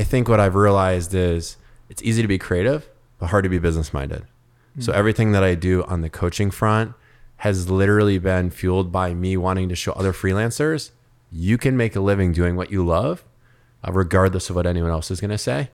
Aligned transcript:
I 0.00 0.02
think 0.02 0.30
what 0.30 0.40
I've 0.40 0.54
realized 0.54 1.12
is 1.12 1.58
it's 1.90 2.02
easy 2.02 2.22
to 2.22 2.28
be 2.28 2.38
creative, 2.38 2.88
but 3.18 3.26
hard 3.26 3.44
to 3.44 3.50
be 3.50 3.58
business 3.58 3.92
minded. 3.92 4.22
So 4.78 4.94
everything 4.94 5.32
that 5.32 5.44
I 5.44 5.54
do 5.54 5.84
on 5.84 6.00
the 6.00 6.08
coaching 6.08 6.50
front 6.50 6.94
has 7.36 7.68
literally 7.68 8.16
been 8.16 8.48
fueled 8.48 8.90
by 8.90 9.12
me 9.12 9.36
wanting 9.36 9.68
to 9.68 9.76
show 9.76 9.92
other 9.92 10.14
freelancers 10.14 10.92
you 11.30 11.58
can 11.58 11.76
make 11.76 11.94
a 11.94 12.00
living 12.00 12.32
doing 12.32 12.56
what 12.56 12.70
you 12.70 12.82
love, 12.82 13.24
uh, 13.86 13.92
regardless 13.92 14.48
of 14.48 14.56
what 14.56 14.66
anyone 14.66 14.90
else 14.90 15.10
is 15.10 15.20
going 15.20 15.30
to 15.32 15.36
say. 15.36 15.68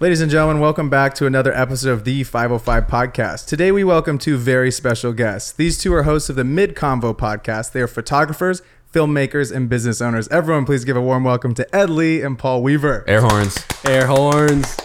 Ladies 0.00 0.20
and 0.20 0.30
gentlemen, 0.30 0.60
welcome 0.60 0.88
back 0.88 1.12
to 1.14 1.26
another 1.26 1.52
episode 1.52 1.90
of 1.90 2.04
the 2.04 2.22
505 2.22 2.86
podcast. 2.86 3.48
Today 3.48 3.72
we 3.72 3.82
welcome 3.82 4.16
two 4.16 4.36
very 4.36 4.70
special 4.70 5.12
guests. 5.12 5.50
These 5.50 5.76
two 5.76 5.92
are 5.92 6.04
hosts 6.04 6.30
of 6.30 6.36
the 6.36 6.44
Mid 6.44 6.76
Convo 6.76 7.12
podcast. 7.12 7.72
They 7.72 7.80
are 7.80 7.88
photographers, 7.88 8.62
filmmakers, 8.94 9.52
and 9.52 9.68
business 9.68 10.00
owners. 10.00 10.28
Everyone, 10.28 10.64
please 10.64 10.84
give 10.84 10.96
a 10.96 11.00
warm 11.00 11.24
welcome 11.24 11.52
to 11.54 11.74
Ed 11.74 11.90
Lee 11.90 12.22
and 12.22 12.38
Paul 12.38 12.62
Weaver. 12.62 13.04
Air 13.08 13.22
horns. 13.22 13.58
Air 13.84 14.06
horns. 14.06 14.76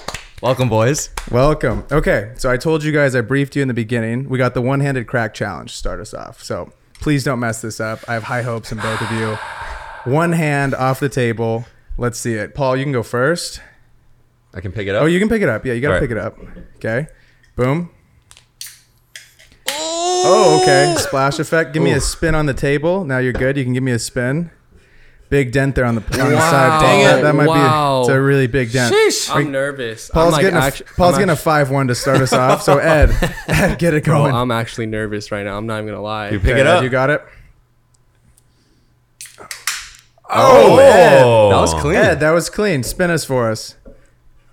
Welcome, 0.41 0.67
boys. 0.67 1.11
Welcome. 1.29 1.85
Okay, 1.91 2.31
so 2.35 2.49
I 2.49 2.57
told 2.57 2.83
you 2.83 2.91
guys, 2.91 3.15
I 3.15 3.21
briefed 3.21 3.55
you 3.55 3.61
in 3.61 3.67
the 3.67 3.75
beginning. 3.75 4.27
We 4.27 4.39
got 4.39 4.55
the 4.55 4.63
one 4.63 4.79
handed 4.79 5.05
crack 5.05 5.35
challenge 5.35 5.73
to 5.73 5.77
start 5.77 5.99
us 5.99 6.15
off. 6.15 6.41
So 6.41 6.73
please 7.01 7.23
don't 7.23 7.39
mess 7.39 7.61
this 7.61 7.79
up. 7.79 7.99
I 8.07 8.15
have 8.15 8.23
high 8.23 8.41
hopes 8.41 8.71
in 8.71 8.79
both 8.79 8.99
of 8.99 9.11
you. 9.11 9.37
One 10.11 10.31
hand 10.31 10.73
off 10.73 10.99
the 10.99 11.07
table. 11.07 11.65
Let's 11.99 12.17
see 12.17 12.33
it. 12.33 12.55
Paul, 12.55 12.75
you 12.75 12.83
can 12.83 12.93
go 12.93 13.03
first. 13.03 13.61
I 14.53 14.61
can 14.61 14.71
pick 14.71 14.87
it 14.87 14.95
up. 14.95 15.03
Oh, 15.03 15.05
you 15.05 15.19
can 15.19 15.29
pick 15.29 15.41
it 15.41 15.49
up. 15.49 15.65
Yeah, 15.65 15.73
you 15.73 15.81
got 15.81 15.87
to 15.89 15.93
All 15.95 15.99
right. 15.99 16.07
pick 16.07 16.11
it 16.11 16.17
up. 16.17 16.37
Okay. 16.77 17.07
Boom. 17.55 17.89
Oh, 19.69 20.59
okay. 20.61 20.95
Splash 20.99 21.39
effect. 21.39 21.73
Give 21.73 21.81
me 21.83 21.91
a 21.91 21.99
spin 21.99 22.35
on 22.35 22.45
the 22.45 22.53
table. 22.53 23.03
Now 23.03 23.17
you're 23.17 23.33
good. 23.33 23.57
You 23.57 23.63
can 23.63 23.73
give 23.73 23.83
me 23.83 23.91
a 23.91 23.99
spin. 23.99 24.51
Big 25.29 25.51
dent 25.51 25.73
there 25.73 25.85
on 25.85 25.95
the, 25.95 26.01
on 26.21 26.29
the 26.29 26.35
Wow. 26.35 26.51
side. 26.51 26.69
Paul. 26.69 26.81
Dang 26.81 27.03
That, 27.05 27.19
it. 27.19 27.21
that 27.23 27.33
might 27.35 27.47
Wow. 27.47 27.97
be 27.97 28.01
it's 28.01 28.09
a 28.15 28.21
really 28.21 28.45
big 28.45 28.71
dent. 28.71 28.93
I'm 29.31 29.51
nervous. 29.51 30.09
Paul's 30.11 30.27
I'm 30.27 30.31
like 30.33 30.41
getting 30.43 30.57
a, 30.85 30.93
Paul's 30.95 31.15
I'm 31.15 31.21
getting 31.21 31.33
a 31.33 31.35
five 31.35 31.71
one 31.71 31.87
to 31.87 31.95
start 31.95 32.21
us 32.21 32.33
off. 32.33 32.61
So 32.61 32.77
Ed, 32.77 33.09
Ed, 33.47 33.79
get 33.79 33.95
it 33.95 34.03
Bro, 34.03 34.19
going. 34.19 34.35
I'm 34.35 34.51
actually 34.51 34.85
nervous 34.85 35.31
right 35.31 35.43
now. 35.43 35.57
I'm 35.57 35.65
not 35.65 35.77
even 35.79 35.87
gonna 35.87 36.01
lie. 36.03 36.29
You 36.29 36.39
pick 36.39 36.51
Okay, 36.51 36.59
it 36.61 36.67
Ed, 36.67 36.77
up. 36.77 36.83
You 36.83 36.89
got 36.89 37.09
it. 37.09 37.23
oh, 40.29 40.75
oh 40.75 40.77
Ed. 40.77 41.23
That 41.51 41.61
was 41.61 41.73
clean. 41.73 41.95
Ed, 41.95 42.19
that 42.19 42.31
was 42.31 42.49
clean. 42.51 42.83
Spin 42.83 43.09
us 43.09 43.25
for 43.25 43.49
us. 43.49 43.75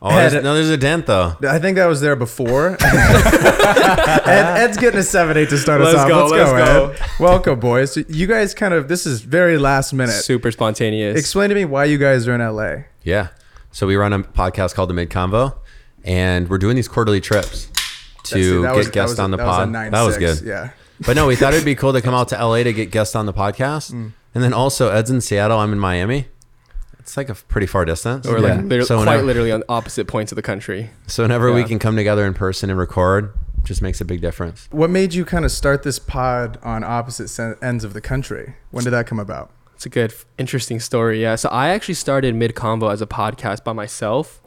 Oh, 0.03 0.09
there's, 0.09 0.33
Ed- 0.34 0.45
no, 0.45 0.55
there's 0.55 0.70
a 0.70 0.79
dent 0.79 1.06
though. 1.06 1.37
I 1.43 1.59
think 1.59 1.77
that 1.77 1.87
was 1.87 2.01
there 2.01 2.17
before. 2.17 2.70
Ed, 2.81 4.56
Ed's 4.56 4.77
getting 4.79 4.98
a 5.01 5.03
seven 5.03 5.37
eight 5.37 5.51
to 5.51 5.59
start 5.59 5.81
us 5.83 5.89
Let's 5.95 5.98
off. 5.98 6.09
go, 6.09 6.27
let's, 6.27 6.33
let's 6.53 6.69
go, 6.69 6.87
go. 6.89 6.93
Ed. 6.93 7.11
Welcome, 7.20 7.61
boys. 7.61 7.93
So 7.93 8.03
you 8.09 8.27
guys 8.27 8.55
kind 8.55 8.73
of 8.75 8.89
this 8.89 9.05
is 9.06 9.21
very 9.21 9.59
last 9.59 9.93
minute. 9.93 10.12
Super 10.12 10.51
spontaneous. 10.51 11.19
Explain 11.19 11.51
to 11.51 11.55
me 11.55 11.65
why 11.65 11.84
you 11.84 11.98
guys 11.98 12.27
are 12.28 12.34
in 12.34 12.41
LA. 12.41 12.84
Yeah. 13.03 13.28
So 13.73 13.87
we 13.87 13.97
run 13.97 14.12
a 14.12 14.21
podcast 14.21 14.75
called 14.75 14.91
the 14.91 14.95
Mid 14.95 15.11
Convo, 15.11 15.56
and 16.05 16.48
we're 16.48 16.59
doing 16.59 16.77
these 16.77 16.89
quarterly 16.89 17.21
trips 17.21 17.69
to 18.25 18.34
See, 18.34 18.62
get 18.62 18.75
was- 18.75 18.89
guests 18.91 19.12
was 19.12 19.19
a- 19.19 19.23
on 19.23 19.31
the 19.33 19.37
that 19.37 19.47
was 19.47 19.56
a 19.56 19.59
pod. 19.61 19.71
nine 19.71 19.91
that 19.93 20.03
was 20.03 20.15
six, 20.17 20.41
good. 20.41 20.48
Yeah. 20.48 20.71
But 21.06 21.17
no, 21.17 21.27
we 21.27 21.37
thought 21.37 21.53
it'd 21.55 21.65
be 21.65 21.75
cool 21.75 21.93
to 21.93 22.03
come 22.03 22.15
out 22.15 22.28
to 22.28 22.37
LA 22.43 22.62
to 22.62 22.73
get 22.73 22.91
guests 22.91 23.15
on 23.15 23.27
the 23.27 23.33
podcast, 23.45 23.93
Mm. 23.93 24.12
and 24.34 24.45
then 24.45 24.53
also 24.53 24.91
Ed's 24.91 25.11
in 25.11 25.21
Seattle. 25.21 25.59
I'm 25.59 25.73
in 25.73 25.78
Miami. 25.78 26.28
It's 27.11 27.16
like 27.16 27.28
a 27.28 27.34
pretty 27.34 27.66
far 27.66 27.84
distance. 27.84 28.25
We're 28.25 28.39
Yeah. 28.39 28.55
like 28.55 28.64
liter- 28.66 28.84
So 28.84 28.94
quite 28.98 29.06
whenever- 29.06 29.25
literally 29.27 29.50
on 29.50 29.64
opposite 29.69 30.06
points 30.06 30.30
of 30.30 30.36
the 30.36 30.42
country. 30.42 30.91
So 31.08 31.25
whenever 31.25 31.53
we 31.53 31.64
can 31.64 31.80
come 31.80 31.97
together 31.97 32.25
in 32.25 32.34
person 32.34 32.70
and 32.70 32.78
record, 32.78 33.33
just 33.64 33.83
makes 33.83 34.00
a 34.00 34.05
big 34.05 34.20
difference. 34.20 34.69
What 34.70 34.91
made 34.91 35.12
you 35.12 35.25
kind 35.25 35.44
of 35.44 35.50
start 35.50 35.83
this 35.83 35.98
pod 35.98 36.58
on 36.62 36.84
opposite 36.84 37.27
sen- 37.27 37.56
ends 37.61 37.83
of 37.83 37.94
the 37.94 38.00
country? 38.00 38.55
When 38.70 38.84
did 38.84 38.91
that 38.92 39.08
come 39.08 39.19
about? 39.19 39.50
It's 39.75 39.84
a 39.86 39.88
good, 39.88 40.14
interesting 40.38 40.78
story. 40.78 41.20
Yeah. 41.20 41.34
So 41.34 41.48
I 41.48 41.70
actually 41.70 41.94
started 41.94 42.36
Mid 42.36 42.55
Convo 42.55 42.93
as 42.93 43.03
a 43.03 43.06
podcast 43.06 43.65
by 43.65 43.72
myself, 43.72 44.41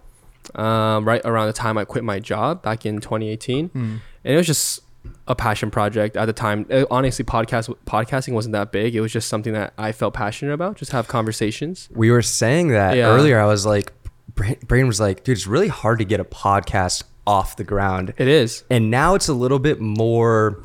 um, 0.55 1.03
right 1.05 1.21
around 1.25 1.47
the 1.47 1.53
time 1.53 1.77
I 1.77 1.83
quit 1.83 2.05
my 2.05 2.19
job 2.21 2.61
back 2.63 2.85
in 2.85 3.01
2018, 3.01 3.71
and 3.73 3.99
it 4.23 4.37
was 4.37 4.47
just 4.47 4.79
a 5.27 5.35
passion 5.35 5.71
project 5.71 6.17
at 6.17 6.25
the 6.25 6.33
time. 6.33 6.65
Uh, 6.69 6.85
honestly, 6.91 7.23
podcast 7.25 7.73
podcasting 7.85 8.33
wasn't 8.33 8.53
that 8.53 8.71
big. 8.71 8.95
It 8.95 9.01
was 9.01 9.11
just 9.11 9.27
something 9.27 9.53
that 9.53 9.73
I 9.77 9.91
felt 9.91 10.13
passionate 10.13 10.53
about. 10.53 10.77
Just 10.77 10.91
have 10.91 11.07
conversations. 11.07 11.89
we 11.93 12.11
were 12.11 12.21
saying 12.21 12.69
that 12.69 12.97
Yeah. 12.97 13.07
earlier. 13.07 13.39
I 13.39 13.45
was 13.45 13.65
like, 13.65 13.93
Braden 14.35 14.87
was 14.87 14.99
like, 14.99 15.23
dude, 15.23 15.37
it's 15.37 15.47
really 15.47 15.67
hard 15.67 15.99
to 15.99 16.05
get 16.05 16.19
a 16.19 16.25
podcast 16.25 17.03
off 17.27 17.55
the 17.55 17.63
ground. 17.63 18.13
It 18.17 18.27
is. 18.27 18.63
And 18.69 18.89
now 18.91 19.15
it's 19.15 19.27
a 19.29 19.33
little 19.33 19.59
bit 19.59 19.79
more, 19.79 20.63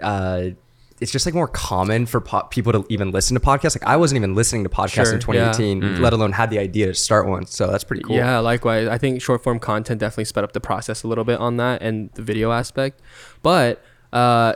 uh, 0.00 0.50
it's 1.00 1.12
just 1.12 1.26
like 1.26 1.34
more 1.34 1.48
common 1.48 2.06
for 2.06 2.20
po- 2.20 2.42
people 2.44 2.72
to 2.72 2.84
even 2.88 3.10
listen 3.10 3.34
to 3.34 3.40
podcasts. 3.40 3.80
Like 3.80 3.88
I 3.88 3.96
wasn't 3.96 4.16
even 4.16 4.34
listening 4.34 4.64
to 4.64 4.70
podcasts 4.70 5.04
Sure, 5.06 5.14
in 5.14 5.20
2018, 5.20 5.82
yeah. 5.82 5.98
let 5.98 6.12
alone 6.12 6.32
had 6.32 6.50
the 6.50 6.58
idea 6.58 6.86
to 6.86 6.94
start 6.94 7.26
one. 7.28 7.46
So 7.46 7.66
that's 7.68 7.84
pretty 7.84 8.02
cool. 8.02 8.16
Yeah, 8.16 8.38
likewise. 8.38 8.88
I 8.88 8.98
think 8.98 9.22
short 9.22 9.42
form 9.42 9.58
content 9.58 10.00
definitely 10.00 10.24
sped 10.26 10.44
up 10.44 10.52
the 10.52 10.60
process 10.60 11.02
a 11.02 11.08
little 11.08 11.24
bit 11.24 11.38
on 11.40 11.56
that 11.58 11.82
and 11.82 12.10
the 12.14 12.22
video 12.22 12.50
aspect. 12.52 13.00
But 13.42 13.82
uh, 14.12 14.54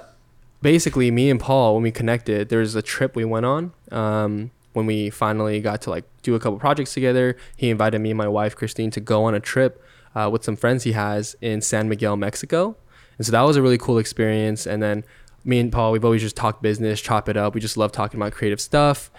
basically, 0.62 1.10
me 1.10 1.30
and 1.30 1.38
Paul, 1.40 1.74
when 1.74 1.82
we 1.82 1.90
connected, 1.90 2.48
there 2.48 2.60
was 2.60 2.74
a 2.74 2.82
trip 2.82 3.14
we 3.16 3.24
went 3.24 3.46
on. 3.46 3.72
Um, 3.90 4.50
when 4.72 4.86
we 4.86 5.10
finally 5.10 5.60
got 5.60 5.82
to 5.82 5.90
like 5.90 6.04
do 6.22 6.34
a 6.34 6.40
couple 6.40 6.58
projects 6.58 6.94
together, 6.94 7.36
he 7.56 7.68
invited 7.70 7.98
me 8.00 8.10
and 8.10 8.18
my 8.18 8.28
wife 8.28 8.56
Christine 8.56 8.90
to 8.92 9.00
go 9.00 9.24
on 9.24 9.34
a 9.34 9.40
trip 9.40 9.84
uh, 10.14 10.28
with 10.32 10.44
some 10.44 10.56
friends 10.56 10.84
he 10.84 10.92
has 10.92 11.36
in 11.40 11.60
San 11.60 11.88
Miguel, 11.88 12.16
Mexico. 12.16 12.76
And 13.18 13.26
so 13.26 13.32
that 13.32 13.42
was 13.42 13.56
a 13.56 13.62
really 13.62 13.76
cool 13.78 13.98
experience. 13.98 14.66
And 14.66 14.82
then 14.82 15.04
me 15.44 15.58
and 15.58 15.72
Paul, 15.72 15.92
we've 15.92 16.04
always 16.04 16.22
just 16.22 16.36
talked 16.36 16.62
business, 16.62 17.00
chop 17.00 17.28
it 17.28 17.36
up. 17.36 17.54
We 17.54 17.60
just 17.60 17.76
love 17.76 17.92
talking 17.92 18.20
about 18.20 18.32
creative 18.32 18.60
stuff. 18.60 19.10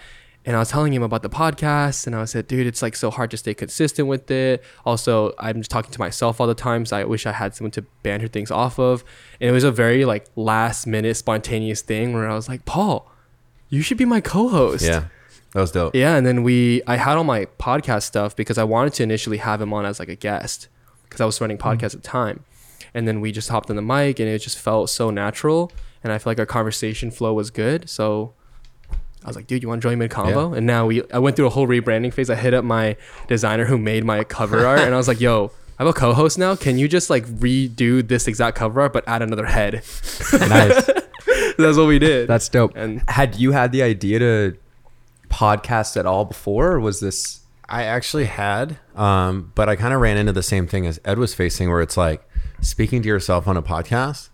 And 0.46 0.54
I 0.54 0.58
was 0.58 0.68
telling 0.68 0.92
him 0.92 1.02
about 1.02 1.22
the 1.22 1.30
podcast, 1.30 2.06
and 2.06 2.14
I 2.14 2.26
said, 2.26 2.46
dude, 2.46 2.66
it's 2.66 2.82
like 2.82 2.96
so 2.96 3.10
hard 3.10 3.30
to 3.30 3.36
stay 3.38 3.54
consistent 3.54 4.08
with 4.08 4.30
it. 4.30 4.62
Also, 4.84 5.32
I'm 5.38 5.56
just 5.56 5.70
talking 5.70 5.90
to 5.90 5.98
myself 5.98 6.38
all 6.38 6.46
the 6.46 6.54
time, 6.54 6.84
so 6.84 6.98
I 6.98 7.04
wish 7.04 7.24
I 7.24 7.32
had 7.32 7.54
someone 7.54 7.70
to 7.72 7.82
banter 8.02 8.28
things 8.28 8.50
off 8.50 8.78
of. 8.78 9.04
And 9.40 9.48
it 9.48 9.52
was 9.54 9.64
a 9.64 9.72
very 9.72 10.04
like 10.04 10.26
last 10.36 10.86
minute 10.86 11.16
spontaneous 11.16 11.80
thing 11.80 12.12
where 12.12 12.28
I 12.28 12.34
was 12.34 12.46
like, 12.46 12.66
Paul, 12.66 13.10
you 13.70 13.80
should 13.80 13.96
be 13.96 14.04
my 14.04 14.20
co-host. 14.20 14.84
Yeah, 14.84 15.06
that 15.54 15.60
was 15.60 15.72
dope. 15.72 15.94
Yeah, 15.94 16.16
and 16.16 16.26
then 16.26 16.42
we 16.42 16.82
I 16.86 16.96
had 16.96 17.16
all 17.16 17.24
my 17.24 17.46
podcast 17.58 18.02
stuff 18.02 18.36
because 18.36 18.58
I 18.58 18.64
wanted 18.64 18.92
to 18.94 19.02
initially 19.02 19.38
have 19.38 19.62
him 19.62 19.72
on 19.72 19.86
as 19.86 19.98
like 19.98 20.10
a 20.10 20.16
guest 20.16 20.68
because 21.04 21.22
I 21.22 21.24
was 21.24 21.40
running 21.40 21.56
podcasts 21.56 21.76
mm-hmm. 21.76 21.98
at 21.98 22.02
the 22.02 22.08
time. 22.08 22.44
And 22.92 23.08
then 23.08 23.22
we 23.22 23.32
just 23.32 23.48
hopped 23.48 23.70
on 23.70 23.76
the 23.76 23.82
mic 23.82 24.20
and 24.20 24.28
it 24.28 24.38
just 24.40 24.58
felt 24.58 24.90
so 24.90 25.10
natural 25.10 25.72
and 26.04 26.12
I 26.12 26.18
feel 26.18 26.30
like 26.30 26.38
our 26.38 26.46
conversation 26.46 27.10
flow 27.10 27.32
was 27.32 27.50
good. 27.50 27.88
So 27.90 28.34
I 29.24 29.26
was 29.26 29.34
like, 29.36 29.46
dude, 29.46 29.62
you 29.62 29.68
want 29.68 29.82
to 29.82 29.88
join 29.88 29.98
Mid 29.98 30.10
Convo? 30.10 30.56
And 30.56 30.66
now 30.66 30.86
we 30.86 31.02
I 31.12 31.18
went 31.18 31.34
through 31.34 31.46
a 31.46 31.50
whole 31.50 31.66
rebranding 31.66 32.12
phase. 32.12 32.30
I 32.30 32.34
hit 32.36 32.54
up 32.54 32.64
my 32.64 32.96
designer 33.26 33.64
who 33.64 33.78
made 33.78 34.04
my 34.04 34.22
cover 34.22 34.66
art 34.66 34.80
and 34.80 34.94
I 34.94 34.96
was 34.96 35.08
like, 35.08 35.20
yo, 35.20 35.50
I 35.78 35.82
have 35.84 35.88
a 35.88 35.92
co-host 35.98 36.38
now. 36.38 36.54
Can 36.54 36.78
you 36.78 36.86
just 36.86 37.10
like 37.10 37.24
redo 37.26 38.06
this 38.06 38.28
exact 38.28 38.56
cover 38.56 38.80
art 38.82 38.92
but 38.92 39.02
add 39.08 39.22
another 39.22 39.46
head? 39.46 39.74
nice. 40.32 40.86
That's 41.58 41.76
what 41.78 41.86
we 41.88 41.98
did. 41.98 42.28
That's 42.28 42.48
dope. 42.48 42.76
And- 42.76 43.02
had 43.08 43.36
you 43.36 43.52
had 43.52 43.72
the 43.72 43.82
idea 43.82 44.18
to 44.20 44.56
podcast 45.30 45.96
at 45.96 46.06
all 46.06 46.24
before, 46.24 46.72
or 46.72 46.80
was 46.80 47.00
this? 47.00 47.40
I 47.68 47.84
actually 47.84 48.26
had, 48.26 48.78
um, 48.94 49.50
but 49.54 49.68
I 49.70 49.76
kind 49.76 49.94
of 49.94 50.00
ran 50.00 50.16
into 50.18 50.32
the 50.32 50.42
same 50.42 50.66
thing 50.66 50.86
as 50.86 51.00
Ed 51.04 51.18
was 51.18 51.34
facing, 51.34 51.70
where 51.70 51.80
it's 51.80 51.96
like 51.96 52.22
speaking 52.60 53.00
to 53.02 53.08
yourself 53.08 53.48
on 53.48 53.56
a 53.56 53.62
podcast 53.62 54.28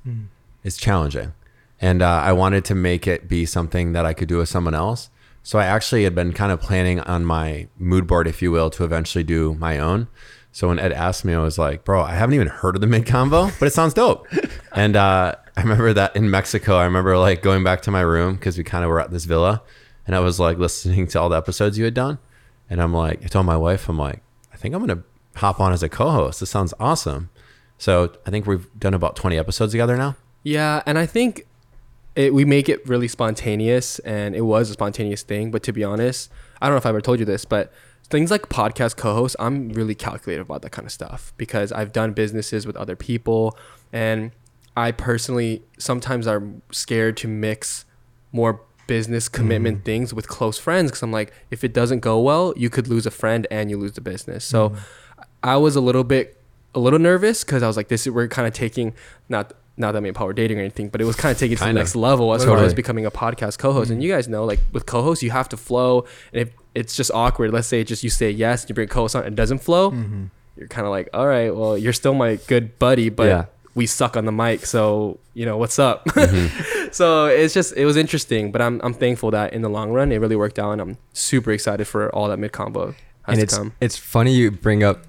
is 0.65 0.77
challenging, 0.77 1.33
and 1.81 2.03
uh, 2.03 2.21
I 2.25 2.33
wanted 2.33 2.65
to 2.67 2.75
make 2.75 3.07
it 3.07 3.29
be 3.29 3.47
something 3.47 3.93
that 3.93 4.05
I 4.05 4.13
could 4.13 4.29
do 4.29 4.39
with 4.39 4.49
someone 4.49 4.75
else. 4.75 5.11
So 5.43 5.59
I 5.59 5.65
actually 5.65 6.05
had 6.05 6.15
been 6.15 6.33
kind 6.33 6.53
of 6.53 6.61
planning 6.61 7.01
on 7.01 7.25
my 7.25 7.69
mood 7.79 8.07
board, 8.07 8.27
if 8.29 8.43
you 8.43 8.51
will, 8.51 8.69
to 8.71 8.85
eventually 8.85 9.25
do 9.25 9.55
my 9.55 9.79
own. 9.79 10.09
So 10.53 10.69
when 10.69 10.79
Ed 10.79 10.93
asked 10.93 11.25
me, 11.25 11.33
I 11.33 11.39
was 11.39 11.59
like, 11.59 11.85
"Bro, 11.85 12.03
I 12.03 12.15
haven't 12.15 12.35
even 12.35 12.49
heard 12.49 12.75
of 12.75 12.81
the 12.81 12.87
Mid 12.87 13.07
Convo, 13.07 13.57
but 13.59 13.67
it 13.67 13.73
sounds 13.73 13.95
dope." 13.95 14.27
and 14.75 14.97
uh, 14.97 15.35
I 15.57 15.63
remember 15.63 15.93
that 15.95 16.15
in 16.17 16.31
Mexico, 16.31 16.77
I 16.77 16.85
remember 16.85 17.17
like 17.17 17.43
going 17.43 17.65
back 17.65 17.83
to 17.83 17.91
my 17.91 18.01
room 18.01 18.35
because 18.35 18.59
we 18.59 18.65
kind 18.65 18.85
of 18.85 18.91
were 18.91 19.01
at 19.01 19.11
this 19.11 19.25
villa, 19.25 19.63
and 20.07 20.15
I 20.15 20.21
was 20.21 20.41
like 20.41 20.59
listening 20.59 21.07
to 21.09 21.21
all 21.21 21.29
the 21.29 21.37
episodes 21.37 21.79
you 21.79 21.85
had 21.85 21.95
done. 21.95 22.19
And 22.69 22.83
I'm 22.83 22.93
like, 22.93 23.25
I 23.25 23.29
told 23.29 23.47
my 23.47 23.57
wife, 23.57 23.89
I'm 23.89 23.99
like, 23.99 24.23
I 24.53 24.57
think 24.57 24.75
I'm 24.75 24.81
gonna 24.81 25.03
hop 25.37 25.61
on 25.61 25.73
as 25.73 25.83
a 25.83 25.89
co-host. 25.89 26.41
This 26.41 26.51
sounds 26.51 26.75
awesome. 26.79 27.31
So 27.79 28.13
I 28.27 28.31
think 28.31 28.47
we've 28.47 28.69
done 28.79 28.93
about 28.93 29.17
20 29.17 29.39
episodes 29.39 29.73
together 29.73 29.97
now. 29.97 30.17
Yeah, 30.43 30.83
and 30.85 30.99
I 30.99 31.07
think 31.07 31.47
it, 32.17 32.35
we 32.35 32.45
make 32.45 32.69
it 32.69 32.87
really 32.89 33.09
spontaneous, 33.09 33.99
and 34.01 34.35
it 34.35 34.43
was 34.43 34.71
a 34.71 34.75
spontaneous 34.75 35.23
thing. 35.23 35.51
But 35.51 35.63
to 35.65 35.73
be 35.73 35.85
honest, 35.85 36.31
I 36.61 36.67
don't 36.67 36.75
know 36.75 36.79
if 36.79 36.87
I 36.87 36.91
ever 36.91 37.01
told 37.01 37.19
you 37.19 37.25
this, 37.25 37.45
but 37.45 37.73
things 38.05 38.31
like 38.31 38.43
podcast 38.49 38.97
co-host, 38.97 39.37
I'm 39.39 39.71
really 39.71 39.95
calculated 39.95 40.43
about 40.43 40.63
that 40.63 40.71
kind 40.71 40.87
of 40.87 40.93
stuff 40.93 41.33
because 41.37 41.73
I've 41.73 41.93
done 41.93 42.13
businesses 42.13 42.67
with 42.67 42.77
other 42.77 42.97
people, 42.97 43.57
and 43.93 44.33
I 44.77 44.93
personally 44.93 45.63
sometimes 45.79 46.27
am 46.27 46.63
scared 46.73 47.17
to 47.19 47.29
mix 47.29 47.85
more 48.33 48.61
business 48.87 49.29
mm-hmm. 49.29 49.37
commitment 49.37 49.85
things 49.85 50.13
with 50.13 50.27
close 50.27 50.59
friends 50.59 50.91
because 50.91 51.03
I'm 51.03 51.13
like, 51.13 51.33
if 51.51 51.63
it 51.63 51.73
doesn't 51.73 52.01
go 52.01 52.21
well, 52.21 52.53
you 52.57 52.71
could 52.71 52.89
lose 52.89 53.07
a 53.07 53.11
friend 53.11 53.47
and 53.51 53.71
you 53.71 53.79
lose 53.79 53.93
the 53.93 54.01
business. 54.01 54.45
So 54.45 54.71
mm-hmm. 54.71 55.23
I 55.43 55.57
was 55.57 55.77
a 55.77 55.81
little 55.81 56.05
bit 56.05 56.37
a 56.75 56.81
little 56.81 56.99
nervous 56.99 57.45
because 57.45 57.63
I 57.63 57.67
was 57.67 57.77
like, 57.77 57.89
this 57.89 58.07
is 58.07 58.13
we're 58.13 58.29
kind 58.29 58.47
of 58.47 58.55
taking 58.55 58.95
not 59.29 59.53
not 59.81 59.93
that 59.93 60.15
Paul 60.15 60.27
were 60.29 60.33
dating 60.33 60.59
or 60.59 60.61
anything, 60.61 60.89
but 60.89 61.01
it 61.01 61.05
was 61.05 61.17
kind 61.17 61.33
of 61.33 61.39
taking 61.39 61.55
it 61.55 61.59
to 61.59 61.65
the 61.65 61.73
next 61.73 61.97
level 61.97 62.33
as 62.35 62.45
far 62.45 62.59
as 62.59 62.75
becoming 62.75 63.07
a 63.07 63.11
podcast 63.11 63.59
co-host. 63.59 63.91
And 63.91 64.03
you 64.03 64.11
guys 64.11 64.29
know, 64.29 64.45
like 64.45 64.61
with 64.73 64.87
co-hosts, 64.87 65.23
you 65.25 65.31
have 65.33 65.49
to 65.49 65.57
flow, 65.57 66.05
and 66.33 66.43
if 66.43 66.51
it's 66.75 66.95
just 66.95 67.11
awkward, 67.13 67.53
let's 67.53 67.67
say 67.67 67.83
just 67.83 68.05
you 68.05 68.11
say 68.11 68.31
yes, 68.31 68.67
you 68.69 68.75
bring 68.75 68.87
co-host 68.89 69.17
on, 69.17 69.25
and 69.25 69.33
it 69.33 69.37
doesn't 69.37 69.59
flow, 69.59 69.91
you're 70.57 70.69
kind 70.69 70.87
of 70.87 70.91
like, 70.93 71.09
all 71.15 71.27
right, 71.27 71.55
well, 71.55 71.77
you're 71.77 71.93
still 71.93 72.15
my 72.15 72.37
good 72.47 72.79
buddy, 72.79 73.09
but 73.09 73.27
Yeah. 73.27 73.45
we 73.75 73.87
suck 73.87 74.17
on 74.17 74.25
the 74.27 74.33
mic, 74.33 74.67
so 74.67 75.19
you 75.35 75.47
know 75.47 75.57
what's 75.57 75.79
up. 75.79 76.05
Mm-hmm. 76.07 76.89
so 76.93 77.27
it's 77.27 77.55
just 77.55 77.75
it 77.77 77.87
was 77.87 77.97
interesting, 77.97 78.53
but 78.53 78.61
I'm 78.61 78.81
I'm 78.85 78.95
thankful 78.95 79.31
that 79.33 79.53
in 79.53 79.63
the 79.63 79.71
long 79.71 79.91
run 79.93 80.13
it 80.13 80.19
really 80.19 80.37
worked 80.37 80.59
out, 80.59 80.73
and 80.73 80.81
I'm 80.81 80.99
super 81.13 81.51
excited 81.53 81.87
for 81.87 82.11
all 82.15 82.29
that 82.29 82.39
Mid 82.39 82.53
Convo 82.53 82.89
has 82.89 82.95
and 83.27 83.37
to 83.37 83.43
it's 83.43 83.57
come. 83.59 83.73
it's 83.81 83.97
funny 83.97 84.33
you 84.35 84.51
bring 84.51 84.83
up 84.85 85.05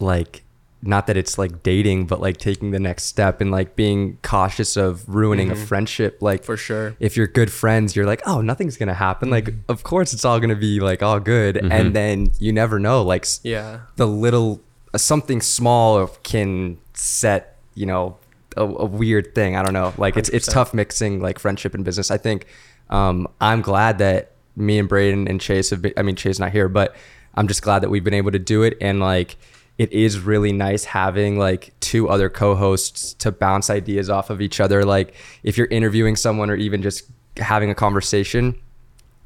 like 0.00 0.42
not 0.80 1.06
that 1.08 1.16
it's 1.16 1.36
like 1.38 1.62
dating 1.62 2.06
but 2.06 2.20
like 2.20 2.36
taking 2.36 2.70
the 2.70 2.78
next 2.78 3.04
step 3.04 3.40
and 3.40 3.50
like 3.50 3.74
being 3.74 4.16
cautious 4.22 4.76
of 4.76 5.08
ruining 5.08 5.50
a 5.50 5.56
friendship 5.56 6.18
like 6.20 6.40
Mm-hmm. 6.42 6.46
For 6.46 6.56
sure. 6.56 6.96
if 7.00 7.16
you're 7.16 7.26
good 7.26 7.50
friends 7.50 7.96
you're 7.96 8.06
like 8.06 8.22
oh 8.26 8.40
nothing's 8.40 8.76
gonna 8.76 8.94
happen 8.94 9.28
like 9.30 9.44
Mm-hmm. 9.46 9.70
of 9.72 9.82
course 9.82 10.12
it's 10.14 10.24
all 10.24 10.38
gonna 10.38 10.54
be 10.54 10.78
like 10.80 11.02
all 11.02 11.18
good 11.20 11.56
and 11.56 11.94
then 11.96 12.30
you 12.38 12.52
never 12.52 12.78
know 12.78 13.02
like 13.02 13.26
Yeah. 13.42 13.80
the 13.96 14.06
little 14.06 14.60
uh, 14.94 14.98
something 14.98 15.40
small 15.40 16.06
can 16.22 16.78
set 16.94 17.56
you 17.74 17.86
know 17.86 18.16
a, 18.56 18.62
a 18.62 18.84
weird 18.84 19.34
thing 19.34 19.56
i 19.56 19.62
don't 19.64 19.74
know 19.74 19.92
like 19.98 20.16
it's 20.16 20.28
it's 20.30 20.48
100%. 20.48 20.52
tough 20.52 20.74
mixing 20.74 21.20
like 21.20 21.38
friendship 21.40 21.74
and 21.74 21.84
business 21.84 22.10
i 22.10 22.16
think 22.16 22.46
um 22.90 23.26
i'm 23.40 23.60
glad 23.62 23.98
that 23.98 24.30
me 24.56 24.78
and 24.78 24.88
braden 24.88 25.26
and 25.28 25.40
chase 25.40 25.70
have 25.70 25.82
been 25.82 25.92
i 25.96 26.02
mean 26.02 26.16
chase 26.16 26.38
not 26.38 26.50
here 26.52 26.68
but 26.68 26.94
i'm 27.34 27.46
just 27.48 27.62
glad 27.62 27.80
that 27.82 27.90
we've 27.90 28.04
been 28.04 28.14
able 28.14 28.30
to 28.32 28.38
do 28.38 28.62
it 28.62 28.76
and 28.80 28.98
like 29.00 29.36
it 29.78 29.92
is 29.92 30.20
really 30.20 30.52
nice 30.52 30.84
having 30.84 31.38
like 31.38 31.72
two 31.80 32.08
other 32.08 32.28
co-hosts 32.28 33.14
to 33.14 33.30
bounce 33.32 33.70
ideas 33.70 34.10
off 34.10 34.28
of 34.28 34.40
each 34.40 34.60
other. 34.60 34.84
Like 34.84 35.14
if 35.42 35.56
you're 35.56 35.68
interviewing 35.68 36.16
someone 36.16 36.50
or 36.50 36.56
even 36.56 36.82
just 36.82 37.04
having 37.36 37.70
a 37.70 37.74
conversation 37.74 38.58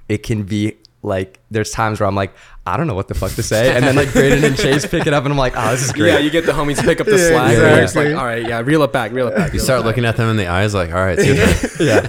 it 0.08 0.22
can 0.22 0.42
be 0.42 0.76
like 1.04 1.40
there's 1.50 1.70
times 1.70 1.98
where 2.00 2.08
I'm 2.08 2.14
like 2.14 2.32
I 2.64 2.76
don't 2.76 2.86
know 2.86 2.94
what 2.94 3.08
the 3.08 3.14
fuck 3.14 3.32
to 3.32 3.42
say, 3.42 3.74
and 3.74 3.84
then 3.84 3.96
like 3.96 4.12
Braden 4.12 4.44
and 4.44 4.56
Chase 4.56 4.86
pick 4.86 5.06
it 5.08 5.12
up, 5.12 5.24
and 5.24 5.32
I'm 5.32 5.38
like, 5.38 5.54
oh, 5.56 5.72
this 5.72 5.82
is 5.82 5.90
great. 5.92 6.12
Yeah, 6.12 6.18
you 6.20 6.30
get 6.30 6.46
the 6.46 6.52
homies 6.52 6.80
pick 6.80 7.00
up 7.00 7.06
the 7.08 7.16
Yeah, 7.18 7.28
slack. 7.30 7.48
and 7.54 7.56
you're 7.60 7.82
exactly. 7.82 8.12
like, 8.12 8.20
all 8.20 8.24
right, 8.26 8.46
yeah, 8.48 8.60
reel 8.60 8.82
it 8.84 8.92
back, 8.92 9.10
reel 9.10 9.26
it 9.26 9.34
back. 9.34 9.48
You 9.48 9.54
reel 9.54 9.62
it 9.62 9.64
start 9.64 9.80
back." 9.80 9.86
looking 9.86 10.04
at 10.04 10.16
them 10.16 10.28
in 10.30 10.36
the 10.36 10.46
eyes, 10.46 10.72
like, 10.72 10.90
all 10.90 11.04
right, 11.04 11.18
see 11.18 11.34
yeah. 11.84 12.00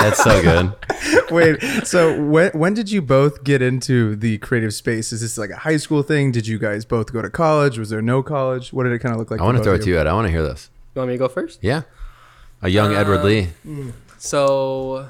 that's 0.00 0.22
so 0.22 0.42
good. 0.42 0.74
Wait, 1.30 1.58
so 1.86 2.22
when 2.22 2.50
when 2.52 2.74
did 2.74 2.90
you 2.90 3.00
both 3.00 3.44
get 3.44 3.62
into 3.62 4.14
the 4.14 4.36
creative 4.38 4.74
space? 4.74 5.10
Is 5.10 5.22
this 5.22 5.38
like 5.38 5.48
a 5.50 5.56
high 5.56 5.78
school 5.78 6.02
thing? 6.02 6.32
Did 6.32 6.46
you 6.46 6.58
guys 6.58 6.84
both 6.84 7.10
go 7.10 7.22
to 7.22 7.30
college? 7.30 7.78
Was 7.78 7.88
there 7.88 8.02
no 8.02 8.22
college? 8.22 8.74
What 8.74 8.84
did 8.84 8.92
it 8.92 8.98
kind 8.98 9.14
of 9.14 9.18
look 9.18 9.30
like? 9.30 9.40
I 9.40 9.44
want 9.44 9.56
to 9.56 9.64
throw 9.64 9.74
it 9.74 9.82
to 9.82 9.88
you, 9.88 9.98
Ed. 9.98 10.06
I 10.06 10.12
want 10.12 10.26
to 10.26 10.30
hear 10.30 10.42
this. 10.42 10.68
You 10.94 10.98
want 11.00 11.08
me 11.08 11.14
to 11.14 11.18
go 11.18 11.28
first? 11.28 11.60
Yeah, 11.62 11.82
a 12.60 12.68
young 12.68 12.92
Edward 12.94 13.20
Uh, 13.20 13.24
Lee. 13.24 13.48
So, 14.18 15.08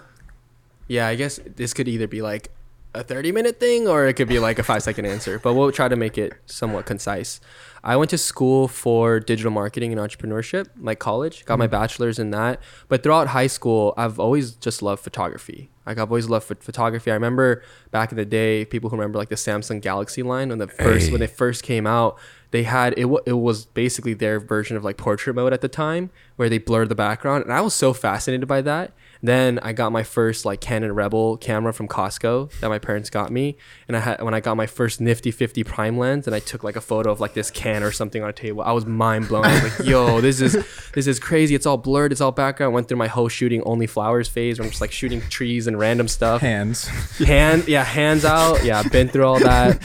yeah, 0.89 1.07
I 1.09 1.17
guess 1.17 1.41
this 1.57 1.75
could 1.75 1.89
either 1.89 2.07
be 2.07 2.23
like 2.23 2.51
a 2.95 3.03
30 3.03 3.33
minute 3.33 3.61
thing 3.61 3.89
or 3.89 4.07
it 4.07 4.15
could 4.15 4.29
be 4.29 4.39
like 4.39 4.59
a 4.59 4.63
five 4.63 4.83
second 4.83 5.07
answer, 5.07 5.39
but 5.39 5.55
we'll 5.55 5.73
try 5.73 5.89
to 5.89 5.97
make 5.97 6.17
it 6.17 6.33
somewhat 6.47 6.87
concise. 6.87 7.41
I 7.83 7.97
went 7.97 8.11
to 8.11 8.19
school 8.19 8.67
for 8.67 9.21
digital 9.21 9.53
marketing 9.53 9.93
and 9.93 10.01
entrepreneurship, 10.01 10.69
like 10.81 10.99
college, 10.99 11.45
got 11.45 11.59
my 11.59 11.67
mm-hmm. 11.67 11.73
bachelor's 11.73 12.19
in 12.19 12.31
that. 12.31 12.61
But 12.89 13.03
throughout 13.03 13.29
high 13.29 13.47
school, 13.47 13.93
I've 13.99 14.19
always 14.19 14.53
just 14.53 14.81
loved 14.81 15.03
photography. 15.03 15.71
Like 15.85 15.99
I've 15.99 16.11
always 16.11 16.31
loved 16.31 16.49
ph- 16.49 16.61
photography. 16.63 17.11
I 17.11 17.15
remember 17.15 17.63
back 17.91 18.11
in 18.11 18.17
the 18.17 18.25
day, 18.25 18.65
people 18.65 18.89
who 18.89 18.97
remember 18.97 19.19
like 19.19 19.29
the 19.29 19.35
Samsung 19.35 19.83
Galaxy 19.83 20.23
line 20.23 20.49
when 20.49 20.59
the 20.59 20.69
first 20.69 21.07
Hey. 21.07 21.13
when 21.13 21.21
they 21.21 21.27
first 21.27 21.63
came 21.63 21.87
out, 21.87 22.19
they 22.53 22.63
had 22.63 22.95
it. 22.95 23.03
W- 23.03 23.23
it 23.27 23.35
was 23.35 23.67
basically 23.67 24.15
their 24.15 24.41
version 24.41 24.79
of 24.79 24.85
like 24.85 24.97
portrait 24.97 25.37
mode 25.37 25.53
at 25.53 25.61
the 25.61 25.69
time, 25.69 26.09
where 26.37 26.49
they 26.49 26.59
blurred 26.59 26.89
the 26.89 26.95
background, 26.95 27.45
and 27.45 27.53
I 27.53 27.61
was 27.61 27.75
so 27.75 27.93
fascinated 27.93 28.49
by 28.49 28.63
that. 28.63 28.93
Then 29.25 29.59
I 29.63 29.73
got 29.73 29.91
my 29.91 30.03
first 30.03 30.45
like 30.45 30.61
Canon 30.61 30.95
Rebel 30.95 31.39
camera 31.39 31.73
from 31.73 31.89
Costco 31.89 32.61
that 32.61 32.69
my 32.69 32.79
parents 32.79 33.09
got 33.09 33.33
me, 33.33 33.57
and 33.89 33.97
I 33.97 34.01
had 34.01 34.23
when 34.23 34.35
I 34.35 34.41
got 34.41 34.55
my 34.55 34.67
first 34.67 35.01
Nifty 35.01 35.31
50 35.31 35.65
prime 35.65 35.97
lens, 35.97 36.27
and 36.27 36.37
I 36.37 36.41
took 36.41 36.63
like 36.63 36.77
a 36.77 36.81
photo 36.83 37.11
of 37.11 37.21
like 37.21 37.33
this 37.33 37.51
can 37.51 37.83
or 37.83 37.91
something 37.91 38.23
on 38.23 38.29
a 38.29 38.35
table. 38.35 38.61
I 38.61 38.73
was 38.73 38.85
mind 38.85 39.29
blown. 39.29 39.47
I 39.47 39.65
was 39.65 39.79
like, 39.79 39.89
"Yo, 39.89 40.21
this 40.21 40.43
is 40.43 40.53
this 40.93 41.07
is 41.07 41.19
crazy. 41.19 41.55
It's 41.55 41.65
all 41.65 41.79
blurred. 41.79 42.13
It's 42.13 42.21
all 42.21 42.33
background." 42.33 42.73
I 42.73 42.75
Went 42.75 42.89
through 42.89 42.99
my 42.99 43.07
whole 43.07 43.29
shooting 43.29 43.63
only 43.63 43.87
flowers 43.87 44.29
phase, 44.29 44.59
where 44.59 44.67
I'm 44.67 44.71
just 44.71 44.83
like 44.83 44.93
shooting 44.93 45.23
trees 45.31 45.67
and 45.67 45.79
random 45.79 46.07
stuff 46.07 46.43
hands. 46.43 46.87
hand 47.17 47.67
yeah 47.67 47.83
hands 47.83 48.27
out 48.27 48.63
yeah 48.63 48.79
I've 48.79 48.93
been 48.93 49.09
through 49.09 49.27
all 49.27 49.39
that 49.39 49.83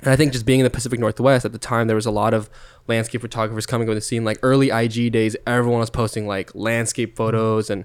and 0.00 0.08
i 0.12 0.16
think 0.16 0.32
just 0.32 0.44
being 0.44 0.60
in 0.60 0.64
the 0.64 0.70
pacific 0.70 0.98
northwest 1.00 1.44
at 1.44 1.52
the 1.52 1.58
time 1.58 1.86
there 1.86 1.96
was 1.96 2.06
a 2.06 2.10
lot 2.10 2.34
of 2.34 2.50
landscape 2.88 3.20
photographers 3.20 3.66
coming 3.66 3.88
on 3.88 3.94
the 3.94 4.00
scene 4.00 4.24
like 4.24 4.38
early 4.42 4.70
ig 4.70 5.12
days 5.12 5.36
everyone 5.46 5.80
was 5.80 5.90
posting 5.90 6.26
like 6.26 6.54
landscape 6.54 7.16
photos 7.16 7.70
and 7.70 7.84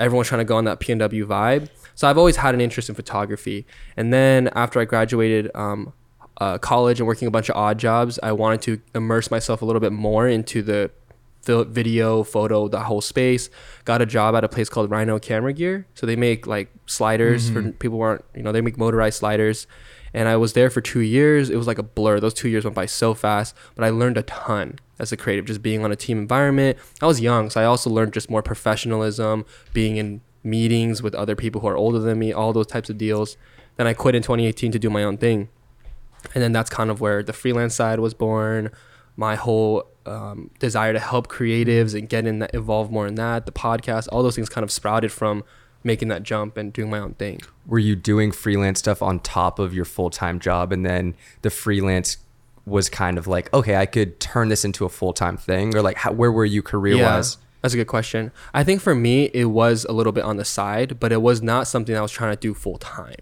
everyone 0.00 0.18
was 0.18 0.28
trying 0.28 0.40
to 0.40 0.44
go 0.44 0.56
on 0.56 0.64
that 0.64 0.80
pnw 0.80 1.24
vibe 1.24 1.68
so 1.94 2.08
i've 2.08 2.18
always 2.18 2.36
had 2.36 2.54
an 2.54 2.60
interest 2.60 2.88
in 2.88 2.94
photography 2.94 3.66
and 3.96 4.12
then 4.12 4.48
after 4.54 4.80
i 4.80 4.84
graduated 4.84 5.50
um, 5.54 5.92
uh, 6.38 6.58
college 6.58 6.98
and 6.98 7.06
working 7.06 7.28
a 7.28 7.30
bunch 7.30 7.48
of 7.48 7.56
odd 7.56 7.78
jobs 7.78 8.18
i 8.22 8.32
wanted 8.32 8.60
to 8.62 8.80
immerse 8.94 9.30
myself 9.30 9.62
a 9.62 9.64
little 9.64 9.80
bit 9.80 9.92
more 9.92 10.26
into 10.26 10.62
the 10.62 10.90
video, 11.44 12.22
photo, 12.22 12.68
the 12.68 12.80
whole 12.80 13.00
space. 13.00 13.50
Got 13.84 14.02
a 14.02 14.06
job 14.06 14.34
at 14.34 14.44
a 14.44 14.48
place 14.48 14.68
called 14.68 14.90
Rhino 14.90 15.18
Camera 15.18 15.52
Gear. 15.52 15.86
So 15.94 16.06
they 16.06 16.16
make 16.16 16.46
like 16.46 16.70
sliders 16.86 17.48
for 17.50 17.72
people 17.72 17.98
who 17.98 18.02
aren't, 18.02 18.24
you 18.34 18.42
know, 18.42 18.52
they 18.52 18.60
make 18.60 18.78
motorized 18.78 19.18
sliders. 19.18 19.66
And 20.12 20.28
I 20.28 20.36
was 20.36 20.54
there 20.54 20.70
for 20.70 20.80
two 20.80 21.00
years. 21.00 21.50
It 21.50 21.56
was 21.56 21.66
like 21.66 21.78
a 21.78 21.82
blur. 21.82 22.20
Those 22.20 22.34
two 22.34 22.48
years 22.48 22.64
went 22.64 22.74
by 22.74 22.86
so 22.86 23.14
fast, 23.14 23.54
but 23.74 23.84
I 23.84 23.90
learned 23.90 24.16
a 24.16 24.22
ton 24.22 24.78
as 25.00 25.10
a 25.10 25.16
creative, 25.16 25.46
just 25.46 25.62
being 25.62 25.84
on 25.84 25.90
a 25.90 25.96
team 25.96 26.18
environment. 26.18 26.78
I 27.02 27.06
was 27.06 27.20
young, 27.20 27.50
so 27.50 27.60
I 27.60 27.64
also 27.64 27.90
learned 27.90 28.12
just 28.12 28.30
more 28.30 28.42
professionalism, 28.42 29.44
being 29.72 29.96
in 29.96 30.20
meetings 30.44 31.02
with 31.02 31.14
other 31.14 31.34
people 31.34 31.60
who 31.60 31.66
are 31.66 31.76
older 31.76 31.98
than 31.98 32.18
me, 32.18 32.32
all 32.32 32.52
those 32.52 32.66
types 32.68 32.88
of 32.88 32.98
deals. 32.98 33.36
Then 33.76 33.86
I 33.86 33.94
quit 33.94 34.14
in 34.14 34.22
2018 34.22 34.72
to 34.72 34.78
do 34.78 34.90
my 34.90 35.02
own 35.02 35.16
thing 35.16 35.48
and 36.34 36.42
then 36.42 36.52
that's 36.52 36.70
kind 36.70 36.90
of 36.90 37.00
where 37.00 37.22
the 37.22 37.32
freelance 37.32 37.74
side 37.74 38.00
was 38.00 38.14
born 38.14 38.70
my 39.16 39.34
whole 39.34 39.86
um, 40.06 40.50
desire 40.58 40.92
to 40.92 40.98
help 40.98 41.28
creatives 41.28 41.98
and 41.98 42.08
get 42.08 42.26
in 42.26 42.38
that 42.38 42.54
involved 42.54 42.90
more 42.90 43.06
in 43.06 43.16
that 43.16 43.46
the 43.46 43.52
podcast 43.52 44.08
all 44.12 44.22
those 44.22 44.34
things 44.34 44.48
kind 44.48 44.64
of 44.64 44.70
sprouted 44.70 45.12
from 45.12 45.44
making 45.82 46.08
that 46.08 46.22
jump 46.22 46.56
and 46.56 46.72
doing 46.72 46.90
my 46.90 46.98
own 46.98 47.14
thing 47.14 47.40
Were 47.66 47.78
you 47.78 47.96
doing 47.96 48.32
freelance 48.32 48.78
stuff 48.78 49.02
on 49.02 49.20
top 49.20 49.58
of 49.58 49.72
your 49.74 49.84
full 49.84 50.10
time 50.10 50.38
job, 50.38 50.72
and 50.72 50.84
then 50.84 51.14
the 51.42 51.50
freelance 51.50 52.18
was 52.66 52.88
kind 52.88 53.18
of 53.18 53.26
like, 53.26 53.52
okay, 53.52 53.76
I 53.76 53.86
could 53.86 54.20
turn 54.20 54.48
this 54.48 54.64
into 54.64 54.84
a 54.84 54.88
full 54.88 55.12
time 55.12 55.36
thing, 55.36 55.74
or 55.74 55.82
like, 55.82 55.96
how, 55.96 56.12
where 56.12 56.32
were 56.32 56.44
you 56.44 56.62
career 56.62 56.96
wise? 57.02 57.38
That's 57.62 57.74
a 57.74 57.76
good 57.76 57.88
question. 57.88 58.32
I 58.54 58.64
think 58.64 58.80
for 58.80 58.94
me, 58.94 59.30
it 59.34 59.46
was 59.46 59.84
a 59.84 59.92
little 59.92 60.12
bit 60.12 60.24
on 60.24 60.36
the 60.36 60.44
side, 60.44 60.98
but 60.98 61.12
it 61.12 61.20
was 61.20 61.42
not 61.42 61.66
something 61.66 61.94
I 61.94 62.00
was 62.00 62.12
trying 62.12 62.32
to 62.32 62.40
do 62.40 62.54
full 62.54 62.78
time. 62.78 63.16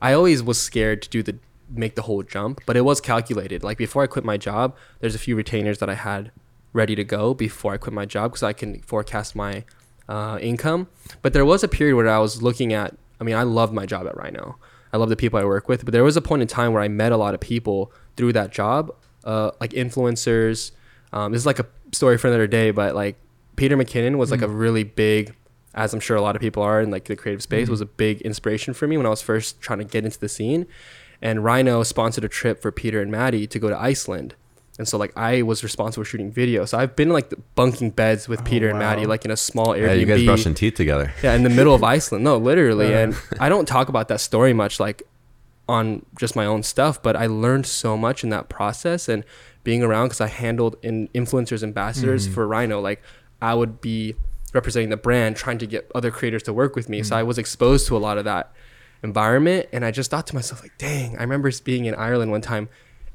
I 0.00 0.14
always 0.14 0.42
was 0.42 0.60
scared 0.60 1.02
to 1.02 1.08
do 1.10 1.22
the 1.22 1.36
make 1.74 1.94
the 1.94 2.02
whole 2.02 2.22
jump, 2.22 2.60
but 2.66 2.76
it 2.76 2.82
was 2.82 3.00
calculated. 3.00 3.62
Like 3.62 3.78
before 3.78 4.02
I 4.02 4.06
quit 4.06 4.24
my 4.24 4.36
job, 4.36 4.76
there's 5.00 5.14
a 5.14 5.18
few 5.18 5.36
retainers 5.36 5.78
that 5.78 5.88
I 5.88 5.94
had 5.94 6.30
ready 6.72 6.94
to 6.94 7.04
go 7.04 7.34
before 7.34 7.74
I 7.74 7.76
quit 7.76 7.92
my 7.92 8.04
job 8.04 8.32
because 8.32 8.42
I 8.42 8.52
can 8.52 8.80
forecast 8.82 9.36
my 9.36 9.64
uh, 10.08 10.38
income. 10.40 10.88
But 11.20 11.32
there 11.32 11.44
was 11.44 11.62
a 11.62 11.68
period 11.68 11.96
where 11.96 12.08
I 12.08 12.18
was 12.18 12.42
looking 12.42 12.72
at. 12.72 12.96
I 13.20 13.24
mean, 13.24 13.36
I 13.36 13.44
loved 13.44 13.72
my 13.72 13.86
job 13.86 14.06
at 14.06 14.16
Rhino. 14.16 14.56
I 14.92 14.98
love 14.98 15.08
the 15.08 15.16
people 15.16 15.38
I 15.38 15.44
work 15.44 15.68
with, 15.68 15.84
but 15.84 15.92
there 15.92 16.04
was 16.04 16.16
a 16.16 16.20
point 16.20 16.42
in 16.42 16.48
time 16.48 16.72
where 16.72 16.82
I 16.82 16.88
met 16.88 17.12
a 17.12 17.16
lot 17.16 17.34
of 17.34 17.40
people 17.40 17.92
through 18.16 18.34
that 18.34 18.50
job, 18.50 18.94
uh, 19.24 19.52
like 19.60 19.70
influencers. 19.72 20.72
Um, 21.12 21.32
this 21.32 21.40
is 21.40 21.46
like 21.46 21.58
a 21.58 21.66
story 21.92 22.18
for 22.18 22.28
another 22.28 22.46
day, 22.46 22.70
but 22.70 22.94
like 22.94 23.16
Peter 23.56 23.76
McKinnon 23.76 24.16
was 24.16 24.30
like 24.30 24.42
a 24.42 24.48
really 24.48 24.84
big, 24.84 25.34
as 25.74 25.94
I'm 25.94 26.00
sure 26.00 26.16
a 26.16 26.22
lot 26.22 26.36
of 26.36 26.42
people 26.42 26.62
are 26.62 26.80
in 26.80 26.90
like 26.90 27.04
the 27.04 27.16
creative 27.16 27.42
space, 27.42 27.68
was 27.68 27.80
a 27.80 27.86
big 27.86 28.20
inspiration 28.22 28.74
for 28.74 28.86
me 28.86 28.96
when 28.96 29.06
I 29.06 29.10
was 29.10 29.22
first 29.22 29.60
trying 29.60 29.78
to 29.78 29.84
get 29.84 30.04
into 30.04 30.18
the 30.18 30.28
scene. 30.28 30.66
And 31.20 31.44
Rhino 31.44 31.82
sponsored 31.84 32.24
a 32.24 32.28
trip 32.28 32.60
for 32.60 32.72
Peter 32.72 33.00
and 33.00 33.10
Maddie 33.10 33.46
to 33.46 33.58
go 33.58 33.68
to 33.68 33.80
Iceland. 33.80 34.34
And 34.82 34.88
so 34.88 34.98
like 34.98 35.16
I 35.16 35.42
was 35.42 35.62
responsible 35.62 36.02
for 36.02 36.10
shooting 36.10 36.32
video. 36.32 36.64
So 36.64 36.76
I've 36.76 36.96
been 36.96 37.10
like 37.10 37.32
bunking 37.54 37.90
beds 37.90 38.26
with 38.26 38.40
oh, 38.40 38.42
Peter 38.42 38.68
and 38.68 38.80
Maddie, 38.80 39.06
like 39.06 39.24
in 39.24 39.30
a 39.30 39.36
small 39.36 39.68
Airbnb. 39.68 39.86
Yeah, 39.86 39.92
you 39.92 40.06
guys 40.06 40.24
brushing 40.24 40.54
teeth 40.54 40.74
together. 40.74 41.14
Yeah, 41.22 41.34
in 41.34 41.44
the 41.44 41.50
middle 41.50 41.72
of 41.72 41.84
Iceland. 41.84 42.24
No, 42.24 42.36
literally. 42.36 42.92
And 42.92 43.14
I 43.38 43.48
don't 43.48 43.68
talk 43.68 43.88
about 43.88 44.08
that 44.08 44.20
story 44.20 44.52
much, 44.52 44.80
like 44.80 45.04
on 45.68 46.04
just 46.18 46.34
my 46.34 46.44
own 46.44 46.64
stuff, 46.64 47.00
but 47.00 47.14
I 47.14 47.26
learned 47.26 47.64
so 47.64 47.96
much 47.96 48.24
in 48.24 48.30
that 48.30 48.48
process 48.48 49.08
and 49.08 49.22
being 49.62 49.84
around 49.84 50.06
because 50.06 50.20
I 50.20 50.26
handled 50.26 50.74
in 50.82 51.06
influencers, 51.14 51.62
ambassadors 51.62 52.24
mm-hmm. 52.24 52.34
for 52.34 52.48
Rhino. 52.48 52.80
Like 52.80 53.00
I 53.40 53.54
would 53.54 53.80
be 53.80 54.16
representing 54.52 54.90
the 54.90 54.96
brand, 54.96 55.36
trying 55.36 55.58
to 55.58 55.66
get 55.66 55.88
other 55.94 56.10
creators 56.10 56.42
to 56.42 56.52
work 56.52 56.74
with 56.74 56.88
me. 56.88 57.04
So 57.04 57.10
mm-hmm. 57.10 57.20
I 57.20 57.22
was 57.22 57.38
exposed 57.38 57.86
to 57.86 57.96
a 57.96 57.98
lot 57.98 58.18
of 58.18 58.24
that 58.24 58.52
environment. 59.04 59.68
And 59.72 59.84
I 59.84 59.92
just 59.92 60.10
thought 60.10 60.26
to 60.26 60.34
myself, 60.34 60.60
like, 60.60 60.76
dang, 60.76 61.16
I 61.18 61.20
remember 61.20 61.52
being 61.62 61.84
in 61.84 61.94
Ireland 61.94 62.32
one 62.32 62.40
time 62.40 62.68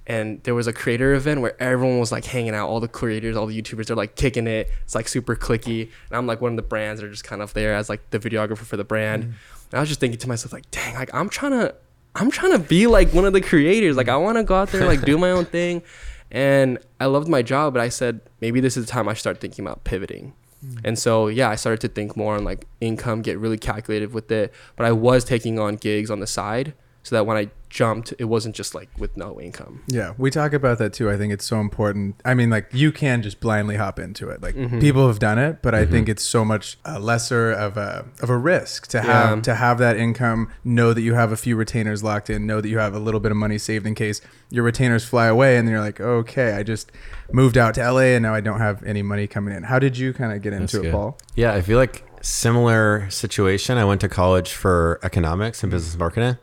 and 0.07 0.41
there 0.43 0.55
was 0.55 0.67
a 0.67 0.73
creator 0.73 1.13
event 1.13 1.41
where 1.41 1.61
everyone 1.61 1.99
was 1.99 2.13
like 2.13 2.23
hanging 2.23 2.55
out. 2.55 2.69
All 2.69 2.79
the 2.79 2.87
creators 2.87 3.35
all 3.35 3.45
the 3.45 3.61
youtubers 3.61 3.87
they're 3.87 3.95
like 3.95 4.15
kicking 4.15 4.47
it. 4.47 4.71
It's 4.83 4.95
like 4.95 5.07
super 5.07 5.35
clicky. 5.35 5.91
And 6.07 6.17
i'm 6.17 6.25
like 6.25 6.41
one 6.41 6.53
of 6.53 6.55
the 6.55 6.63
brands 6.63 7.01
that 7.01 7.07
are 7.07 7.11
just 7.11 7.25
kind 7.25 7.41
of 7.41 7.53
there 7.53 7.75
as 7.75 7.89
like 7.89 8.09
the 8.09 8.17
videographer 8.17 8.59
for 8.59 8.77
the 8.77 8.85
brand. 8.85 9.23
Mm. 9.25 9.27
And 9.27 9.73
i 9.73 9.79
was 9.79 9.89
just 9.89 9.99
thinking 9.99 10.17
to 10.19 10.27
myself 10.27 10.53
like 10.53 10.71
dang 10.71 10.95
like 10.95 11.13
i'm 11.13 11.29
trying 11.29 11.51
to 11.51 11.75
i'm 12.15 12.31
trying 12.31 12.53
to 12.53 12.59
be 12.59 12.87
like 12.87 13.13
one 13.13 13.25
of 13.25 13.33
the 13.33 13.41
creators. 13.41 13.97
Like 13.97 14.07
i 14.07 14.15
want 14.15 14.37
to 14.37 14.43
go 14.43 14.55
out 14.55 14.69
there 14.69 14.87
like 14.87 15.01
do 15.01 15.17
my 15.17 15.29
own 15.29 15.45
thing. 15.57 15.83
And 16.31 16.79
i 17.01 17.05
loved 17.05 17.27
my 17.27 17.41
job 17.41 17.73
but 17.73 17.81
i 17.81 17.89
said 17.89 18.21
maybe 18.39 18.61
this 18.61 18.77
is 18.77 18.85
the 18.85 18.91
time 18.91 19.09
i 19.09 19.13
start 19.13 19.41
thinking 19.41 19.65
about 19.65 19.83
pivoting. 19.83 20.33
Mm. 20.65 20.81
And 20.85 20.99
so 20.99 21.27
yeah, 21.27 21.49
I 21.49 21.55
started 21.55 21.81
to 21.81 21.89
think 21.89 22.15
more 22.15 22.35
on 22.35 22.45
like 22.45 22.65
income, 22.79 23.21
get 23.21 23.37
really 23.37 23.57
calculated 23.57 24.13
with 24.13 24.31
it. 24.31 24.53
But 24.77 24.85
I 24.85 24.93
was 24.93 25.25
taking 25.25 25.59
on 25.59 25.75
gigs 25.75 26.09
on 26.09 26.21
the 26.21 26.27
side 26.27 26.73
so 27.07 27.15
that 27.15 27.25
when 27.25 27.37
I 27.37 27.49
jumped, 27.69 28.13
it 28.19 28.25
wasn't 28.25 28.53
just 28.55 28.75
like 28.75 28.89
with 28.97 29.15
no 29.15 29.39
income. 29.39 29.81
Yeah, 29.87 30.13
we 30.17 30.29
talk 30.29 30.51
about 30.53 30.77
that 30.79 30.91
too. 30.93 31.09
I 31.09 31.15
think 31.17 31.31
it's 31.31 31.45
so 31.45 31.59
important. 31.61 32.15
I 32.25 32.33
mean, 32.33 32.49
like 32.49 32.67
you 32.73 32.91
can 32.91 33.21
just 33.21 33.39
blindly 33.39 33.77
hop 33.77 33.97
into 33.99 34.29
it. 34.29 34.41
Like 34.41 34.55
Mm-hmm. 34.55 34.79
people 34.79 35.07
have 35.07 35.19
done 35.19 35.37
it, 35.39 35.61
but 35.61 35.73
I 35.73 35.85
think 35.85 36.09
it's 36.09 36.23
so 36.23 36.43
much 36.43 36.77
uh, 36.85 36.99
lesser 36.99 37.51
of 37.51 37.77
a 37.77 38.05
of 38.21 38.29
a 38.29 38.37
risk 38.37 38.87
to 38.87 39.01
have 39.01 39.37
Yeah. 39.37 39.41
to 39.43 39.55
have 39.55 39.77
that 39.77 39.95
income. 39.95 40.49
Know 40.65 40.93
that 40.93 41.01
you 41.01 41.13
have 41.13 41.31
a 41.31 41.37
few 41.37 41.55
retainers 41.55 42.03
locked 42.03 42.29
in. 42.29 42.45
Know 42.45 42.59
that 42.61 42.67
you 42.69 42.79
have 42.79 42.93
a 42.93 42.99
little 42.99 43.19
bit 43.21 43.31
of 43.31 43.37
money 43.37 43.57
saved 43.57 43.85
in 43.85 43.95
case 43.95 44.19
your 44.49 44.63
retainers 44.65 45.05
fly 45.05 45.27
away, 45.27 45.57
and 45.57 45.65
then 45.67 45.71
you're 45.73 45.81
like, 45.83 46.01
okay, 46.01 46.53
I 46.53 46.63
just 46.63 46.91
moved 47.31 47.57
out 47.57 47.73
to 47.75 47.81
LA 47.91 48.15
and 48.15 48.23
now 48.23 48.33
I 48.33 48.41
don't 48.41 48.59
have 48.59 48.83
any 48.83 49.01
money 49.01 49.27
coming 49.27 49.55
in. 49.55 49.63
How 49.63 49.79
did 49.79 49.97
you 49.97 50.11
kind 50.13 50.33
of 50.33 50.41
get 50.41 50.51
That's 50.51 50.73
into 50.73 50.79
it, 50.79 50.91
good. 50.91 50.91
Paul? 50.93 51.17
Yeah, 51.35 51.53
I 51.53 51.61
feel 51.61 51.77
like 51.77 52.03
similar 52.21 53.09
situation. 53.09 53.77
I 53.77 53.85
went 53.85 54.01
to 54.01 54.09
college 54.09 54.53
for 54.53 54.99
economics 55.03 55.63
and 55.63 55.71
business 55.71 55.97
marketing 55.97 56.37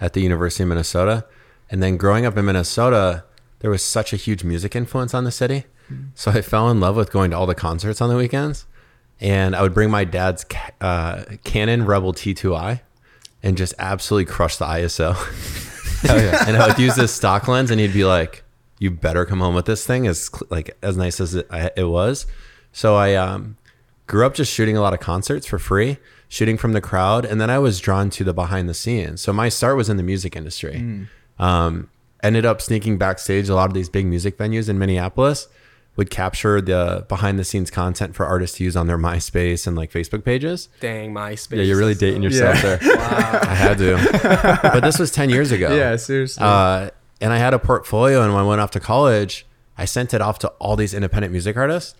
at 0.00 0.12
the 0.12 0.20
University 0.20 0.62
of 0.62 0.68
Minnesota. 0.68 1.26
And 1.70 1.82
then 1.82 1.96
growing 1.96 2.26
up 2.26 2.36
in 2.36 2.44
Minnesota, 2.44 3.24
there 3.60 3.70
was 3.70 3.82
such 3.82 4.12
a 4.12 4.16
huge 4.16 4.44
music 4.44 4.76
influence 4.76 5.14
on 5.14 5.24
the 5.24 5.32
city. 5.32 5.64
So 6.14 6.30
I 6.30 6.40
fell 6.40 6.70
in 6.70 6.80
love 6.80 6.96
with 6.96 7.12
going 7.12 7.30
to 7.30 7.36
all 7.36 7.46
the 7.46 7.54
concerts 7.54 8.00
on 8.00 8.08
the 8.08 8.16
weekends. 8.16 8.66
And 9.20 9.54
I 9.54 9.62
would 9.62 9.74
bring 9.74 9.90
my 9.90 10.04
dad's 10.04 10.44
uh, 10.80 11.24
Canon 11.44 11.84
Rebel 11.86 12.12
T2i 12.12 12.80
and 13.42 13.56
just 13.56 13.74
absolutely 13.78 14.32
crush 14.32 14.56
the 14.56 14.66
ISO. 14.66 15.14
Yeah. 16.04 16.44
and 16.46 16.58
I 16.58 16.66
would 16.66 16.78
use 16.78 16.96
this 16.96 17.14
stock 17.14 17.48
lens, 17.48 17.70
and 17.70 17.80
he'd 17.80 17.94
be 17.94 18.04
like, 18.04 18.44
"You 18.78 18.90
better 18.90 19.24
come 19.24 19.40
home 19.40 19.54
with 19.54 19.64
this 19.64 19.86
thing 19.86 20.06
as 20.06 20.30
like 20.50 20.76
as 20.82 20.98
nice 20.98 21.18
as 21.18 21.34
it, 21.34 21.46
I, 21.50 21.70
it 21.78 21.84
was." 21.84 22.26
So 22.72 22.94
I 22.94 23.14
um, 23.14 23.56
grew 24.06 24.26
up 24.26 24.34
just 24.34 24.52
shooting 24.52 24.76
a 24.76 24.82
lot 24.82 24.92
of 24.92 25.00
concerts 25.00 25.46
for 25.46 25.58
free, 25.58 25.96
shooting 26.28 26.56
from 26.56 26.72
the 26.72 26.80
crowd, 26.80 27.24
and 27.24 27.40
then 27.40 27.50
I 27.50 27.58
was 27.58 27.80
drawn 27.80 28.10
to 28.10 28.24
the 28.24 28.34
behind 28.34 28.68
the 28.68 28.74
scenes. 28.74 29.20
So 29.20 29.32
my 29.32 29.48
start 29.48 29.76
was 29.76 29.88
in 29.88 29.96
the 29.96 30.02
music 30.02 30.34
industry. 30.36 31.06
Um, 31.38 31.90
ended 32.22 32.44
up 32.46 32.60
sneaking 32.60 32.98
backstage 32.98 33.48
a 33.48 33.54
lot 33.54 33.68
of 33.68 33.74
these 33.74 33.88
big 33.88 34.06
music 34.06 34.38
venues 34.38 34.68
in 34.68 34.78
Minneapolis. 34.78 35.48
Would 35.96 36.10
capture 36.10 36.60
the 36.60 37.06
behind 37.08 37.38
the 37.38 37.44
scenes 37.44 37.70
content 37.70 38.16
for 38.16 38.26
artists 38.26 38.56
to 38.58 38.64
use 38.64 38.74
on 38.74 38.88
their 38.88 38.98
MySpace 38.98 39.64
and 39.64 39.76
like 39.76 39.92
Facebook 39.92 40.24
pages. 40.24 40.68
Dang, 40.80 41.14
MySpace. 41.14 41.58
Yeah, 41.58 41.62
you're 41.62 41.78
really 41.78 41.94
dating 41.94 42.20
yourself 42.24 42.56
Yeah. 42.64 42.76
there. 42.76 42.96
I 42.98 43.54
had 43.54 43.78
to, 43.78 44.60
but 44.72 44.80
this 44.80 44.98
was 44.98 45.12
ten 45.12 45.30
years 45.30 45.52
ago. 45.52 45.72
Yeah, 45.72 45.94
seriously. 45.94 46.42
Uh, 46.44 46.90
and 47.20 47.32
I 47.32 47.38
had 47.38 47.54
a 47.54 47.60
portfolio, 47.60 48.22
and 48.22 48.32
when 48.34 48.42
I 48.42 48.46
went 48.46 48.60
off 48.60 48.72
to 48.72 48.80
college, 48.80 49.46
I 49.78 49.84
sent 49.84 50.12
it 50.12 50.20
off 50.20 50.40
to 50.40 50.48
all 50.58 50.74
these 50.74 50.94
independent 50.94 51.30
music 51.30 51.56
artists, 51.56 51.94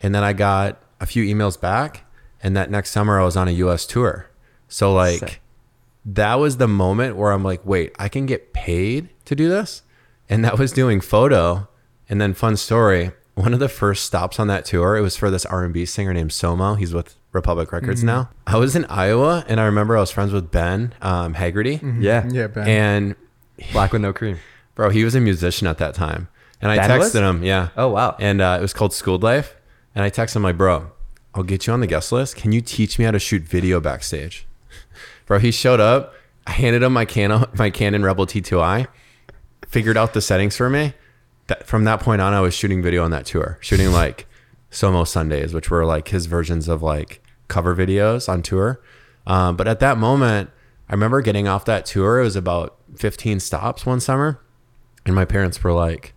and 0.00 0.14
then 0.14 0.22
I 0.22 0.34
got 0.34 0.80
a 1.00 1.06
few 1.06 1.24
emails 1.24 1.60
back. 1.60 2.04
And 2.42 2.56
that 2.56 2.70
next 2.70 2.90
summer, 2.90 3.20
I 3.20 3.24
was 3.24 3.36
on 3.36 3.48
a 3.48 3.52
U.S. 3.52 3.86
tour. 3.86 4.28
So 4.68 4.92
like, 4.92 5.18
Sick. 5.20 5.40
that 6.04 6.34
was 6.36 6.56
the 6.56 6.66
moment 6.68 7.16
where 7.16 7.30
I'm 7.32 7.44
like, 7.44 7.64
wait, 7.64 7.92
I 7.98 8.08
can 8.08 8.26
get 8.26 8.52
paid 8.52 9.08
to 9.26 9.34
do 9.36 9.48
this, 9.48 9.82
and 10.28 10.44
that 10.44 10.58
was 10.58 10.72
doing 10.72 11.00
photo. 11.00 11.68
And 12.08 12.20
then 12.20 12.34
fun 12.34 12.56
story, 12.56 13.12
one 13.36 13.54
of 13.54 13.60
the 13.60 13.68
first 13.68 14.04
stops 14.04 14.38
on 14.40 14.46
that 14.48 14.64
tour, 14.66 14.96
it 14.96 15.00
was 15.02 15.16
for 15.16 15.30
this 15.30 15.46
R&B 15.46 15.86
singer 15.86 16.12
named 16.12 16.30
Somo. 16.30 16.76
He's 16.78 16.92
with 16.92 17.14
Republic 17.32 17.72
Records 17.72 18.02
now. 18.04 18.28
I 18.46 18.56
was 18.58 18.76
in 18.76 18.84
Iowa, 18.86 19.44
and 19.48 19.58
I 19.60 19.64
remember 19.64 19.96
I 19.96 20.00
was 20.00 20.10
friends 20.10 20.32
with 20.32 20.50
Ben 20.50 20.92
um, 21.00 21.34
Haggerty, 21.34 21.80
Yeah. 22.00 22.26
yeah, 22.30 22.48
Ben. 22.48 22.68
and 22.68 23.16
Black 23.72 23.92
with 23.92 24.02
no 24.02 24.12
cream. 24.12 24.38
Bro, 24.74 24.90
he 24.90 25.04
was 25.04 25.14
a 25.14 25.20
musician 25.20 25.66
at 25.68 25.78
that 25.78 25.94
time. 25.94 26.28
And 26.60 26.70
I 26.70 26.76
Ben 26.76 26.90
texted 26.90 26.98
was? 26.98 27.14
him, 27.16 27.42
yeah. 27.44 27.68
Oh, 27.76 27.88
wow. 27.88 28.16
And 28.18 28.40
uh, 28.40 28.56
it 28.58 28.62
was 28.62 28.72
called 28.72 28.92
Schooled 28.92 29.22
Life. 29.22 29.56
And 29.94 30.02
I 30.04 30.10
texted 30.10 30.36
him 30.36 30.42
like, 30.42 30.56
bro, 30.56 30.90
I'll 31.34 31.42
get 31.42 31.66
you 31.66 31.72
on 31.72 31.80
the 31.80 31.86
guest 31.86 32.12
list. 32.12 32.36
Can 32.36 32.52
you 32.52 32.60
teach 32.60 32.98
me 32.98 33.04
how 33.04 33.10
to 33.10 33.18
shoot 33.18 33.42
video 33.42 33.80
backstage? 33.80 34.46
Bro, 35.26 35.40
he 35.40 35.50
showed 35.50 35.80
up. 35.80 36.14
I 36.46 36.52
handed 36.52 36.82
him 36.82 36.92
my 36.92 37.04
Canon, 37.04 37.44
my 37.54 37.70
Canon 37.70 38.02
Rebel 38.02 38.26
T2i, 38.26 38.86
figured 39.66 39.96
out 39.96 40.12
the 40.12 40.20
settings 40.20 40.56
for 40.56 40.68
me. 40.68 40.94
That, 41.46 41.66
from 41.66 41.84
that 41.84 42.00
point 42.00 42.20
on, 42.20 42.34
I 42.34 42.40
was 42.40 42.54
shooting 42.54 42.82
video 42.82 43.04
on 43.04 43.10
that 43.12 43.26
tour, 43.26 43.58
shooting 43.60 43.92
like 43.92 44.26
Somo 44.70 45.06
Sundays, 45.06 45.54
which 45.54 45.70
were 45.70 45.84
like 45.84 46.08
his 46.08 46.26
versions 46.26 46.68
of 46.68 46.82
like 46.82 47.22
cover 47.48 47.74
videos 47.74 48.28
on 48.28 48.42
tour. 48.42 48.80
Um, 49.26 49.56
but 49.56 49.68
at 49.68 49.80
that 49.80 49.98
moment, 49.98 50.50
I 50.88 50.92
remember 50.92 51.20
getting 51.22 51.48
off 51.48 51.64
that 51.66 51.86
tour. 51.86 52.20
It 52.20 52.24
was 52.24 52.36
about 52.36 52.76
15 52.96 53.40
stops 53.40 53.86
one 53.86 54.00
summer. 54.00 54.40
And 55.06 55.14
my 55.14 55.24
parents 55.24 55.62
were 55.62 55.72
like, 55.72 56.14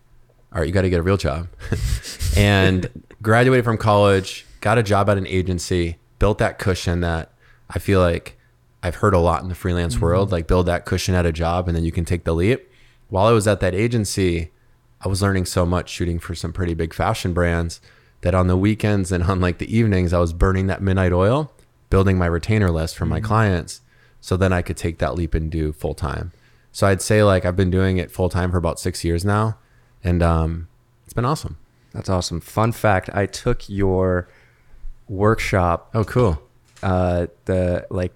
all 0.52 0.60
right, 0.60 0.68
you 0.68 0.74
got 0.74 0.84
to 0.84 0.90
get 0.90 1.00
a 1.00 1.04
real 1.04 1.18
job. 1.18 1.48
and 2.38 3.04
graduated 3.22 3.66
from 3.66 3.78
college, 3.78 4.45
got 4.66 4.80
a 4.80 4.84
job 4.84 5.08
at 5.12 5.18
an 5.20 5.28
agency, 5.28 5.96
built 6.18 6.40
that 6.40 6.58
cushion 6.58 7.02
that 7.02 7.32
I 7.70 7.78
feel 7.78 8.00
like 8.00 8.36
I've 8.82 8.96
heard 8.96 9.14
a 9.14 9.20
lot 9.20 9.44
in 9.44 9.48
the 9.48 9.54
freelance 9.54 10.02
world, 10.02 10.32
like 10.32 10.48
build 10.48 10.66
that 10.66 10.86
cushion 10.86 11.14
at 11.14 11.24
a 11.24 11.32
job 11.32 11.68
and 11.68 11.78
then 11.78 11.86
you 11.86 11.92
can 11.92 12.04
take 12.04 12.24
the 12.24 12.34
leap. 12.34 12.68
While 13.10 13.28
I 13.28 13.32
was 13.32 13.48
at 13.48 13.60
that 13.60 13.76
agency, 13.76 14.50
I 15.02 15.08
was 15.08 15.22
learning 15.22 15.46
so 15.46 15.68
much 15.68 15.90
shooting 15.90 16.18
for 16.18 16.34
some 16.34 16.52
pretty 16.52 16.74
big 16.74 16.96
fashion 16.96 17.32
brands 17.32 17.80
that 18.22 18.34
on 18.34 18.48
the 18.48 18.58
weekends 18.58 19.12
and 19.12 19.24
on 19.30 19.40
like 19.40 19.60
the 19.60 19.72
evenings, 19.72 20.14
I 20.14 20.18
was 20.18 20.34
burning 20.34 20.66
that 20.66 20.82
midnight 20.82 21.14
oil, 21.14 21.54
building 21.92 22.18
my 22.18 22.26
retainer 22.26 22.72
list 22.72 22.98
for 22.98 23.06
my 23.06 23.20
clients. 23.20 23.82
So 24.20 24.36
then 24.36 24.52
I 24.52 24.64
could 24.64 24.78
take 24.78 24.98
that 24.98 25.14
leap 25.14 25.36
and 25.36 25.52
do 25.52 25.74
full 25.74 25.94
time. 25.94 26.32
So 26.72 26.88
I'd 26.88 27.04
say 27.04 27.22
like 27.22 27.46
I've 27.46 27.56
been 27.56 27.70
doing 27.70 27.98
it 27.98 28.10
full 28.10 28.30
time 28.30 28.50
for 28.50 28.58
about 28.58 28.80
six 28.80 29.04
years 29.04 29.24
now. 29.24 29.60
And 30.04 30.24
um, 30.24 30.70
it's 31.04 31.14
been 31.14 31.24
awesome. 31.24 31.58
That's 31.94 32.10
awesome. 32.10 32.42
Fun 32.42 32.72
fact: 32.72 33.12
I 33.14 33.28
took 33.28 33.70
your 33.70 34.28
workshop. 35.10 35.90
Oh, 35.94 36.04
cool. 36.04 36.42
Uh, 36.84 37.28
the 37.46 37.86
like, 37.90 38.14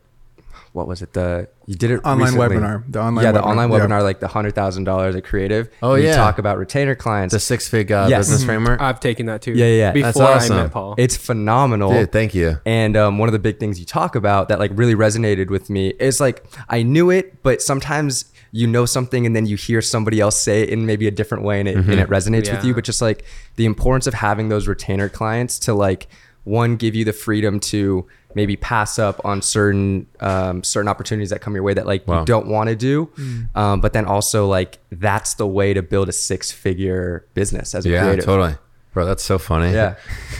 what 0.73 0.87
was 0.87 1.01
it? 1.01 1.13
The 1.13 1.47
you 1.65 1.75
did 1.75 1.91
it 1.91 2.01
Online 2.03 2.33
recently. 2.33 2.57
webinar. 2.57 2.83
The 2.91 2.99
online 3.01 3.25
yeah, 3.25 3.31
the 3.31 3.39
webinar. 3.39 3.43
online 3.45 3.71
Yeah. 3.71 3.79
webinar, 3.79 4.03
like 4.03 4.19
the 4.19 4.27
hundred 4.27 4.53
thousand 4.55 4.83
dollars 4.85 5.15
at 5.15 5.23
Creative. 5.23 5.69
Oh, 5.81 5.93
And 5.93 6.03
you 6.03 6.09
yeah. 6.09 6.15
talk 6.15 6.37
about 6.39 6.57
retainer 6.57 6.95
clients. 6.95 7.33
The 7.33 7.39
six 7.39 7.67
fig 7.67 7.91
uh, 7.91 8.07
Yes. 8.09 8.19
business 8.21 8.43
Mhm. 8.43 8.45
framework. 8.45 8.81
I've 8.81 8.99
taken 8.99 9.25
that 9.27 9.41
too. 9.41 9.53
Yeah, 9.53 9.65
yeah, 9.65 9.93
yeah. 9.93 10.01
That's 10.03 10.17
Before 10.17 10.31
awesome. 10.33 10.57
I 10.57 10.61
met 10.63 10.71
Paul. 10.71 10.95
It's 10.97 11.15
phenomenal. 11.17 11.91
Dude, 11.91 12.11
thank 12.11 12.33
you. 12.35 12.59
And 12.65 12.95
um, 12.97 13.17
one 13.17 13.29
of 13.29 13.33
the 13.33 13.39
big 13.39 13.59
things 13.59 13.79
you 13.79 13.85
talk 13.85 14.15
about 14.15 14.49
that 14.49 14.59
like 14.59 14.71
really 14.75 14.95
resonated 14.95 15.49
with 15.49 15.69
me 15.69 15.89
is 15.99 16.19
like 16.19 16.43
I 16.69 16.83
knew 16.83 17.09
it, 17.09 17.41
but 17.43 17.61
sometimes 17.61 18.25
you 18.51 18.65
know 18.65 18.85
something 18.85 19.27
and 19.27 19.35
then 19.35 19.45
you 19.45 19.55
hear 19.55 19.79
somebody 19.81 20.19
else 20.19 20.35
say 20.39 20.63
it 20.63 20.69
in 20.69 20.85
maybe 20.87 21.07
a 21.07 21.11
different 21.11 21.43
way 21.43 21.59
and 21.59 21.69
it, 21.69 21.75
and 21.77 21.99
it 21.99 22.09
resonates 22.09 22.51
with 22.51 22.63
you. 22.63 22.73
But 22.73 22.83
just 22.83 22.99
like 23.01 23.23
the 23.57 23.65
importance 23.65 24.07
of 24.07 24.15
having 24.15 24.49
those 24.49 24.67
retainer 24.67 25.07
clients 25.09 25.59
to 25.59 25.73
like 25.75 26.07
one 26.43 26.75
give 26.77 26.95
you 26.95 27.05
the 27.05 27.13
freedom 27.13 27.59
to 27.59 28.07
maybe 28.35 28.55
pass 28.55 28.99
up 28.99 29.19
on 29.25 29.41
certain 29.41 30.05
um, 30.19 30.63
certain 30.63 30.87
opportunities 30.87 31.29
that 31.31 31.41
come 31.41 31.53
your 31.55 31.63
way 31.63 31.73
that 31.73 31.85
like 31.87 32.07
Wow. 32.07 32.19
you 32.19 32.25
don't 32.25 32.47
want 32.47 32.69
to 32.69 32.75
do, 32.75 33.09
um, 33.55 33.81
but 33.81 33.93
then 33.93 34.05
also 34.05 34.47
like 34.47 34.77
that's 34.91 35.33
the 35.35 35.47
way 35.47 35.73
to 35.73 35.81
build 35.81 36.09
a 36.09 36.11
six 36.13 36.51
figure 36.51 37.25
business 37.33 37.73
as 37.75 37.85
a 37.85 37.89
Yeah, 37.89 38.03
creative. 38.03 38.25
totally. 38.25 38.55
Bro, 38.93 39.05
that's 39.05 39.23
so 39.23 39.37
funny. 39.37 39.71
Yeah. 39.73 39.95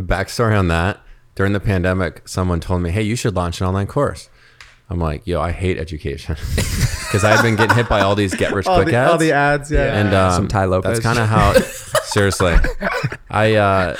Backstory 0.00 0.58
on 0.58 0.68
that. 0.68 1.00
During 1.34 1.52
the 1.52 1.60
pandemic, 1.60 2.28
someone 2.28 2.60
told 2.60 2.82
me, 2.82 2.90
hey, 2.90 3.02
you 3.02 3.16
should 3.16 3.34
launch 3.34 3.60
an 3.60 3.66
online 3.66 3.88
course. 3.88 4.28
I'm 4.90 4.98
like, 4.98 5.26
yo, 5.26 5.40
I 5.40 5.52
hate 5.52 5.78
education. 5.78 6.36
Because 7.04 7.22
I've 7.22 7.44
been 7.44 7.54
getting 7.54 7.76
hit 7.76 7.88
by 7.88 8.00
all 8.00 8.16
these 8.16 8.34
get 8.34 8.52
rich 8.52 8.66
all 8.66 8.74
quick 8.74 8.88
the, 8.88 8.96
ads. 8.96 9.12
all 9.12 9.18
the 9.18 9.30
ads, 9.30 9.70
yeah. 9.70 10.00
and 10.00 10.12
um, 10.12 10.32
Some 10.32 10.48
Tai 10.48 10.64
Lopez. 10.64 10.98
That's 10.98 11.00
kind 11.00 11.20
of 11.20 11.28
how. 11.28 11.52
seriously, 12.02 12.56
I 13.30 13.54
uh, 13.54 13.96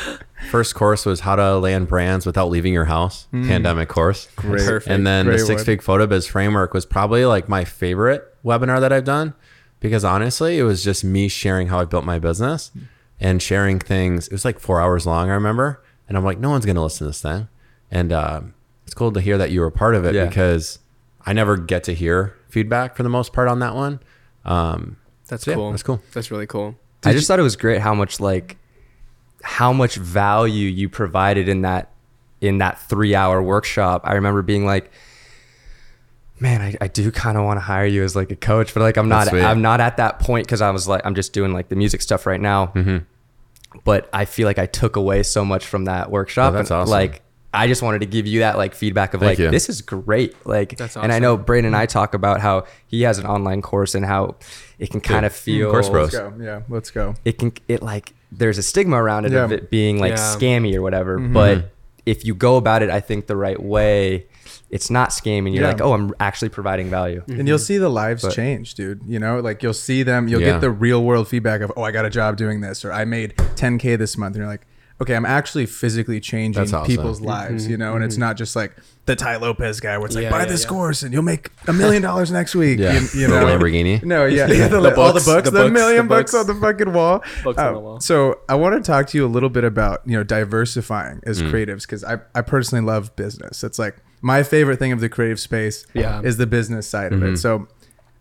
first 0.50 0.74
course 0.74 1.06
was 1.06 1.20
how 1.20 1.36
to 1.36 1.58
land 1.58 1.86
brands 1.86 2.26
without 2.26 2.50
leaving 2.50 2.72
your 2.72 2.86
house. 2.86 3.28
Pandemic 3.30 3.88
course. 3.88 4.26
Great. 4.34 4.64
Perfect. 4.64 4.90
And 4.92 5.06
then 5.06 5.26
Great 5.26 5.38
the 5.38 5.46
six 5.46 5.60
one. 5.60 5.64
fig 5.64 5.82
photo 5.82 6.08
biz 6.08 6.26
framework 6.26 6.74
was 6.74 6.84
probably 6.84 7.24
like 7.24 7.48
my 7.48 7.64
favorite 7.64 8.24
webinar 8.44 8.80
that 8.80 8.92
I've 8.92 9.04
done 9.04 9.34
because 9.78 10.04
honestly, 10.04 10.58
it 10.58 10.64
was 10.64 10.82
just 10.82 11.04
me 11.04 11.28
sharing 11.28 11.68
how 11.68 11.78
I 11.78 11.84
built 11.84 12.04
my 12.04 12.18
business 12.18 12.72
and 13.20 13.40
sharing 13.40 13.78
things. 13.78 14.26
It 14.26 14.32
was 14.32 14.44
like 14.44 14.58
four 14.58 14.80
hours 14.80 15.06
long, 15.06 15.30
I 15.30 15.34
remember. 15.34 15.84
And 16.08 16.16
I'm 16.16 16.24
like, 16.24 16.38
no 16.38 16.50
one's 16.50 16.64
going 16.64 16.76
to 16.76 16.82
listen 16.82 17.00
to 17.00 17.10
this 17.10 17.22
thing. 17.22 17.48
And 17.90 18.12
um, 18.12 18.53
it's 18.84 18.94
cool 18.94 19.12
to 19.12 19.20
hear 19.20 19.38
that 19.38 19.50
you 19.50 19.60
were 19.60 19.70
part 19.70 19.94
of 19.94 20.04
it 20.04 20.14
Yeah. 20.14 20.26
because 20.26 20.78
I 21.26 21.32
never 21.32 21.56
get 21.56 21.84
to 21.84 21.94
hear 21.94 22.36
feedback 22.48 22.96
for 22.96 23.02
the 23.02 23.08
most 23.08 23.32
part 23.32 23.48
on 23.48 23.58
that 23.60 23.74
one. 23.74 24.00
Um, 24.44 24.96
That's 25.28 25.46
yeah, 25.46 25.54
cool. 25.54 25.70
that's 25.70 25.82
cool. 25.82 26.02
That's 26.12 26.30
really 26.30 26.46
cool. 26.46 26.76
I 27.04 27.12
just 27.12 27.26
thought 27.28 27.38
it 27.38 27.42
was 27.42 27.56
great 27.56 27.80
how 27.80 27.94
much 27.94 28.20
like 28.20 28.56
how 29.42 29.72
much 29.72 29.96
value 29.96 30.68
you 30.68 30.88
provided 30.88 31.48
in 31.48 31.62
that 31.62 31.90
in 32.40 32.58
that 32.58 32.78
three 32.80 33.14
hour 33.14 33.42
workshop. 33.42 34.02
I 34.04 34.14
remember 34.14 34.42
being 34.42 34.64
like, 34.66 34.90
man, 36.40 36.60
I, 36.60 36.74
I 36.80 36.88
do 36.88 37.10
kind 37.10 37.36
of 37.38 37.44
want 37.44 37.56
to 37.56 37.62
hire 37.62 37.86
you 37.86 38.02
as 38.04 38.14
like 38.16 38.30
a 38.30 38.36
coach, 38.36 38.74
but 38.74 38.80
like 38.80 38.96
I'm 38.96 39.08
not. 39.08 39.32
I'm 39.32 39.62
not 39.62 39.80
at 39.80 39.96
that 39.98 40.18
point 40.18 40.46
because 40.46 40.60
I 40.60 40.70
was 40.70 40.86
like 40.88 41.04
I'm 41.04 41.14
just 41.14 41.32
doing 41.32 41.52
like 41.52 41.68
the 41.68 41.76
music 41.76 42.02
stuff 42.02 42.26
right 42.26 42.40
now. 42.40 42.66
Mm-hmm. 42.68 42.98
But 43.84 44.08
I 44.12 44.24
feel 44.24 44.46
like 44.46 44.58
I 44.58 44.66
took 44.66 44.96
away 44.96 45.22
so 45.24 45.44
much 45.44 45.66
from 45.66 45.86
that 45.86 46.10
workshop. 46.10 46.52
Oh, 46.52 46.56
that's 46.56 46.70
and, 46.70 46.80
awesome. 46.80 46.90
Like 46.90 47.22
I 47.54 47.68
just 47.68 47.82
wanted 47.82 48.00
to 48.00 48.06
give 48.06 48.26
you 48.26 48.40
that 48.40 48.56
like 48.56 48.74
feedback 48.74 49.14
of 49.14 49.20
Thank 49.20 49.30
like 49.30 49.38
you. 49.38 49.50
this 49.50 49.68
is 49.68 49.80
great. 49.80 50.34
Like 50.46 50.76
That's 50.76 50.96
and 50.96 51.12
I 51.12 51.18
know 51.18 51.36
Braden 51.36 51.66
and 51.66 51.76
I 51.76 51.86
mm-hmm. 51.86 51.92
talk 51.92 52.14
about 52.14 52.40
how 52.40 52.64
he 52.86 53.02
has 53.02 53.18
an 53.18 53.26
online 53.26 53.62
course 53.62 53.94
and 53.94 54.04
how 54.04 54.36
it 54.78 54.90
can 54.90 55.00
kind 55.00 55.24
of 55.24 55.32
mm, 55.32 55.36
feel 55.36 55.70
Course 55.70 55.88
Bros. 55.88 56.12
Let's 56.12 56.36
go. 56.36 56.44
Yeah, 56.44 56.62
let's 56.68 56.90
go. 56.90 57.14
it 57.24 57.38
can 57.38 57.52
it 57.68 57.82
like 57.82 58.12
there's 58.32 58.58
a 58.58 58.62
stigma 58.62 59.00
around 59.02 59.26
it 59.26 59.34
of 59.34 59.52
it 59.52 59.70
being 59.70 59.98
like 59.98 60.12
Yeah. 60.12 60.34
scammy 60.36 60.74
or 60.74 60.82
whatever. 60.82 61.18
Mhm. 61.18 61.32
But 61.32 61.58
mm-hmm. 61.58 61.66
if 62.06 62.24
you 62.24 62.34
go 62.34 62.56
about 62.56 62.82
it, 62.82 62.90
I 62.90 63.00
think 63.00 63.26
the 63.28 63.36
right 63.36 63.60
way, 63.62 64.26
it's 64.70 64.90
not 64.90 65.10
scammy. 65.10 65.54
You're 65.54 65.62
Yeah. 65.62 65.68
like, 65.68 65.80
oh, 65.80 65.92
I'm 65.92 66.12
actually 66.18 66.48
providing 66.48 66.90
value. 66.90 67.22
and 67.28 67.46
you'll 67.46 67.58
mm-hmm. 67.58 67.64
see 67.64 67.78
the 67.78 67.88
lives 67.88 68.22
But- 68.22 68.34
change, 68.34 68.74
dude. 68.74 69.02
You 69.06 69.20
know, 69.20 69.38
like 69.38 69.62
you'll 69.62 69.72
see 69.72 70.02
them. 70.02 70.26
You'll 70.26 70.40
Yeah. 70.40 70.52
get 70.52 70.60
the 70.60 70.70
real 70.70 71.04
world 71.04 71.28
feedback 71.28 71.60
of, 71.60 71.72
oh, 71.76 71.82
I 71.82 71.92
got 71.92 72.04
a 72.04 72.10
job 72.10 72.36
doing 72.36 72.60
this, 72.60 72.84
or 72.84 72.92
I 72.92 73.04
made 73.04 73.36
10k 73.54 73.96
this 73.96 74.18
month, 74.18 74.34
and 74.34 74.42
you're 74.42 74.50
like, 74.50 74.66
okay, 75.00 75.14
I'm 75.16 75.26
actually 75.26 75.66
physically 75.66 76.20
changing 76.20 76.62
awesome. 76.62 76.86
people's 76.86 77.20
lives. 77.20 77.66
You 77.68 77.76
know, 77.76 77.94
and 77.94 78.04
it's 78.04 78.16
not 78.16 78.36
just 78.36 78.54
like 78.56 78.74
the 79.06 79.14
Tai 79.16 79.36
Lopez 79.36 79.80
guy 79.80 79.98
where 79.98 80.06
it's 80.06 80.14
like, 80.14 80.22
Yeah, 80.22 80.30
buy 80.30 80.40
yeah, 80.40 80.44
this 80.46 80.62
yeah. 80.62 80.68
course 80.70 81.02
and 81.02 81.12
you'll 81.12 81.22
make 81.22 81.50
a 81.68 81.72
million 81.74 82.00
dollars 82.02 82.30
next 82.30 82.54
week. 82.54 82.78
Yeah. 82.78 82.94
You, 82.94 83.00
you 83.14 83.26
The 83.26 83.40
know, 83.40 83.46
Lamborghini. 83.46 84.02
No, 84.14 84.24
yeah, 84.24 84.46
yeah 84.50 84.68
the, 84.68 84.80
The 84.80 84.96
all 84.96 85.08
the 85.08 85.14
books, 85.14 85.24
books, 85.26 85.44
the 85.50 85.50
the, 85.50 85.62
books, 85.64 85.72
million 85.72 86.08
the 86.08 86.14
books 86.14 86.32
books. 86.32 86.48
on 86.48 86.54
the 86.54 86.60
fucking 86.60 86.92
wall. 86.92 87.22
Books 87.42 87.58
on 87.58 87.66
Uh, 87.66 87.72
the 87.72 87.78
wall. 87.80 88.00
So 88.00 88.38
I 88.48 88.54
want 88.54 88.82
to 88.82 88.86
talk 88.92 89.06
to 89.08 89.18
you 89.18 89.26
a 89.26 89.28
little 89.28 89.50
bit 89.50 89.64
about 89.64 90.00
you 90.06 90.16
know 90.16 90.24
diversifying 90.24 91.20
as 91.24 91.42
Mm. 91.42 91.50
creatives 91.50 91.82
because 91.82 92.02
I 92.04 92.18
I 92.34 92.40
personally 92.42 92.84
love 92.84 93.14
business. 93.16 93.62
It's 93.64 93.78
like 93.78 93.96
my 94.22 94.42
favorite 94.42 94.78
thing 94.78 94.92
of 94.92 95.00
the 95.00 95.08
creative 95.10 95.38
space 95.38 95.86
Yeah. 95.92 96.22
is 96.22 96.38
the 96.38 96.46
business 96.46 96.88
side 96.88 97.12
of 97.12 97.20
Mm-hmm. 97.20 97.34
it. 97.34 97.36
So 97.38 97.68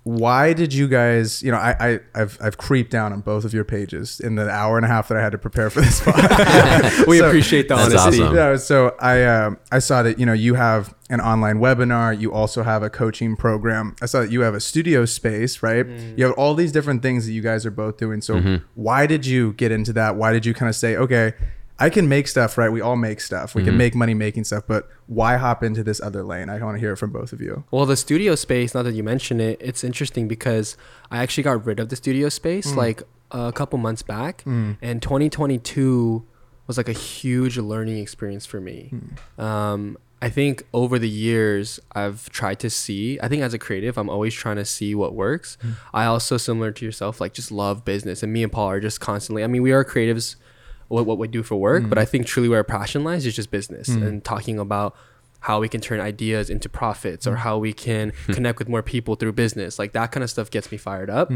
why 0.05 0.51
did 0.51 0.73
you 0.73 0.89
guys 0.89 1.41
you 1.41 1.49
know 1.51 1.57
I, 1.57 1.75
I 1.79 1.99
I've 2.13 2.37
I've 2.41 2.57
creeped 2.57 2.91
down 2.91 3.13
on 3.13 3.21
both 3.21 3.45
of 3.45 3.53
your 3.53 3.63
pages 3.63 4.19
in 4.19 4.35
the 4.35 4.49
hour 4.49 4.75
and 4.77 4.85
a 4.85 4.89
half 4.89 5.07
that 5.07 5.17
I 5.17 5.21
had 5.21 5.31
to 5.31 5.37
prepare 5.37 5.69
for 5.69 5.79
this 5.79 6.01
podcast. 6.01 7.07
we 7.07 7.19
So- 7.19 7.27
appreciate 7.27 7.69
the 7.69 7.75
That's 7.75 7.95
honesty. 7.95 8.21
awesome. 8.21 8.35
yeah, 8.35 8.55
so 8.57 8.95
I 8.99 9.23
um, 9.23 9.57
I 9.71 9.79
saw 9.79 10.03
that 10.03 10.19
you 10.19 10.25
know 10.25 10.33
you 10.33 10.55
have 10.55 10.93
an 11.09 11.21
online 11.21 11.59
webinar. 11.59 12.19
You 12.19 12.33
also 12.33 12.63
have 12.63 12.83
a 12.83 12.89
coaching 12.89 13.35
program. 13.37 13.95
I 14.01 14.05
saw 14.07 14.19
that 14.21 14.31
you 14.31 14.41
have 14.41 14.55
a 14.55 14.59
studio 14.59 15.05
space, 15.05 15.63
right? 15.63 15.85
Mm. 15.87 16.17
You 16.17 16.25
have 16.25 16.33
all 16.35 16.53
these 16.53 16.71
different 16.73 17.01
things 17.01 17.25
that 17.25 17.31
you 17.31 17.41
guys 17.41 17.65
are 17.65 17.71
both 17.71 17.97
doing. 17.97 18.19
So 18.21 18.33
Mm-hmm. 18.35 18.65
why 18.75 19.05
did 19.05 19.25
you 19.25 19.53
get 19.53 19.71
into 19.71 19.93
that? 19.93 20.15
Why 20.17 20.33
did 20.33 20.45
you 20.45 20.53
kind 20.53 20.69
of 20.69 20.75
say, 20.75 20.95
okay, 20.97 21.33
I 21.79 21.89
can 21.89 22.09
make 22.09 22.27
stuff, 22.27 22.57
right? 22.57 22.69
We 22.71 22.81
all 22.81 22.95
make 22.97 23.21
stuff. 23.21 23.55
We 23.55 23.61
Mm-hmm. 23.61 23.69
can 23.69 23.77
make 23.77 23.95
money 23.95 24.13
making 24.13 24.43
stuff, 24.45 24.63
but 24.67 24.89
why 25.07 25.37
hop 25.37 25.63
into 25.63 25.83
this 25.83 25.99
other 26.01 26.23
lane? 26.23 26.49
I 26.49 26.57
want 26.63 26.75
to 26.75 26.79
hear 26.79 26.93
it 26.93 26.97
from 26.97 27.11
both 27.11 27.33
of 27.33 27.41
you. 27.41 27.63
Well, 27.71 27.85
the 27.85 27.97
studio 27.97 28.35
space, 28.35 28.73
now 28.73 28.83
that 28.83 28.93
you 28.93 29.03
mention 29.03 29.39
it, 29.41 29.57
it's 29.61 29.83
interesting 29.83 30.27
because 30.27 30.77
I 31.11 31.17
actually 31.21 31.43
got 31.43 31.65
rid 31.65 31.79
of 31.79 31.89
the 31.89 31.95
studio 31.95 32.29
space 32.29 32.71
Mm. 32.71 32.77
like 32.77 33.03
a 33.31 33.51
couple 33.51 33.77
months 33.79 34.01
back. 34.03 34.43
And 34.45 35.01
2022 35.01 36.23
was 36.67 36.77
like 36.77 36.87
a 36.89 36.93
huge 36.93 37.57
learning 37.57 37.97
experience 37.97 38.45
for 38.45 38.61
me. 38.61 38.91
Mm. 39.37 39.43
Um, 39.43 39.97
I 40.21 40.29
think 40.29 40.65
over 40.73 40.97
the 40.97 41.09
years, 41.09 41.81
I've 41.93 42.29
tried 42.29 42.59
to 42.59 42.69
see, 42.69 43.19
I 43.21 43.27
think 43.27 43.41
as 43.43 43.53
a 43.53 43.59
creative, 43.59 43.97
I'm 43.97 44.09
always 44.09 44.33
trying 44.33 44.55
to 44.55 44.63
see 44.63 44.95
what 44.95 45.13
works. 45.13 45.57
Mm. 45.61 45.73
I 45.93 46.05
also, 46.05 46.37
similar 46.37 46.71
to 46.71 46.85
yourself, 46.85 47.19
like 47.19 47.33
just 47.33 47.51
love 47.51 47.83
business. 47.83 48.23
And 48.23 48.31
me 48.31 48.41
and 48.43 48.51
Paul 48.51 48.69
are 48.69 48.79
just 48.79 49.01
constantly, 49.01 49.43
I 49.43 49.47
mean, 49.47 49.61
we 49.61 49.73
are 49.73 49.83
creatives, 49.83 50.37
what, 50.87 51.05
what 51.05 51.17
we 51.17 51.27
do 51.27 51.43
for 51.43 51.55
work, 51.55 51.83
Mm. 51.83 51.89
but 51.89 51.97
I 51.97 52.05
think 52.05 52.25
truly 52.25 52.49
where 52.49 52.59
our 52.59 52.63
passion 52.63 53.03
lies 53.03 53.25
is 53.25 53.35
just 53.35 53.51
business 53.51 53.87
and 53.89 54.23
talking 54.23 54.59
about 54.59 54.95
how 55.41 55.59
we 55.59 55.67
can 55.67 55.81
turn 55.81 55.99
ideas 55.99 56.49
into 56.49 56.69
profits 56.69 57.27
or 57.27 57.35
how 57.37 57.57
we 57.57 57.73
can 57.73 58.13
connect 58.27 58.59
with 58.59 58.69
more 58.69 58.81
people 58.81 59.15
through 59.15 59.33
business. 59.33 59.77
Like 59.77 59.91
that 59.93 60.11
kind 60.11 60.23
of 60.23 60.29
stuff 60.29 60.49
gets 60.49 60.71
me 60.71 60.77
fired 60.77 61.09
up. 61.09 61.31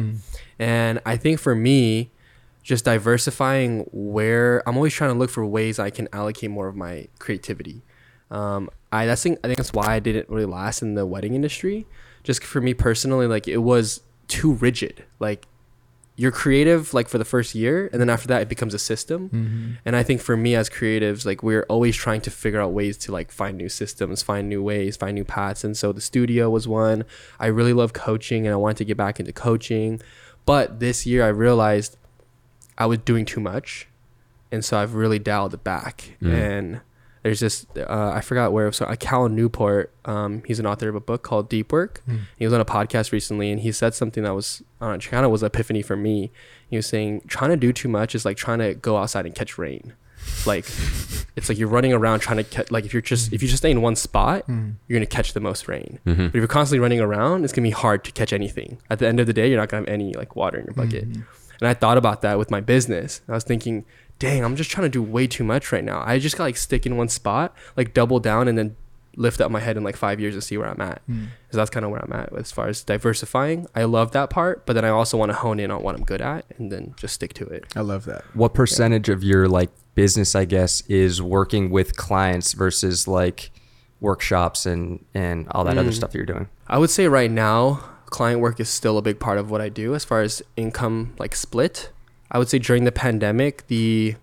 And 0.59 1.01
I 1.05 1.17
think 1.17 1.39
for 1.39 1.55
me, 1.55 2.11
just 2.63 2.85
diversifying 2.85 3.87
where 3.91 4.61
I'm 4.67 4.75
always 4.75 4.93
trying 4.93 5.11
to 5.13 5.17
look 5.17 5.29
for 5.29 5.45
ways 5.45 5.79
I 5.79 5.89
can 5.89 6.07
allocate 6.13 6.51
more 6.51 6.67
of 6.67 6.75
my 6.75 7.07
creativity. 7.19 7.81
Um, 8.29 8.69
I 8.91 9.05
that's 9.05 9.23
think 9.23 9.39
I 9.43 9.47
think 9.47 9.57
that's 9.57 9.73
why 9.73 9.95
I 9.95 9.99
didn't 9.99 10.29
really 10.29 10.45
last 10.45 10.81
in 10.81 10.95
the 10.95 11.05
wedding 11.05 11.33
industry. 11.33 11.85
Just 12.23 12.43
for 12.43 12.59
me 12.61 12.73
personally, 12.73 13.25
like 13.27 13.47
it 13.47 13.57
was 13.59 14.01
too 14.27 14.53
rigid. 14.53 15.05
Like 15.19 15.47
you're 16.19 16.31
creative 16.31 16.95
like 16.95 17.07
for 17.07 17.19
the 17.19 17.23
first 17.25 17.53
year 17.53 17.89
and 17.93 18.01
then 18.01 18.09
after 18.09 18.27
that 18.27 18.41
it 18.41 18.49
becomes 18.49 18.73
a 18.73 18.79
system. 18.79 19.77
And 19.85 19.95
i 19.95 20.03
think 20.03 20.19
for 20.19 20.35
me 20.35 20.55
as 20.55 20.67
creatives 20.69 21.25
like 21.25 21.43
we're 21.43 21.65
always 21.69 21.95
trying 21.95 22.21
to 22.21 22.31
figure 22.31 22.59
out 22.59 22.73
ways 22.73 22.97
to 22.97 23.11
like 23.11 23.31
find 23.31 23.55
new 23.55 23.69
systems 23.69 24.23
find 24.23 24.49
new 24.49 24.61
ways 24.63 24.97
find 24.97 25.15
new 25.15 25.23
paths. 25.23 25.63
And 25.63 25.77
so 25.77 25.93
the 25.93 26.01
studio 26.01 26.49
was 26.49 26.67
one. 26.67 27.05
I 27.39 27.47
really 27.47 27.73
love 27.73 27.93
coaching 27.93 28.45
and 28.45 28.53
i 28.53 28.57
wanted 28.57 28.77
to 28.77 28.85
get 28.85 28.97
back 28.97 29.19
into 29.19 29.31
coaching. 29.31 30.01
But 30.45 30.79
this 30.79 31.05
year 31.05 31.23
i 31.23 31.29
realized 31.29 31.97
i 32.77 32.85
was 32.87 32.97
doing 32.99 33.23
too 33.25 33.39
much. 33.39 33.87
And 34.51 34.65
so 34.65 34.79
i've 34.79 34.95
really 34.95 35.19
dialed 35.19 35.53
it 35.53 35.63
back. 35.63 36.17
Mm. 36.21 36.33
and 36.33 36.81
there's 37.27 37.41
this 37.41 37.65
uh, 37.75 38.11
i 38.15 38.21
forgot 38.21 38.53
where 38.53 38.71
so 38.71 38.85
uh, 38.85 38.95
cal 38.95 39.27
newport 39.27 39.91
um, 40.05 40.41
he's 40.47 40.59
an 40.59 40.65
author 40.65 40.87
of 40.87 40.95
a 40.95 41.01
book 41.01 41.21
called 41.23 41.49
deep 41.49 41.73
work. 41.73 42.01
He 42.37 42.45
was 42.45 42.53
on 42.53 42.61
a 42.61 42.65
podcast 42.65 43.11
recently 43.11 43.51
and 43.51 43.59
he 43.59 43.73
said 43.73 43.93
something 43.93 44.23
that 44.23 44.33
was 44.33 44.63
uh, 44.79 44.97
kind 44.99 45.25
of 45.25 45.31
was 45.31 45.43
an 45.43 45.47
epiphany 45.47 45.81
for 45.81 45.97
me. 45.97 46.31
He 46.69 46.77
was 46.77 46.87
saying 46.87 47.23
trying 47.27 47.49
to 47.49 47.57
do 47.57 47.73
too 47.73 47.89
much 47.89 48.15
is 48.15 48.23
like 48.23 48.37
trying 48.37 48.59
to 48.59 48.73
go 48.73 48.95
outside 48.95 49.25
and 49.25 49.35
catch 49.35 49.57
rain. 49.57 49.93
Like 50.45 50.63
it's 51.35 51.49
like 51.49 51.57
you're 51.57 51.67
running 51.67 51.91
around 51.91 52.21
trying 52.21 52.37
to 52.37 52.45
catch 52.45 52.71
like 52.71 52.85
if 52.85 52.93
you're 52.93 53.01
just 53.01 53.33
if 53.33 53.41
you 53.41 53.49
just 53.49 53.61
stay 53.61 53.71
in 53.71 53.81
one 53.81 53.97
spot 53.97 54.45
you're 54.47 54.97
gonna 54.97 55.05
catch 55.05 55.33
the 55.33 55.41
most 55.41 55.67
rain. 55.67 55.99
Mm-hmm. 56.05 56.27
but 56.27 56.35
if 56.35 56.35
you're 56.35 56.47
constantly 56.47 56.79
running 56.79 57.01
around 57.01 57.43
it's 57.43 57.51
gonna 57.51 57.67
be 57.67 57.71
hard 57.71 58.05
to 58.05 58.13
catch 58.13 58.31
anything. 58.31 58.77
At 58.89 58.99
the 58.99 59.07
end 59.07 59.19
of 59.19 59.27
the 59.27 59.33
day 59.33 59.49
you're 59.49 59.59
not 59.59 59.67
gonna 59.67 59.81
have 59.81 59.89
any 59.93 60.13
like 60.13 60.37
water 60.37 60.57
in 60.57 60.65
your 60.67 60.73
bucket. 60.73 61.03
And 61.59 61.67
i 61.67 61.73
thought 61.73 61.97
about 61.97 62.21
that 62.21 62.37
with 62.37 62.49
my 62.49 62.61
business. 62.61 63.19
I 63.27 63.33
was 63.33 63.43
thinking 63.43 63.83
dang 64.19 64.43
i'm 64.43 64.55
just 64.55 64.69
trying 64.71 64.85
to 64.85 64.89
do 64.89 65.01
way 65.03 65.27
too 65.27 65.43
much 65.43 65.71
right 65.71 65.83
now 65.83 66.01
i 66.05 66.17
just 66.19 66.35
gotta 66.35 66.47
like 66.47 66.57
stick 66.57 66.85
in 66.85 66.97
one 66.97 67.07
spot 67.09 67.55
like 67.75 67.93
double 67.93 68.19
down 68.19 68.47
and 68.47 68.57
then 68.57 68.75
lift 69.15 69.41
up 69.41 69.49
my 69.49 69.59
head 69.59 69.77
in 69.77 69.83
like 69.83 69.95
five 69.95 70.19
years 70.19 70.35
and 70.35 70.43
see 70.43 70.57
where 70.57 70.67
i'm 70.69 70.79
at 70.81 71.01
so 71.07 71.57
that's 71.57 71.69
kind 71.71 71.83
of 71.83 71.91
where 71.91 71.99
i'm 72.03 72.13
at 72.13 72.31
as 72.37 72.51
far 72.51 72.67
as 72.67 72.83
diversifying 72.83 73.65
i 73.75 73.83
love 73.83 74.11
that 74.11 74.29
part 74.29 74.63
but 74.67 74.73
then 74.73 74.85
i 74.85 74.89
also 74.89 75.17
want 75.17 75.29
to 75.31 75.35
hone 75.37 75.59
in 75.59 75.71
on 75.71 75.81
what 75.81 75.95
i'm 75.95 76.03
good 76.03 76.21
at 76.21 76.45
and 76.57 76.71
then 76.71 76.93
just 76.97 77.15
stick 77.15 77.33
to 77.33 77.45
it 77.47 77.65
I 77.75 77.81
love 77.81 78.05
that. 78.05 78.23
What 78.35 78.53
percentage 78.53 79.09
of 79.09 79.23
your 79.23 79.47
like 79.47 79.69
business, 79.95 80.35
I 80.35 80.45
guess, 80.45 80.81
is 80.87 81.19
working 81.21 81.71
with 81.71 81.95
clients 81.97 82.53
versus 82.53 83.07
like 83.07 83.49
workshops 83.99 84.65
and 84.67 85.03
and 85.13 85.47
all 85.51 85.63
that 85.63 85.77
other 85.77 85.89
Mm. 85.89 85.93
stuff 85.95 86.11
that 86.11 86.17
you're 86.17 86.25
doing? 86.25 86.47
I 86.67 86.77
would 86.77 86.89
say 86.91 87.07
right 87.07 87.31
now, 87.31 87.83
client 88.07 88.39
work 88.41 88.59
is 88.59 88.69
still 88.69 88.97
a 88.97 89.01
big 89.01 89.19
part 89.19 89.37
of 89.39 89.49
what 89.49 89.61
I 89.61 89.69
do 89.69 89.95
as 89.95 90.05
far 90.05 90.21
as 90.21 90.41
income 90.55 91.13
like 91.17 91.35
split. 91.35 91.89
I 92.31 92.37
would 92.39 92.49
say 92.49 92.59
during 92.59 92.83
the 92.83 92.91
pandemic, 92.91 93.67
the 93.67 94.15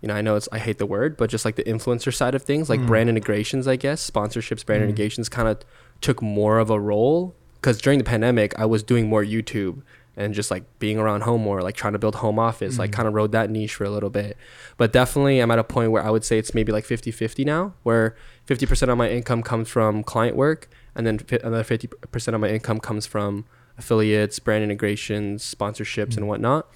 you 0.00 0.08
know, 0.08 0.14
I 0.14 0.20
know 0.20 0.36
it's 0.36 0.48
I 0.52 0.58
hate 0.58 0.76
the 0.78 0.84
word, 0.86 1.16
but 1.16 1.30
just 1.30 1.46
like 1.46 1.56
the 1.56 1.64
influencer 1.64 2.12
side 2.14 2.34
of 2.34 2.42
things, 2.42 2.68
like 2.68 2.80
Mm. 2.80 2.86
brand 2.86 3.08
integrations, 3.08 3.66
I 3.66 3.76
guess, 3.76 4.08
sponsorships, 4.10 4.64
brand 4.66 4.82
Mm. 4.82 4.88
integrations 4.90 5.30
kind 5.30 5.48
of 5.48 5.58
took 6.02 6.20
more 6.20 6.58
of 6.58 6.68
a 6.68 6.78
role 6.78 7.34
cuz 7.62 7.80
during 7.80 7.98
the 7.98 8.04
pandemic, 8.04 8.52
I 8.58 8.66
was 8.66 8.82
doing 8.82 9.08
more 9.08 9.24
YouTube 9.24 9.80
and 10.16 10.34
just 10.34 10.50
like 10.50 10.64
being 10.78 10.98
around 10.98 11.22
home 11.22 11.40
more, 11.42 11.62
like 11.62 11.74
trying 11.74 11.94
to 11.94 11.98
build 11.98 12.16
home 12.16 12.38
office, 12.38 12.78
like 12.78 12.90
Mhm. 12.90 12.94
kind 12.94 13.08
of 13.08 13.14
rode 13.14 13.32
that 13.32 13.48
niche 13.50 13.74
for 13.74 13.84
a 13.84 13.90
little 13.90 14.10
bit. 14.10 14.36
But 14.76 14.92
definitely 14.92 15.40
I'm 15.40 15.50
at 15.50 15.58
a 15.58 15.64
point 15.64 15.90
where 15.90 16.04
I 16.04 16.10
would 16.10 16.22
say 16.24 16.36
it's 16.38 16.54
maybe 16.54 16.70
like 16.70 16.84
50-50 16.84 17.42
now, 17.44 17.72
where 17.82 18.14
50% 18.46 18.90
of 18.90 18.98
my 18.98 19.08
income 19.08 19.42
comes 19.42 19.70
from 19.70 20.04
client 20.04 20.36
work 20.36 20.68
and 20.94 21.06
then 21.06 21.18
another 21.42 21.64
50% 21.64 22.34
of 22.34 22.40
my 22.42 22.50
income 22.50 22.78
comes 22.78 23.06
from 23.06 23.46
affiliates, 23.78 24.38
brand 24.38 24.62
integrations, 24.62 25.42
sponsorships 25.42 26.16
and 26.18 26.28
whatnot. 26.28 26.66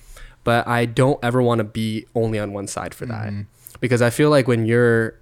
But 0.45 0.67
I 0.67 0.87
don't 0.87 1.19
ever 1.23 1.43
want 1.43 1.59
to 1.59 1.65
be 1.65 2.07
only 2.15 2.39
on 2.39 2.53
one 2.53 2.67
side 2.67 2.95
for 2.95 3.07
that. 3.07 3.29
Mhm. 3.33 3.47
Because 3.81 4.01
I 4.03 4.11
feel 4.11 4.31
like 4.31 4.49
when 4.49 4.65
you're 4.67 5.15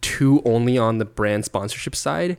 too 0.00 0.40
only 0.44 0.78
on 0.78 0.98
the 0.98 1.04
brand 1.04 1.44
sponsorship 1.44 1.96
side, 1.96 2.36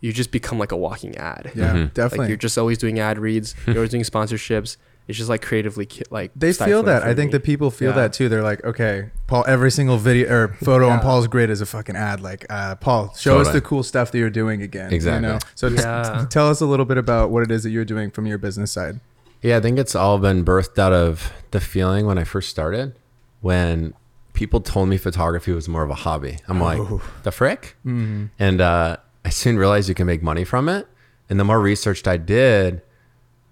you 0.00 0.12
just 0.12 0.30
become 0.30 0.58
like 0.58 0.72
a 0.72 0.76
walking 0.76 1.16
ad. 1.16 1.50
Yeah, 1.54 1.72
Mhm. 1.74 1.94
definitely. 1.94 2.18
Like 2.18 2.28
you're 2.28 2.36
just 2.36 2.56
always 2.56 2.78
doing 2.78 2.98
ad 3.00 3.18
reads, 3.18 3.54
you're 3.66 3.76
always 3.76 3.90
doing 3.90 4.04
sponsorships. 4.04 4.76
It's 5.08 5.18
just 5.18 5.28
like 5.28 5.42
creatively 5.42 5.86
ki- 5.86 6.04
like 6.10 6.30
they 6.36 6.52
feel 6.52 6.84
that. 6.84 7.02
I 7.02 7.14
think 7.14 7.30
me. 7.30 7.32
that 7.32 7.42
people 7.42 7.72
feel 7.72 7.90
Yeah. 7.90 7.96
that 7.96 8.12
too. 8.12 8.28
They're 8.28 8.44
like, 8.44 8.62
okay, 8.64 9.06
Paul. 9.26 9.44
Every 9.48 9.72
single 9.72 9.98
video 9.98 10.32
or 10.32 10.48
photo 10.62 10.88
on 10.88 11.00
Paul's 11.00 11.26
grid 11.26 11.50
is 11.50 11.60
a 11.60 11.66
fucking 11.66 11.96
ad. 11.96 12.20
Like, 12.20 12.46
uh, 12.48 12.76
Paul, 12.76 13.12
show 13.18 13.40
us 13.40 13.48
the 13.48 13.60
cool 13.60 13.82
stuff 13.82 14.12
that 14.12 14.18
you're 14.18 14.30
doing 14.30 14.62
again. 14.62 14.92
Exactly. 14.92 15.26
You 15.26 15.34
know? 15.34 15.38
So 15.56 15.68
t- 15.68 15.76
t- 15.76 16.26
tell 16.30 16.48
us 16.48 16.60
a 16.60 16.66
little 16.66 16.86
bit 16.86 16.96
about 16.96 17.30
what 17.30 17.42
it 17.42 17.50
is 17.50 17.64
that 17.64 17.70
you're 17.70 17.84
doing 17.84 18.10
from 18.12 18.26
your 18.26 18.38
business 18.38 18.70
side. 18.70 19.00
Yeah, 19.42 19.56
I 19.56 19.60
think 19.60 19.78
it's 19.78 19.94
all 19.94 20.18
been 20.18 20.44
birthed 20.44 20.78
out 20.78 20.92
of 20.92 21.32
the 21.50 21.60
feeling 21.60 22.06
when 22.06 22.18
I 22.18 22.24
first 22.24 22.50
started, 22.50 22.94
when 23.40 23.94
people 24.34 24.60
told 24.60 24.88
me 24.88 24.96
photography 24.96 25.52
was 25.52 25.68
more 25.68 25.82
of 25.82 25.90
a 25.90 25.94
hobby. 25.94 26.38
I'm 26.48 26.60
like, 26.60 26.78
Oh. 26.78 27.00
the 27.22 27.32
frick? 27.32 27.76
Mm-hmm. 27.86 28.26
And 28.38 28.60
uh, 28.60 28.96
I 29.24 29.28
soon 29.30 29.56
realized 29.58 29.88
you 29.88 29.94
can 29.94 30.06
make 30.06 30.22
money 30.22 30.44
from 30.44 30.68
it. 30.68 30.86
And 31.28 31.38
the 31.40 31.44
more 31.44 31.60
research 31.60 32.06
I 32.06 32.16
did, 32.16 32.82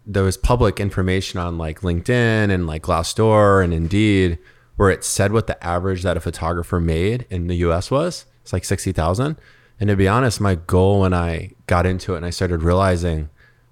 there 0.07 0.23
was 0.23 0.37
public 0.37 0.81
information 0.81 1.39
on 1.41 1.59
like 1.59 1.81
LinkedIn 1.81 2.51
and 2.51 2.67
like 2.67 2.83
Glassdoor 2.83 3.63
and 3.63 3.73
Indeed, 3.73 4.39
where 4.77 4.91
it 4.91 5.05
said 5.05 5.33
what 5.33 5.47
the 5.47 5.63
average 5.65 6.03
that 6.03 6.17
a 6.17 6.21
photographer 6.21 6.81
made 6.81 7.27
in 7.31 7.47
the 7.47 7.57
US 7.57 7.91
was. 7.91 8.27
It's 8.43 8.53
like 8.53 8.65
60,000. 8.65 9.37
And 9.81 9.89
to 9.89 9.97
be 9.97 10.09
honest, 10.09 10.41
my 10.41 10.55
goal 10.57 11.01
when 11.01 11.13
I 11.15 11.53
got 11.67 11.87
into 11.87 12.15
it 12.15 12.19
and 12.19 12.27
I 12.27 12.31
started 12.31 12.63
realizing, 12.63 13.29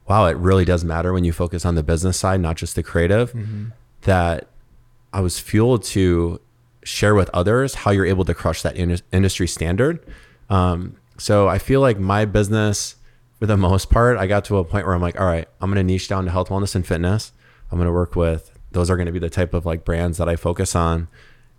wow, 0.08 0.26
it 0.26 0.36
really 0.36 0.64
does 0.64 0.84
matter 0.84 1.12
when 1.12 1.24
you 1.24 1.32
focus 1.32 1.64
on 1.64 1.74
the 1.74 1.82
business 1.82 2.16
side, 2.16 2.40
not 2.40 2.56
just 2.56 2.76
the 2.76 2.82
creative, 2.82 3.32
that 4.02 4.48
I 5.12 5.20
was 5.20 5.38
fueled 5.38 5.82
to 5.84 6.40
share 6.84 7.14
with 7.14 7.28
others 7.34 7.74
how 7.74 7.90
you're 7.90 8.06
able 8.06 8.24
to 8.24 8.34
crush 8.34 8.62
that 8.62 8.76
in- 8.76 9.00
industry 9.12 9.48
standard. 9.48 10.04
Um, 10.48 10.96
so 11.18 11.48
I 11.48 11.58
feel 11.58 11.80
like 11.80 11.98
my 11.98 12.24
business, 12.24 12.96
for 13.38 13.46
the 13.46 13.56
most 13.56 13.90
part, 13.90 14.18
I 14.18 14.26
got 14.26 14.44
to 14.46 14.58
a 14.58 14.64
point 14.64 14.86
where 14.86 14.94
I'm 14.94 15.02
like, 15.02 15.18
all 15.20 15.26
right, 15.26 15.48
I'm 15.60 15.70
going 15.70 15.84
to 15.84 15.92
niche 15.92 16.08
down 16.08 16.24
to 16.26 16.30
health, 16.30 16.48
wellness, 16.48 16.74
and 16.74 16.86
fitness. 16.86 17.32
I'm 17.72 17.78
going 17.78 17.86
to 17.86 17.92
work 17.92 18.14
with 18.14 18.52
those 18.76 18.90
are 18.90 18.96
going 18.96 19.06
to 19.06 19.12
be 19.12 19.18
the 19.18 19.30
type 19.30 19.54
of 19.54 19.64
like 19.64 19.84
brands 19.84 20.18
that 20.18 20.28
I 20.28 20.36
focus 20.36 20.76
on. 20.76 21.08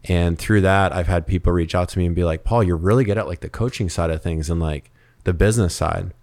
And 0.03 0.37
through 0.37 0.61
that, 0.61 0.93
I've 0.93 1.07
had 1.07 1.25
people 1.25 1.51
reach 1.51 1.73
out 1.73 1.89
to 1.89 1.99
me 1.99 2.05
and 2.05 2.15
be 2.15 2.23
like, 2.23 2.43
Paul, 2.43 2.63
you're 2.63 2.77
really 2.77 3.03
good 3.03 3.17
at 3.17 3.27
like 3.27 3.39
the 3.39 3.49
coaching 3.49 3.89
side 3.89 4.11
of 4.11 4.21
things 4.21 4.49
and 4.49 4.59
like 4.59 4.91
the 5.23 5.33
business 5.33 5.75
side. 5.75 6.13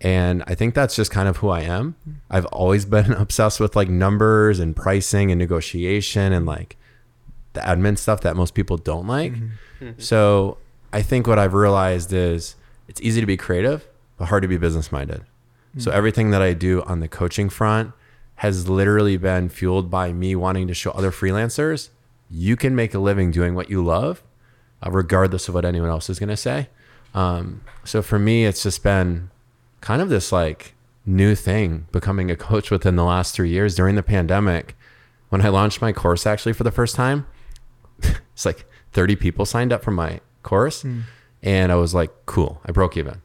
And 0.00 0.42
I 0.46 0.54
think 0.54 0.74
that's 0.74 0.96
just 0.96 1.10
kind 1.10 1.28
of 1.28 1.38
who 1.38 1.48
I 1.50 1.60
am. 1.60 1.94
I've 2.30 2.46
always 2.46 2.84
been 2.84 3.12
obsessed 3.24 3.60
with 3.60 3.76
like 3.76 3.88
numbers 3.88 4.58
and 4.58 4.74
pricing 4.74 5.30
and 5.30 5.38
negotiation 5.38 6.32
and 6.32 6.46
like 6.46 6.76
the 7.52 7.60
admin 7.60 7.98
stuff 7.98 8.20
that 8.22 8.36
most 8.36 8.54
people 8.54 8.76
don't 8.76 9.06
like. 9.06 9.34
So 9.98 10.58
I 10.92 11.02
think 11.02 11.26
what 11.26 11.38
I've 11.38 11.54
realized 11.54 12.12
is 12.12 12.54
it's 12.88 13.00
easy 13.00 13.20
to 13.20 13.26
be 13.26 13.36
creative, 13.36 13.86
but 14.16 14.26
hard 14.26 14.42
to 14.42 14.48
be 14.48 14.56
business 14.56 14.90
minded. 14.90 15.22
So 15.78 15.90
everything 15.92 16.30
that 16.32 16.42
I 16.42 16.52
do 16.52 16.82
on 16.82 16.98
the 17.00 17.06
coaching 17.08 17.48
front 17.48 17.92
has 18.36 18.68
literally 18.68 19.16
been 19.16 19.48
fueled 19.48 19.90
by 19.90 20.12
me 20.12 20.34
wanting 20.34 20.66
to 20.66 20.74
show 20.74 20.90
other 20.90 21.10
freelancers 21.12 21.90
you 22.30 22.56
can 22.56 22.76
make 22.76 22.94
a 22.94 22.98
living 22.98 23.30
doing 23.30 23.54
what 23.54 23.68
you 23.68 23.84
love, 23.84 24.22
uh, 24.84 24.90
regardless 24.90 25.48
of 25.48 25.54
what 25.54 25.64
anyone 25.64 25.90
else 25.90 26.08
is 26.08 26.18
going 26.18 26.28
to 26.28 26.36
say. 26.36 26.68
Um, 27.14 27.62
so 27.84 28.02
for 28.02 28.18
me, 28.18 28.46
it's 28.46 28.62
just 28.62 28.82
been 28.82 29.30
kind 29.80 30.02
of 30.02 30.08
this 30.08 30.32
like 30.32 30.74
new 31.06 31.34
thing 31.34 31.86
becoming 31.92 32.30
a 32.30 32.36
coach 32.36 32.70
within 32.70 32.96
the 32.96 33.04
last 33.04 33.34
three 33.34 33.50
years 33.50 33.74
during 33.74 33.94
the 33.94 34.02
pandemic. 34.02 34.76
When 35.28 35.42
I 35.42 35.48
launched 35.48 35.80
my 35.80 35.92
course 35.92 36.26
actually 36.26 36.52
for 36.52 36.64
the 36.64 36.70
first 36.70 36.94
time, 36.94 37.26
it's 38.02 38.44
like 38.44 38.66
30 38.92 39.16
people 39.16 39.46
signed 39.46 39.72
up 39.72 39.82
for 39.82 39.90
my 39.92 40.20
course. 40.42 40.84
And 41.42 41.72
I 41.72 41.76
was 41.76 41.94
like, 41.94 42.10
cool, 42.26 42.60
I 42.66 42.72
broke 42.72 42.96
even, 42.96 43.22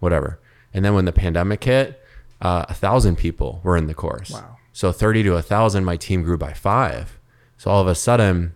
whatever. 0.00 0.40
And 0.74 0.84
then 0.84 0.94
when 0.94 1.04
the 1.04 1.12
pandemic 1.12 1.62
hit, 1.62 2.02
uh, 2.40 2.66
a 2.68 2.74
thousand 2.74 3.16
people 3.16 3.60
were 3.62 3.76
in 3.76 3.86
the 3.86 3.94
course. 3.94 4.30
Wow. 4.30 4.56
So 4.72 4.90
30 4.90 5.22
to 5.24 5.34
a 5.36 5.42
thousand, 5.42 5.84
my 5.84 5.96
team 5.96 6.22
grew 6.22 6.38
by 6.38 6.54
five. 6.54 7.18
So 7.56 7.70
all 7.70 7.80
of 7.80 7.86
a 7.86 7.94
sudden, 7.94 8.54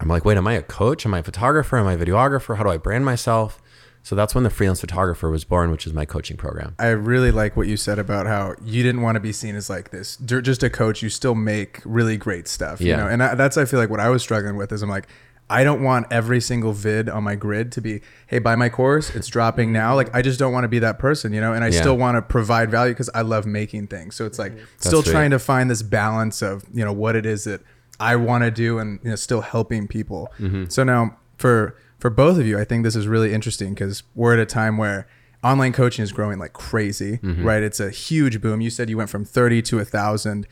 I'm 0.00 0.08
like, 0.08 0.24
wait, 0.24 0.36
am 0.36 0.46
I 0.46 0.54
a 0.54 0.62
coach? 0.62 1.06
Am 1.06 1.14
I 1.14 1.20
a 1.20 1.22
photographer? 1.22 1.78
Am 1.78 1.86
I 1.86 1.94
a 1.94 1.98
videographer? 1.98 2.56
How 2.56 2.64
do 2.64 2.70
I 2.70 2.76
brand 2.76 3.04
myself? 3.04 3.62
So 4.06 4.14
that's 4.14 4.36
when 4.36 4.44
the 4.44 4.50
freelance 4.50 4.80
photographer 4.80 5.28
was 5.30 5.42
born, 5.42 5.72
which 5.72 5.84
is 5.84 5.92
my 5.92 6.04
coaching 6.04 6.36
program. 6.36 6.76
I 6.78 6.90
really 6.90 7.32
like 7.32 7.56
what 7.56 7.66
you 7.66 7.76
said 7.76 7.98
about 7.98 8.26
how 8.26 8.54
you 8.64 8.84
didn't 8.84 9.02
want 9.02 9.16
to 9.16 9.20
be 9.20 9.32
seen 9.32 9.56
as 9.56 9.68
like 9.68 9.90
this, 9.90 10.16
j- 10.18 10.42
just 10.42 10.62
a 10.62 10.70
coach. 10.70 11.02
You 11.02 11.08
still 11.08 11.34
make 11.34 11.80
really 11.84 12.16
great 12.16 12.46
stuff, 12.46 12.80
you 12.80 12.96
know. 12.96 13.08
And 13.08 13.20
I, 13.20 13.34
that's 13.34 13.56
I 13.56 13.64
feel 13.64 13.80
like 13.80 13.90
what 13.90 13.98
I 13.98 14.08
was 14.08 14.22
struggling 14.22 14.54
with 14.54 14.70
is 14.70 14.80
I'm 14.80 14.88
like, 14.88 15.08
I 15.50 15.64
don't 15.64 15.82
want 15.82 16.06
every 16.12 16.40
single 16.40 16.72
vid 16.72 17.08
on 17.08 17.24
my 17.24 17.34
grid 17.34 17.72
to 17.72 17.80
be, 17.80 18.00
hey, 18.28 18.38
buy 18.38 18.54
my 18.54 18.68
course, 18.68 19.12
it's 19.12 19.26
dropping 19.26 19.72
now. 19.72 19.96
Like 19.96 20.14
I 20.14 20.22
just 20.22 20.38
don't 20.38 20.52
want 20.52 20.62
to 20.62 20.68
be 20.68 20.78
that 20.78 21.00
person, 21.00 21.32
you 21.32 21.40
know. 21.40 21.52
And 21.52 21.64
I 21.64 21.70
Yeah. 21.70 21.80
still 21.80 21.98
want 21.98 22.16
to 22.16 22.22
provide 22.22 22.70
value 22.70 22.94
because 22.94 23.10
I 23.12 23.22
love 23.22 23.44
making 23.44 23.88
things. 23.88 24.14
So 24.14 24.24
it's 24.24 24.38
like 24.38 24.52
mm-hmm. 24.52 24.64
still 24.78 25.02
sweet. 25.02 25.10
trying 25.10 25.30
to 25.32 25.40
find 25.40 25.68
this 25.68 25.82
balance 25.82 26.42
of 26.42 26.62
you 26.72 26.84
know 26.84 26.92
what 26.92 27.16
it 27.16 27.26
is 27.26 27.42
that 27.42 27.60
I 27.98 28.14
want 28.14 28.44
to 28.44 28.52
do 28.52 28.78
and 28.78 29.00
you 29.02 29.10
know 29.10 29.16
still 29.16 29.40
helping 29.40 29.88
people. 29.88 30.32
Mm-hmm. 30.38 30.66
So 30.68 30.84
now 30.84 31.16
for 31.36 31.76
for 31.98 32.10
both 32.10 32.38
of 32.38 32.46
you, 32.46 32.58
I 32.58 32.64
think 32.64 32.84
this 32.84 32.96
is 32.96 33.08
really 33.08 33.32
interesting 33.32 33.74
because 33.74 34.02
we're 34.14 34.34
at 34.34 34.38
a 34.38 34.46
time 34.46 34.76
where 34.76 35.08
online 35.42 35.72
coaching 35.72 36.02
is 36.02 36.12
growing 36.12 36.38
like 36.38 36.52
crazy, 36.52 37.18
mm-hmm. 37.18 37.44
right? 37.44 37.62
It's 37.62 37.80
a 37.80 37.90
huge 37.90 38.40
boom. 38.40 38.60
You 38.60 38.70
said 38.70 38.90
you 38.90 38.96
went 38.96 39.10
from 39.10 39.24
30 39.24 39.62
to 39.62 39.78
a 39.78 39.84
thousand. 39.84 40.46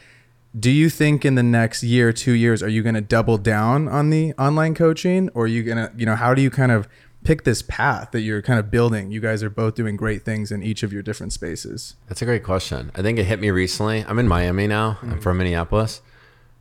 Do 0.59 0.70
you 0.70 0.88
think 0.88 1.25
in 1.25 1.35
the 1.35 1.42
next 1.42 1.83
year, 1.83 2.12
two 2.12 2.33
years, 2.33 2.62
are 2.62 2.68
you 2.68 2.83
going 2.83 2.94
to 2.94 3.01
double 3.01 3.38
down 3.38 3.88
on 3.88 4.11
the 4.11 4.33
online 4.35 4.75
coaching 4.75 5.29
or 5.35 5.44
are 5.44 5.49
you 5.49 5.62
going 5.64 5.79
to, 5.79 5.92
you 5.97 6.07
know, 6.07 6.14
how 6.14 6.33
do 6.33 6.40
you 6.40 6.51
kind 6.51 6.70
of 6.70 6.88
pick 7.25 7.42
this 7.44 7.62
path 7.62 8.12
that 8.12 8.20
you're 8.20 8.40
kind 8.40 8.61
of 8.61 8.70
building? 8.70 9.11
You 9.11 9.20
guys 9.20 9.42
are 9.42 9.51
both 9.51 9.75
doing 9.75 9.97
great 9.97 10.25
things 10.25 10.53
in 10.53 10.62
each 10.62 10.83
of 10.83 10.92
your 10.92 11.03
different 11.03 11.33
spaces. 11.33 11.97
That's 12.09 12.23
a 12.23 12.25
great 12.25 12.44
question. 12.44 12.92
I 12.94 13.03
think 13.03 13.18
it 13.18 13.25
hit 13.25 13.40
me 13.40 13.51
recently. 13.51 14.05
I'm 14.07 14.18
in 14.18 14.29
Miami 14.29 14.68
now. 14.68 14.99
I'm 15.03 15.11
mm-hmm. 15.11 15.20
from 15.20 15.38
Minneapolis. 15.38 16.03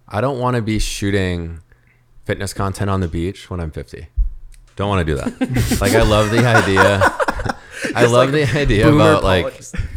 I 0.08 0.22
don't 0.22 0.40
want 0.40 0.56
to 0.56 0.62
be 0.62 0.80
shooting 0.80 1.62
fitness 2.26 2.54
content 2.54 2.90
on 2.90 3.00
the 3.00 3.08
beach 3.08 3.50
when 3.50 3.60
I'm 3.60 3.72
50. 3.72 4.08
Don't 4.76 4.90
want 4.90 5.06
to 5.06 5.14
do 5.14 5.16
that. 5.18 5.78
like 5.82 5.94
I 5.94 6.04
love 6.04 6.32
the 6.32 6.40
idea. 6.46 7.00
I 7.96 8.06
love 8.06 8.32
the 8.32 8.44
idea 8.58 8.90
about 8.92 9.24
like 9.24 9.46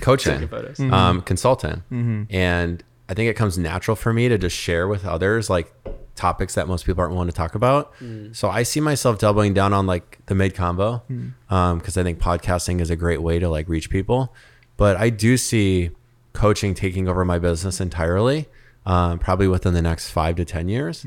coaching, 0.01 0.33
Taking 0.35 0.49
photos. 0.49 0.81
um, 0.81 1.23
consultant, 1.23 1.83
and 2.31 2.83
I 3.09 3.15
think 3.15 3.31
it 3.31 3.35
comes 3.37 3.57
natural 3.57 3.95
for 3.97 4.13
me 4.13 4.29
to 4.29 4.37
just 4.39 4.57
share 4.57 4.89
with 4.89 5.05
others 5.07 5.49
like 5.49 5.73
topics 6.17 6.55
that 6.55 6.67
most 6.67 6.85
people 6.87 7.01
aren't 7.03 7.13
willing 7.13 7.29
to 7.29 7.35
talk 7.35 7.55
about. 7.55 7.93
So 8.33 8.49
I 8.51 8.63
see 8.65 8.81
myself 8.81 9.19
doubling 9.19 9.55
down 9.55 9.73
on 9.73 9.87
like 9.87 10.19
the 10.27 10.35
Mid 10.35 10.55
Convo 10.55 11.03
um, 11.51 11.79
because 11.79 11.97
I 11.97 12.03
think 12.03 12.19
podcasting 12.19 12.81
is 12.81 12.91
a 12.91 12.97
great 12.97 13.23
way 13.23 13.39
to 13.39 13.49
like 13.49 13.69
reach 13.69 13.89
people. 13.91 14.35
But 14.77 14.97
I 14.97 15.09
do 15.11 15.37
see 15.37 15.91
coaching 16.33 16.75
taking 16.75 17.09
over 17.09 17.25
my 17.25 17.39
business 17.39 17.81
entirely, 17.81 18.47
um, 18.85 19.19
probably 19.19 19.49
within 19.49 19.73
the 19.75 19.81
next 19.83 20.11
five 20.11 20.37
to 20.37 20.45
ten 20.45 20.69
years. 20.69 21.07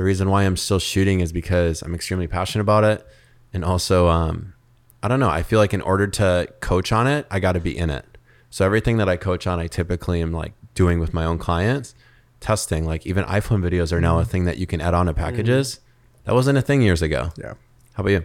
The 0.00 0.04
reason 0.04 0.30
why 0.30 0.44
I'm 0.44 0.56
still 0.56 0.78
shooting 0.78 1.20
is 1.20 1.30
because 1.30 1.82
I'm 1.82 1.94
extremely 1.94 2.26
passionate 2.26 2.62
about 2.62 2.84
it, 2.84 3.06
and 3.52 3.62
also 3.62 4.08
um, 4.08 4.54
I 5.02 5.08
don't 5.08 5.20
know. 5.20 5.28
I 5.28 5.42
feel 5.42 5.58
like 5.58 5.74
in 5.74 5.82
order 5.82 6.06
to 6.06 6.48
coach 6.60 6.90
on 6.90 7.06
it, 7.06 7.26
I 7.30 7.38
got 7.38 7.52
to 7.52 7.60
be 7.60 7.76
in 7.76 7.90
it. 7.90 8.06
So 8.48 8.64
everything 8.64 8.96
that 8.96 9.10
I 9.10 9.18
coach 9.18 9.46
on, 9.46 9.60
I 9.60 9.66
typically 9.66 10.22
am 10.22 10.32
like 10.32 10.54
doing 10.74 11.00
with 11.00 11.12
my 11.12 11.26
own 11.26 11.36
clients, 11.36 11.94
testing. 12.40 12.86
Like 12.86 13.06
even 13.06 13.26
iPhone 13.26 13.60
videos 13.62 13.92
are 13.92 14.00
now 14.00 14.16
a 14.16 14.22
mm-hmm. 14.22 14.30
thing 14.30 14.44
that 14.46 14.56
you 14.56 14.66
can 14.66 14.80
add 14.80 14.94
on 14.94 15.04
to 15.04 15.12
mm-hmm. 15.12 15.20
packages. 15.20 15.80
That 16.24 16.32
wasn't 16.32 16.56
a 16.56 16.62
thing 16.62 16.80
years 16.80 17.02
ago. 17.02 17.32
Yeah. 17.36 17.52
How 17.92 18.00
about 18.02 18.12
you? 18.12 18.24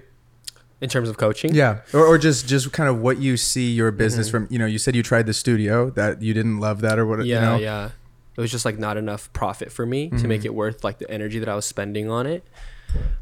in 0.79 0.87
terms 0.87 1.09
of 1.09 1.17
coaching. 1.17 1.53
Yeah, 1.53 1.81
or, 1.93 2.05
or 2.05 2.17
just 2.17 2.47
just 2.47 2.71
kind 2.71 2.87
of 2.87 3.01
what 3.01 3.17
you 3.17 3.35
see 3.35 3.71
your 3.71 3.91
business 3.91 4.27
mm-hmm. 4.27 4.45
from. 4.45 4.47
You 4.49 4.59
know, 4.59 4.65
you 4.65 4.77
said 4.77 4.95
you 4.95 5.03
tried 5.03 5.25
the 5.25 5.33
studio 5.33 5.89
that 5.89 6.21
you 6.21 6.33
didn't 6.33 6.61
love 6.61 6.79
that 6.81 6.97
or 6.97 7.05
what. 7.05 7.25
yeah, 7.25 7.35
you 7.35 7.41
know? 7.41 7.55
yeah. 7.57 7.89
It 8.35 8.41
was 8.41 8.51
just 8.51 8.65
like 8.65 8.77
not 8.77 8.97
enough 8.97 9.31
profit 9.33 9.71
for 9.71 9.85
me 9.85 10.09
to 10.09 10.27
make 10.27 10.41
mm-hmm. 10.41 10.47
it 10.47 10.55
worth 10.55 10.83
like 10.83 10.99
the 10.99 11.09
energy 11.09 11.39
that 11.39 11.47
I 11.47 11.55
was 11.55 11.65
spending 11.65 12.09
on 12.09 12.27
it. 12.27 12.45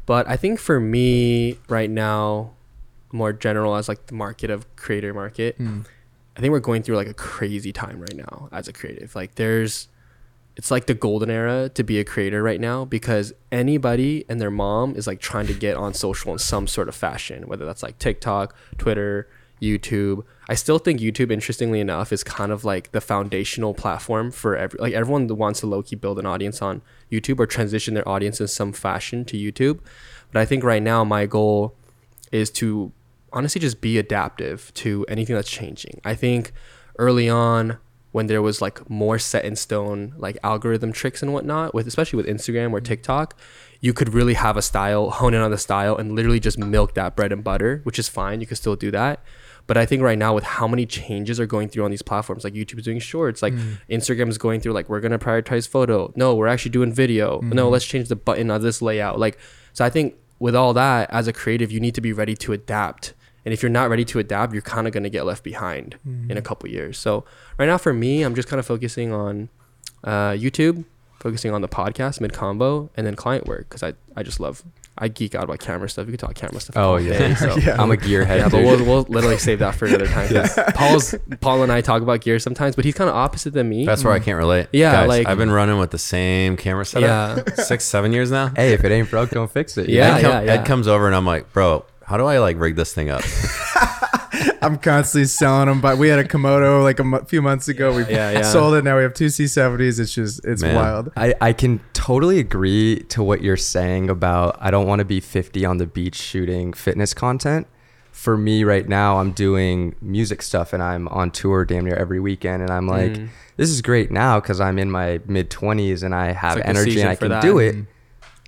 But 0.06 0.28
I 0.28 0.36
think 0.36 0.58
for 0.58 0.80
me 0.80 1.58
right 1.68 1.90
now, 1.90 2.52
more 3.12 3.32
general 3.32 3.76
as 3.76 3.88
like 3.88 4.06
the 4.06 4.14
market 4.14 4.50
of 4.50 4.74
creator 4.76 5.14
market, 5.14 5.58
mm. 5.58 5.86
I 6.36 6.40
think 6.40 6.50
we're 6.50 6.60
going 6.60 6.82
through 6.82 6.96
like 6.96 7.06
a 7.06 7.14
crazy 7.14 7.72
time 7.72 8.00
right 8.00 8.16
now 8.16 8.48
as 8.50 8.66
a 8.66 8.72
creative. 8.72 9.14
Like 9.14 9.36
there's 9.36 9.88
it's 10.56 10.70
like 10.70 10.86
the 10.86 10.94
golden 10.94 11.30
era 11.30 11.68
to 11.70 11.82
be 11.82 11.98
a 11.98 12.04
creator 12.04 12.42
right 12.42 12.60
now 12.60 12.84
because 12.84 13.32
anybody 13.50 14.24
and 14.28 14.40
their 14.40 14.50
mom 14.50 14.94
is 14.94 15.06
like 15.06 15.20
trying 15.20 15.46
to 15.46 15.54
get 15.54 15.76
on 15.76 15.94
social 15.94 16.32
in 16.32 16.38
some 16.38 16.66
sort 16.66 16.88
of 16.88 16.94
fashion, 16.94 17.46
whether 17.46 17.64
that's 17.64 17.82
like 17.82 17.98
TikTok, 17.98 18.54
Twitter, 18.78 19.28
YouTube. 19.60 20.24
I 20.48 20.54
still 20.54 20.78
think 20.78 21.00
YouTube, 21.00 21.30
interestingly 21.30 21.80
enough, 21.80 22.12
is 22.12 22.22
kind 22.22 22.52
of 22.52 22.64
like 22.64 22.92
the 22.92 23.00
foundational 23.00 23.74
platform 23.74 24.30
for 24.30 24.56
every 24.56 24.78
like 24.78 24.92
everyone 24.92 25.26
that 25.28 25.34
wants 25.34 25.60
to 25.60 25.66
low 25.66 25.82
key 25.82 25.96
build 25.96 26.18
an 26.18 26.26
audience 26.26 26.60
on 26.60 26.82
YouTube 27.10 27.38
or 27.38 27.46
transition 27.46 27.94
their 27.94 28.08
audience 28.08 28.40
in 28.40 28.48
some 28.48 28.72
fashion 28.72 29.24
to 29.26 29.36
YouTube. 29.36 29.80
But 30.32 30.40
I 30.40 30.44
think 30.44 30.64
right 30.64 30.82
now 30.82 31.04
my 31.04 31.26
goal 31.26 31.74
is 32.32 32.50
to 32.50 32.92
honestly 33.32 33.60
just 33.60 33.80
be 33.80 33.98
adaptive 33.98 34.72
to 34.74 35.04
anything 35.08 35.34
that's 35.34 35.50
changing. 35.50 36.00
I 36.04 36.14
think 36.14 36.52
early 36.98 37.28
on 37.28 37.78
when 38.12 38.28
there 38.28 38.42
was 38.42 38.62
like 38.62 38.88
more 38.88 39.18
set 39.18 39.44
in 39.44 39.56
stone 39.56 40.14
like 40.16 40.38
algorithm 40.44 40.92
tricks 40.92 41.20
and 41.20 41.32
whatnot 41.32 41.74
with 41.74 41.86
especially 41.86 42.16
with 42.16 42.26
Instagram 42.26 42.70
or 42.72 42.78
mm-hmm. 42.78 42.84
TikTok, 42.84 43.36
you 43.80 43.92
could 43.92 44.14
really 44.14 44.34
have 44.34 44.56
a 44.56 44.62
style, 44.62 45.10
hone 45.10 45.34
in 45.34 45.40
on 45.40 45.50
the 45.50 45.58
style 45.58 45.96
and 45.96 46.14
literally 46.14 46.38
just 46.38 46.58
milk 46.58 46.94
that 46.94 47.16
bread 47.16 47.32
and 47.32 47.42
butter, 47.42 47.80
which 47.82 47.98
is 47.98 48.08
fine. 48.08 48.40
You 48.40 48.46
can 48.46 48.56
still 48.56 48.76
do 48.76 48.90
that. 48.92 49.20
But 49.66 49.78
I 49.78 49.86
think 49.86 50.02
right 50.02 50.18
now 50.18 50.34
with 50.34 50.44
how 50.44 50.68
many 50.68 50.84
changes 50.84 51.40
are 51.40 51.46
going 51.46 51.68
through 51.68 51.84
on 51.84 51.90
these 51.90 52.02
platforms, 52.02 52.44
like 52.44 52.52
YouTube's 52.52 52.84
doing 52.84 52.98
shorts, 52.98 53.42
like 53.42 53.54
mm. 53.54 53.78
Instagram's 53.88 54.36
going 54.36 54.60
through 54.60 54.72
like 54.72 54.88
we're 54.88 55.00
gonna 55.00 55.18
prioritize 55.18 55.66
photo. 55.66 56.12
No, 56.16 56.34
we're 56.34 56.48
actually 56.48 56.72
doing 56.72 56.92
video. 56.92 57.40
No, 57.40 57.64
mm-hmm. 57.64 57.72
let's 57.72 57.84
change 57.84 58.08
the 58.08 58.16
button 58.16 58.50
on 58.50 58.60
this 58.60 58.82
layout. 58.82 59.18
Like 59.18 59.38
so 59.72 59.84
I 59.84 59.90
think 59.90 60.16
with 60.38 60.54
all 60.54 60.74
that, 60.74 61.10
as 61.10 61.28
a 61.28 61.32
creative, 61.32 61.70
you 61.70 61.80
need 61.80 61.94
to 61.94 62.00
be 62.00 62.12
ready 62.12 62.34
to 62.36 62.52
adapt. 62.52 63.14
And 63.44 63.52
if 63.52 63.62
you're 63.62 63.70
not 63.70 63.90
ready 63.90 64.04
to 64.06 64.18
adapt, 64.18 64.52
you're 64.52 64.62
kind 64.62 64.86
of 64.86 64.92
going 64.92 65.02
to 65.02 65.10
get 65.10 65.26
left 65.26 65.44
behind 65.44 65.98
in 66.04 66.30
a 66.30 66.34
mm-hmm. 66.34 66.42
couple 66.42 66.68
years. 66.68 66.98
So 66.98 67.24
right 67.58 67.66
now, 67.66 67.76
for 67.78 67.92
me, 67.92 68.22
I'm 68.22 68.34
just 68.34 68.48
kind 68.48 68.58
of 68.58 68.66
focusing 68.66 69.12
on 69.12 69.50
uh, 70.02 70.30
YouTube, 70.30 70.84
focusing 71.20 71.52
on 71.52 71.60
the 71.60 71.68
podcast, 71.68 72.20
Mid 72.20 72.32
Convo, 72.32 72.88
and 72.96 73.06
then 73.06 73.16
client 73.16 73.46
work 73.46 73.68
because 73.68 73.82
I, 73.82 73.94
I 74.16 74.22
just 74.22 74.40
love, 74.40 74.64
I 74.96 75.08
geek 75.08 75.34
out 75.34 75.44
about 75.44 75.58
camera 75.58 75.88
stuff. 75.90 76.06
We 76.06 76.12
could 76.12 76.20
talk 76.20 76.34
camera 76.34 76.60
stuff. 76.60 76.76
Oh 76.76 76.96
yeah, 76.96 77.18
day, 77.18 77.34
so. 77.34 77.56
Yeah. 77.58 77.82
I'm 77.82 77.90
a 77.90 77.96
gearhead. 77.96 78.38
Yeah, 78.38 78.48
but 78.48 78.58
dude. 78.58 78.66
we'll, 78.66 78.84
we'll 78.84 79.02
literally 79.08 79.38
save 79.38 79.58
that 79.58 79.74
for 79.74 79.86
another 79.86 80.06
time. 80.06 80.28
'cause 80.28 80.58
Paul's 80.74 81.14
Paul 81.40 81.64
and 81.64 81.72
I 81.72 81.80
talk 81.80 82.02
about 82.02 82.20
gear 82.20 82.38
sometimes, 82.38 82.76
but 82.76 82.84
he's 82.84 82.94
kind 82.94 83.10
of 83.10 83.16
opposite 83.16 83.52
than 83.54 83.68
me. 83.68 83.84
That's 83.86 84.04
where 84.04 84.12
I 84.12 84.20
mm. 84.20 84.24
can't 84.24 84.38
relate. 84.38 84.68
Yeah, 84.72 84.92
Guys, 84.92 85.08
like- 85.08 85.26
I've 85.26 85.38
been 85.38 85.50
running 85.50 85.78
with 85.78 85.90
the 85.90 85.98
same 85.98 86.56
camera 86.56 86.84
setup 86.84 87.44
Yeah. 87.48 87.54
six, 87.64 87.84
seven 87.84 88.12
years 88.12 88.30
now. 88.30 88.52
hey, 88.54 88.72
if 88.72 88.84
it 88.84 88.92
ain't 88.92 89.10
broke, 89.10 89.30
don't 89.30 89.50
fix 89.50 89.76
it. 89.78 89.88
Yeah, 89.88 90.16
Ed, 90.16 90.22
come- 90.22 90.30
yeah, 90.30 90.42
yeah. 90.42 90.52
Ed 90.60 90.64
comes 90.64 90.86
over 90.86 91.06
and 91.06 91.16
I'm 91.16 91.26
like, 91.26 91.52
bro, 91.52 91.84
how 92.06 92.16
do 92.16 92.26
I 92.26 92.38
like 92.38 92.58
rig 92.60 92.76
this 92.76 92.92
thing 92.94 93.10
up? 93.10 93.22
I'm 94.62 94.78
constantly 94.78 95.26
selling 95.26 95.68
them. 95.68 95.80
But 95.80 95.98
we 95.98 96.08
had 96.08 96.18
a 96.18 96.24
Komodo 96.24 96.82
like 96.82 96.98
a 96.98 97.24
few 97.26 97.42
months 97.42 97.68
ago. 97.68 97.94
We 97.94 98.02
Yeah, 98.06 98.30
yeah. 98.30 98.42
sold 98.42 98.74
it. 98.74 98.84
Now 98.84 98.96
we 98.96 99.02
have 99.02 99.14
two 99.14 99.26
C70s. 99.26 100.00
It's 100.00 100.14
just 100.14 100.44
it's 100.44 100.62
Man. 100.62 100.74
wild. 100.74 101.12
I, 101.16 101.34
I 101.40 101.52
can 101.52 101.80
totally 102.04 102.38
agree 102.38 103.00
to 103.08 103.22
what 103.22 103.40
you're 103.42 103.56
saying 103.56 104.10
about 104.10 104.56
I 104.60 104.70
don't 104.70 104.86
want 104.86 104.98
to 104.98 105.04
be 105.06 105.20
50 105.20 105.64
on 105.64 105.78
the 105.78 105.86
beach 105.86 106.16
shooting 106.16 106.72
fitness 106.74 107.14
content. 107.14 107.66
for 108.12 108.36
me 108.36 108.62
right 108.62 108.86
now, 108.88 109.18
I'm 109.18 109.32
doing 109.32 109.96
music 110.00 110.40
stuff 110.42 110.72
and 110.72 110.82
I'm 110.82 111.08
on 111.08 111.30
tour 111.30 111.64
damn 111.64 111.84
near 111.84 111.96
every 111.96 112.20
weekend. 112.20 112.62
And 112.62 112.70
I'm 112.70 112.86
like, 112.86 113.12
Mm. 113.12 113.28
this 113.56 113.70
is 113.70 113.82
great 113.82 114.10
now 114.10 114.38
because 114.38 114.60
I'm 114.60 114.78
in 114.78 114.90
my 114.90 115.20
mid 115.26 115.50
20s 115.50 116.02
and 116.04 116.14
I 116.14 116.32
have 116.32 116.56
like 116.56 116.68
energy 116.68 117.00
and 117.00 117.08
I 117.10 117.16
can 117.16 117.30
that. 117.30 117.42
do 117.42 117.58
it. 117.58 117.74
Mm. 117.74 117.86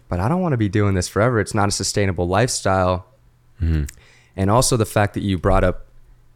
But 0.08 0.20
I 0.20 0.28
don't 0.28 0.40
want 0.40 0.52
to 0.52 0.56
be 0.58 0.68
doing 0.68 0.94
this 0.94 1.08
forever. 1.08 1.40
It's 1.40 1.54
not 1.54 1.68
a 1.68 1.72
sustainable 1.72 2.28
lifestyle. 2.28 3.06
And 3.60 4.50
also 4.50 4.76
the 4.76 4.84
fact 4.86 5.14
that 5.14 5.22
you 5.22 5.36
brought 5.38 5.64
up 5.64 5.86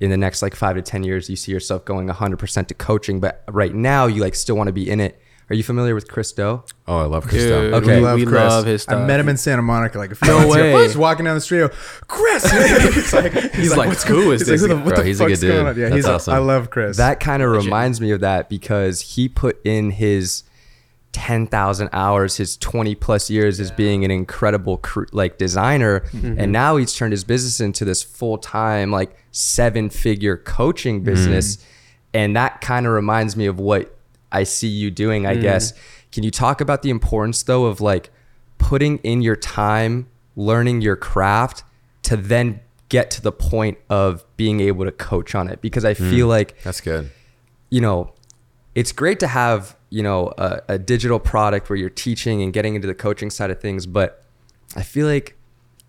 in 0.00 0.09
the 0.11 0.16
next 0.16 0.40
like 0.42 0.56
five 0.56 0.74
to 0.76 0.83
10 0.83 1.02
years, 1.04 1.28
you 1.30 1.37
see 1.37 1.52
yourself 1.52 1.85
going 1.85 2.09
100% 2.09 2.66
to 2.66 2.74
coaching. 2.74 3.20
But 3.20 3.44
right 3.48 3.74
now, 3.74 4.06
you 4.06 4.22
like 4.22 4.35
still 4.35 4.56
want 4.56 4.68
to 4.68 4.72
be 4.72 4.90
in 4.90 5.00
it. 5.00 5.20
Are 5.50 5.54
you 5.56 5.62
familiar 5.64 5.96
with 5.96 6.06
Chris 6.08 6.30
Do? 6.32 6.62
Oh, 6.86 6.98
I 6.98 7.04
love 7.06 7.24
Chris 7.26 7.42
Do. 7.42 7.48
Dude, 7.48 7.74
Okay. 7.74 7.96
we, 7.96 8.04
love 8.04 8.14
we 8.20 8.24
Chris. 8.24 8.34
love 8.40 8.66
his 8.66 8.82
stuff. 8.82 9.00
I 9.02 9.04
met 9.06 9.18
him 9.18 9.28
in 9.28 9.36
Santa 9.36 9.62
Monica 9.62 9.98
like 9.98 10.12
a 10.12 10.14
few 10.14 10.28
No 10.28 10.38
months 10.38 10.54
ago. 10.54 10.74
way. 10.76 10.84
Just 10.84 10.96
walking 10.96 11.24
down 11.24 11.34
the 11.34 11.40
street, 11.40 11.64
I 11.64 11.66
go, 11.68 11.74
Chris. 12.06 12.44
he's 12.94 13.12
like, 13.12 13.32
he's, 13.54 13.76
like, 13.76 13.88
what's 13.88 14.04
who 14.04 14.22
go- 14.26 14.30
is 14.30 14.42
he's 14.46 14.48
like, 14.48 14.52
this 14.52 14.60
who 14.62 14.68
the- 14.68 14.74
guy? 14.74 14.80
what 14.84 14.88
Bro, 14.94 14.96
the 14.98 15.04
he's 15.04 15.20
a 15.20 15.24
fuck's 15.28 15.40
good 15.40 15.46
going 15.48 15.58
dude. 15.58 15.66
on? 15.66 15.76
Yeah, 15.76 15.84
That's 15.88 15.96
he's. 15.96 16.06
awesome. 16.06 16.34
I 16.34 16.38
love 16.38 16.70
Chris. 16.70 16.96
That 16.98 17.18
kind 17.20 17.42
of 17.42 17.50
reminds 17.50 18.00
me 18.00 18.12
of 18.12 18.20
that 18.20 18.48
because 18.48 19.00
he 19.00 19.28
put 19.28 19.60
in 19.66 19.90
his 19.90 20.44
10,000 21.12 21.88
hours, 21.92 22.36
his 22.36 22.56
20 22.56 22.94
plus 22.94 23.28
years 23.28 23.58
as 23.58 23.72
being 23.72 24.04
an 24.04 24.12
incredible 24.12 24.76
cr- 24.78 25.06
like 25.10 25.38
designer. 25.38 26.00
Mm-hmm. 26.12 26.38
And 26.38 26.52
now 26.52 26.76
he's 26.76 26.94
turned 26.94 27.12
his 27.12 27.24
business 27.24 27.60
into 27.60 27.84
this 27.84 28.02
full 28.04 28.38
time, 28.38 28.92
like 28.92 29.16
seven 29.32 29.90
figure 29.90 30.36
coaching 30.36 31.02
business. 31.02 31.56
Mm-hmm. 31.56 31.66
And 32.14 32.36
that 32.36 32.60
kind 32.60 32.86
of 32.86 32.92
reminds 32.92 33.36
me 33.36 33.46
of 33.46 33.58
what 33.58 33.96
I 34.32 34.44
see 34.44 34.68
you 34.68 34.90
doing, 34.90 35.26
I 35.26 35.36
guess. 35.36 35.72
Mm. 35.72 35.76
Can 36.12 36.24
you 36.24 36.30
talk 36.30 36.60
about 36.60 36.82
the 36.82 36.90
importance 36.90 37.42
though 37.42 37.66
of 37.66 37.80
like 37.80 38.10
putting 38.58 38.98
in 38.98 39.22
your 39.22 39.36
time, 39.36 40.08
learning 40.36 40.80
your 40.80 40.96
craft 40.96 41.64
to 42.02 42.16
then 42.16 42.60
get 42.88 43.10
to 43.12 43.22
the 43.22 43.32
point 43.32 43.78
of 43.88 44.24
being 44.36 44.60
able 44.60 44.84
to 44.84 44.92
coach 44.92 45.34
on 45.34 45.48
it? 45.48 45.60
Because 45.60 45.84
I 45.84 45.94
feel 45.94 46.26
mm. 46.26 46.30
like 46.30 46.62
That's 46.62 46.80
good. 46.80 47.10
you 47.70 47.80
know, 47.80 48.12
it's 48.74 48.92
great 48.92 49.20
to 49.20 49.26
have, 49.26 49.76
you 49.90 50.02
know, 50.02 50.32
a, 50.38 50.62
a 50.68 50.78
digital 50.78 51.18
product 51.18 51.68
where 51.68 51.76
you're 51.76 51.90
teaching 51.90 52.42
and 52.42 52.52
getting 52.52 52.74
into 52.74 52.86
the 52.86 52.94
coaching 52.94 53.30
side 53.30 53.50
of 53.50 53.60
things, 53.60 53.86
but 53.86 54.24
I 54.76 54.82
feel 54.82 55.06
like 55.06 55.36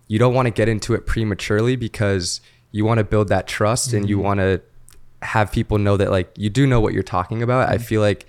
you 0.08 0.18
don't 0.18 0.34
want 0.34 0.46
to 0.46 0.50
get 0.50 0.68
into 0.68 0.94
it 0.94 1.06
prematurely 1.06 1.76
because 1.76 2.40
you 2.72 2.84
want 2.84 2.98
to 2.98 3.04
build 3.04 3.28
that 3.28 3.46
trust 3.46 3.92
and 3.92 4.08
you 4.08 4.18
mm. 4.18 4.22
want 4.22 4.40
to 4.40 4.60
have 5.22 5.50
people 5.52 5.78
know 5.78 5.96
that 5.96 6.10
like 6.10 6.30
you 6.36 6.50
do 6.50 6.66
know 6.66 6.80
what 6.80 6.92
you're 6.94 7.02
talking 7.02 7.42
about. 7.42 7.68
I 7.68 7.78
feel 7.78 8.00
like 8.00 8.26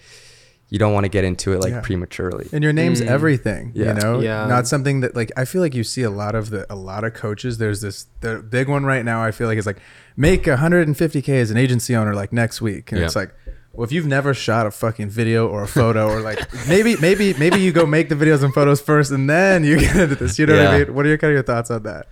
you 0.69 0.79
don't 0.79 0.93
want 0.93 1.03
to 1.03 1.09
get 1.09 1.23
into 1.23 1.53
it 1.53 1.59
like 1.61 1.71
Yeah. 1.71 1.81
prematurely. 1.81 2.47
and 2.51 2.63
your 2.63 2.73
name's 2.73 2.99
Mm. 3.01 3.07
everything 3.07 3.71
Yeah. 3.75 3.87
you 3.89 3.93
know 4.01 4.19
Yeah. 4.21 4.47
not 4.47 4.67
something 4.67 5.01
that 5.01 5.15
like 5.15 5.31
i 5.37 5.45
feel 5.45 5.61
like 5.61 5.75
you 5.75 5.83
see 5.83 6.01
a 6.01 6.09
lot 6.09 6.33
of 6.33 6.49
the 6.49 6.65
a 6.67 6.75
lot 6.75 7.03
of 7.03 7.13
coaches 7.13 7.59
there's 7.59 7.81
this 7.81 8.07
the 8.21 8.37
big 8.39 8.67
one 8.67 8.83
right 8.83 9.05
now 9.05 9.23
i 9.23 9.29
feel 9.29 9.47
like 9.47 9.59
is 9.59 9.67
like 9.67 9.77
make 10.17 10.45
150k 10.45 11.29
as 11.41 11.51
an 11.51 11.57
agency 11.57 11.95
owner 11.95 12.15
like 12.15 12.33
next 12.33 12.59
week 12.59 12.91
and 12.91 12.99
Yeah. 12.99 13.05
it's 13.05 13.15
like 13.15 13.31
well 13.73 13.83
if 13.85 13.91
you've 13.91 14.07
never 14.07 14.33
shot 14.33 14.65
a 14.65 14.71
fucking 14.71 15.09
video 15.09 15.47
or 15.47 15.61
a 15.61 15.67
photo 15.67 16.09
or 16.09 16.21
like 16.21 16.39
maybe 16.67 16.95
maybe 16.99 17.35
maybe 17.35 17.59
you 17.59 17.71
go 17.71 17.85
make 17.85 18.09
the 18.09 18.15
videos 18.15 18.41
and 18.43 18.51
photos 18.51 18.81
first 18.81 19.11
and 19.11 19.29
then 19.29 19.63
you 19.63 19.77
get 19.85 19.95
into 19.95 20.15
this 20.15 20.39
you 20.39 20.47
know 20.47 20.57
what 20.57 20.67
i 20.73 20.79
mean 20.79 20.93
what 20.95 21.05
are 21.05 21.09
your 21.09 21.19
kind 21.19 21.29
of 21.31 21.35
your 21.35 21.43
thoughts 21.43 21.69
on 21.69 21.83
that 21.83 22.07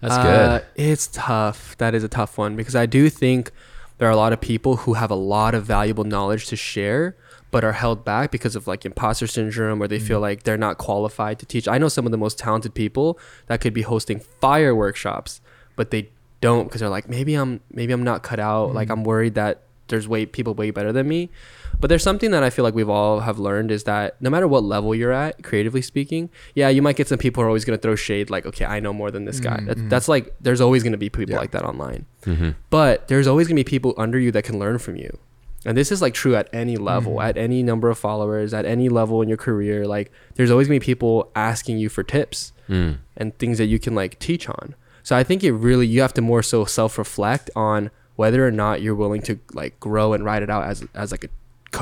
That's 0.00 0.14
Uh, 0.14 0.22
good. 0.22 0.66
It's 0.76 1.08
tough. 1.10 1.74
That 1.78 1.94
is 1.94 2.04
a 2.04 2.08
tough 2.08 2.36
one 2.38 2.54
because 2.54 2.76
I 2.76 2.84
do 2.86 3.08
think 3.08 3.50
there 3.98 4.08
are 4.08 4.12
a 4.12 4.16
lot 4.16 4.32
of 4.32 4.40
people 4.40 4.76
who 4.76 4.94
have 4.94 5.10
a 5.10 5.16
lot 5.16 5.54
of 5.54 5.64
valuable 5.64 6.04
knowledge 6.04 6.46
to 6.48 6.56
share, 6.56 7.16
but 7.50 7.64
are 7.64 7.72
held 7.72 8.04
back 8.04 8.30
because 8.30 8.56
of 8.56 8.66
like 8.66 8.84
imposter 8.84 9.26
syndrome 9.26 9.82
or 9.82 9.88
they 9.88 9.98
feel 9.98 10.16
mm-hmm. 10.16 10.22
like 10.22 10.42
they're 10.42 10.58
not 10.58 10.78
qualified 10.78 11.38
to 11.38 11.46
teach. 11.46 11.66
I 11.66 11.78
know 11.78 11.88
some 11.88 12.04
of 12.04 12.12
the 12.12 12.18
most 12.18 12.38
talented 12.38 12.74
people 12.74 13.18
that 13.46 13.60
could 13.60 13.72
be 13.72 13.82
hosting 13.82 14.20
fire 14.40 14.74
workshops, 14.74 15.40
but 15.76 15.90
they 15.90 16.10
don't 16.40 16.64
because 16.64 16.80
they're 16.80 16.90
like 16.90 17.08
maybe 17.08 17.34
I'm 17.34 17.60
maybe 17.70 17.92
I'm 17.92 18.04
not 18.04 18.22
cut 18.22 18.38
out. 18.38 18.74
Like 18.74 18.88
mm-hmm. 18.88 18.98
I'm 18.98 19.04
worried 19.04 19.34
that 19.36 19.62
there's 19.88 20.06
way 20.06 20.26
people 20.26 20.54
way 20.54 20.70
better 20.70 20.92
than 20.92 21.08
me. 21.08 21.30
But 21.80 21.88
there's 21.88 22.02
something 22.02 22.30
that 22.30 22.42
I 22.42 22.50
feel 22.50 22.62
like 22.64 22.74
we've 22.74 22.88
all 22.88 23.20
have 23.20 23.38
learned 23.38 23.70
is 23.70 23.84
that 23.84 24.20
no 24.20 24.30
matter 24.30 24.48
what 24.48 24.64
level 24.64 24.94
you're 24.94 25.12
at, 25.12 25.42
creatively 25.42 25.82
speaking, 25.82 26.30
yeah, 26.54 26.68
you 26.68 26.80
might 26.82 26.96
get 26.96 27.08
some 27.08 27.18
people 27.18 27.42
who 27.42 27.46
are 27.46 27.48
always 27.50 27.64
gonna 27.64 27.78
throw 27.78 27.94
shade 27.94 28.30
like, 28.30 28.46
okay, 28.46 28.64
I 28.64 28.80
know 28.80 28.92
more 28.92 29.10
than 29.10 29.24
this 29.24 29.40
guy. 29.40 29.60
That, 29.64 29.90
that's 29.90 30.08
like 30.08 30.34
there's 30.40 30.60
always 30.60 30.82
gonna 30.82 30.96
be 30.96 31.10
people 31.10 31.32
Yeah. 31.34 31.38
like 31.40 31.50
that 31.52 31.64
online. 31.64 32.06
Mm-hmm. 32.24 32.50
But 32.70 33.08
there's 33.08 33.26
always 33.26 33.46
gonna 33.46 33.56
be 33.56 33.64
people 33.64 33.94
under 33.98 34.18
you 34.18 34.30
that 34.32 34.42
can 34.44 34.58
learn 34.58 34.78
from 34.78 34.96
you. 34.96 35.18
And 35.64 35.76
this 35.76 35.90
is 35.90 36.00
like 36.00 36.14
true 36.14 36.36
at 36.36 36.48
any 36.52 36.76
level, 36.76 37.20
at 37.20 37.36
any 37.36 37.62
number 37.62 37.90
of 37.90 37.98
followers, 37.98 38.54
at 38.54 38.64
any 38.64 38.88
level 38.88 39.20
in 39.20 39.28
your 39.28 39.36
career. 39.36 39.84
Like 39.86 40.12
there's 40.36 40.50
always 40.50 40.68
gonna 40.68 40.80
be 40.80 40.84
people 40.84 41.30
asking 41.34 41.78
you 41.78 41.88
for 41.88 42.02
tips 42.02 42.52
Mm. 42.68 42.98
and 43.16 43.36
things 43.38 43.58
that 43.58 43.66
you 43.66 43.78
can 43.78 43.94
like 43.94 44.18
teach 44.18 44.48
on. 44.48 44.74
So 45.04 45.14
I 45.16 45.22
think 45.22 45.44
it 45.44 45.52
really 45.52 45.86
you 45.86 46.00
have 46.00 46.14
to 46.14 46.20
more 46.20 46.42
so 46.42 46.64
self-reflect 46.64 47.48
on 47.54 47.90
whether 48.16 48.44
or 48.46 48.50
not 48.50 48.82
you're 48.82 48.94
willing 48.94 49.22
to 49.22 49.38
like 49.52 49.78
grow 49.78 50.12
and 50.14 50.24
ride 50.24 50.42
it 50.42 50.50
out 50.50 50.64
as 50.64 50.84
as 50.94 51.12
like 51.12 51.22
a 51.24 51.28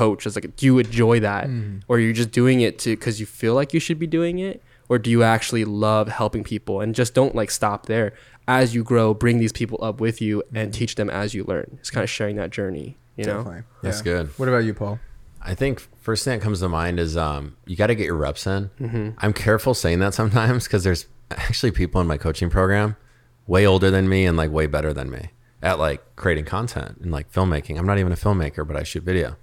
coach 0.01 0.25
as 0.27 0.35
like 0.35 0.55
do 0.55 0.65
you 0.65 0.77
enjoy 0.79 1.19
that 1.19 1.47
or 1.87 1.99
you're 1.99 2.13
just 2.23 2.31
doing 2.41 2.61
it 2.67 2.73
to 2.83 2.89
because 2.95 3.19
you 3.21 3.25
feel 3.25 3.53
like 3.59 3.73
you 3.73 3.79
should 3.79 3.99
be 4.05 4.07
doing 4.19 4.39
it 4.49 4.61
or 4.89 4.99
do 4.99 5.09
you 5.09 5.21
actually 5.23 5.65
love 5.65 6.07
helping 6.21 6.43
people 6.43 6.75
and 6.81 6.93
just 7.01 7.13
don't 7.19 7.33
like 7.39 7.49
stop 7.49 7.85
there 7.87 8.13
as 8.47 8.75
you 8.75 8.83
grow 8.83 9.13
bring 9.13 9.39
these 9.39 9.51
people 9.61 9.79
up 9.89 9.99
with 10.05 10.17
you 10.21 10.43
and 10.53 10.73
teach 10.73 10.93
them 10.95 11.09
as 11.09 11.33
you 11.33 11.43
learn 11.51 11.67
it's 11.79 11.89
kind 11.95 12.03
of 12.03 12.09
sharing 12.09 12.35
that 12.35 12.49
journey 12.51 12.97
you 13.15 13.23
know 13.25 13.37
Definitely. 13.37 13.63
That's 13.83 13.99
Yeah. 13.99 14.11
good. 14.11 14.25
what 14.39 14.47
about 14.49 14.63
you 14.69 14.73
paul 14.73 14.99
I 15.41 15.53
think 15.53 15.79
first 16.01 16.23
thing 16.25 16.39
that 16.39 16.43
comes 16.43 16.59
to 16.61 16.69
mind 16.69 16.99
is 16.99 17.15
um, 17.15 17.55
you 17.67 17.75
got 17.75 17.87
to 17.93 17.95
get 17.95 18.05
your 18.07 18.15
reps 18.15 18.47
in. 18.47 18.71
Mm-hmm. 18.81 19.09
I'm 19.19 19.31
careful 19.31 19.75
saying 19.75 19.99
that 19.99 20.15
sometimes 20.21 20.63
because 20.63 20.83
there's 20.83 21.05
actually 21.29 21.71
people 21.71 22.01
in 22.01 22.07
my 22.07 22.17
coaching 22.17 22.49
program 22.49 22.95
way 23.45 23.63
older 23.67 23.91
than 23.91 24.09
me 24.09 24.25
and 24.25 24.35
like 24.41 24.49
way 24.49 24.65
better 24.65 24.91
than 24.91 25.07
me 25.11 25.29
at 25.61 25.77
like 25.77 26.01
creating 26.15 26.45
content 26.45 26.97
and 26.99 27.11
like 27.11 27.31
filmmaking. 27.31 27.77
I'm 27.77 27.85
not 27.85 27.99
even 27.99 28.11
a 28.11 28.15
filmmaker, 28.15 28.65
but 28.67 28.75
I 28.75 28.81
shoot 28.81 29.03
video. 29.03 29.35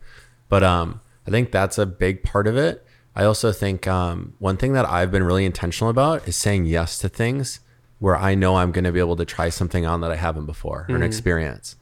But 0.53 0.63
um, 0.63 1.01
I 1.27 1.31
think 1.31 1.51
that's 1.51 1.79
a 1.79 1.87
big 1.87 2.23
part 2.23 2.47
of 2.47 2.59
it. 2.59 2.85
I 3.17 3.25
also 3.25 3.53
think 3.53 3.89
um, 3.89 4.35
one 4.39 4.59
thing 4.59 4.75
that 4.75 4.85
I've 4.85 5.11
been 5.11 5.23
really 5.23 5.47
intentional 5.47 5.89
about 5.89 6.29
is 6.29 6.37
saying 6.37 6.67
yes 6.67 6.99
to 6.99 7.09
things 7.09 7.61
where 8.01 8.19
I 8.19 8.35
know 8.35 8.57
I'm 8.57 8.71
going 8.71 8.85
to 8.85 8.93
be 8.93 8.99
able 8.99 9.17
to 9.17 9.25
try 9.25 9.49
something 9.49 9.87
on 9.87 10.03
that 10.03 10.11
I 10.11 10.17
haven't 10.17 10.45
before 10.45 10.85
or 10.91 10.95
an 10.97 11.03
experience. 11.03 11.77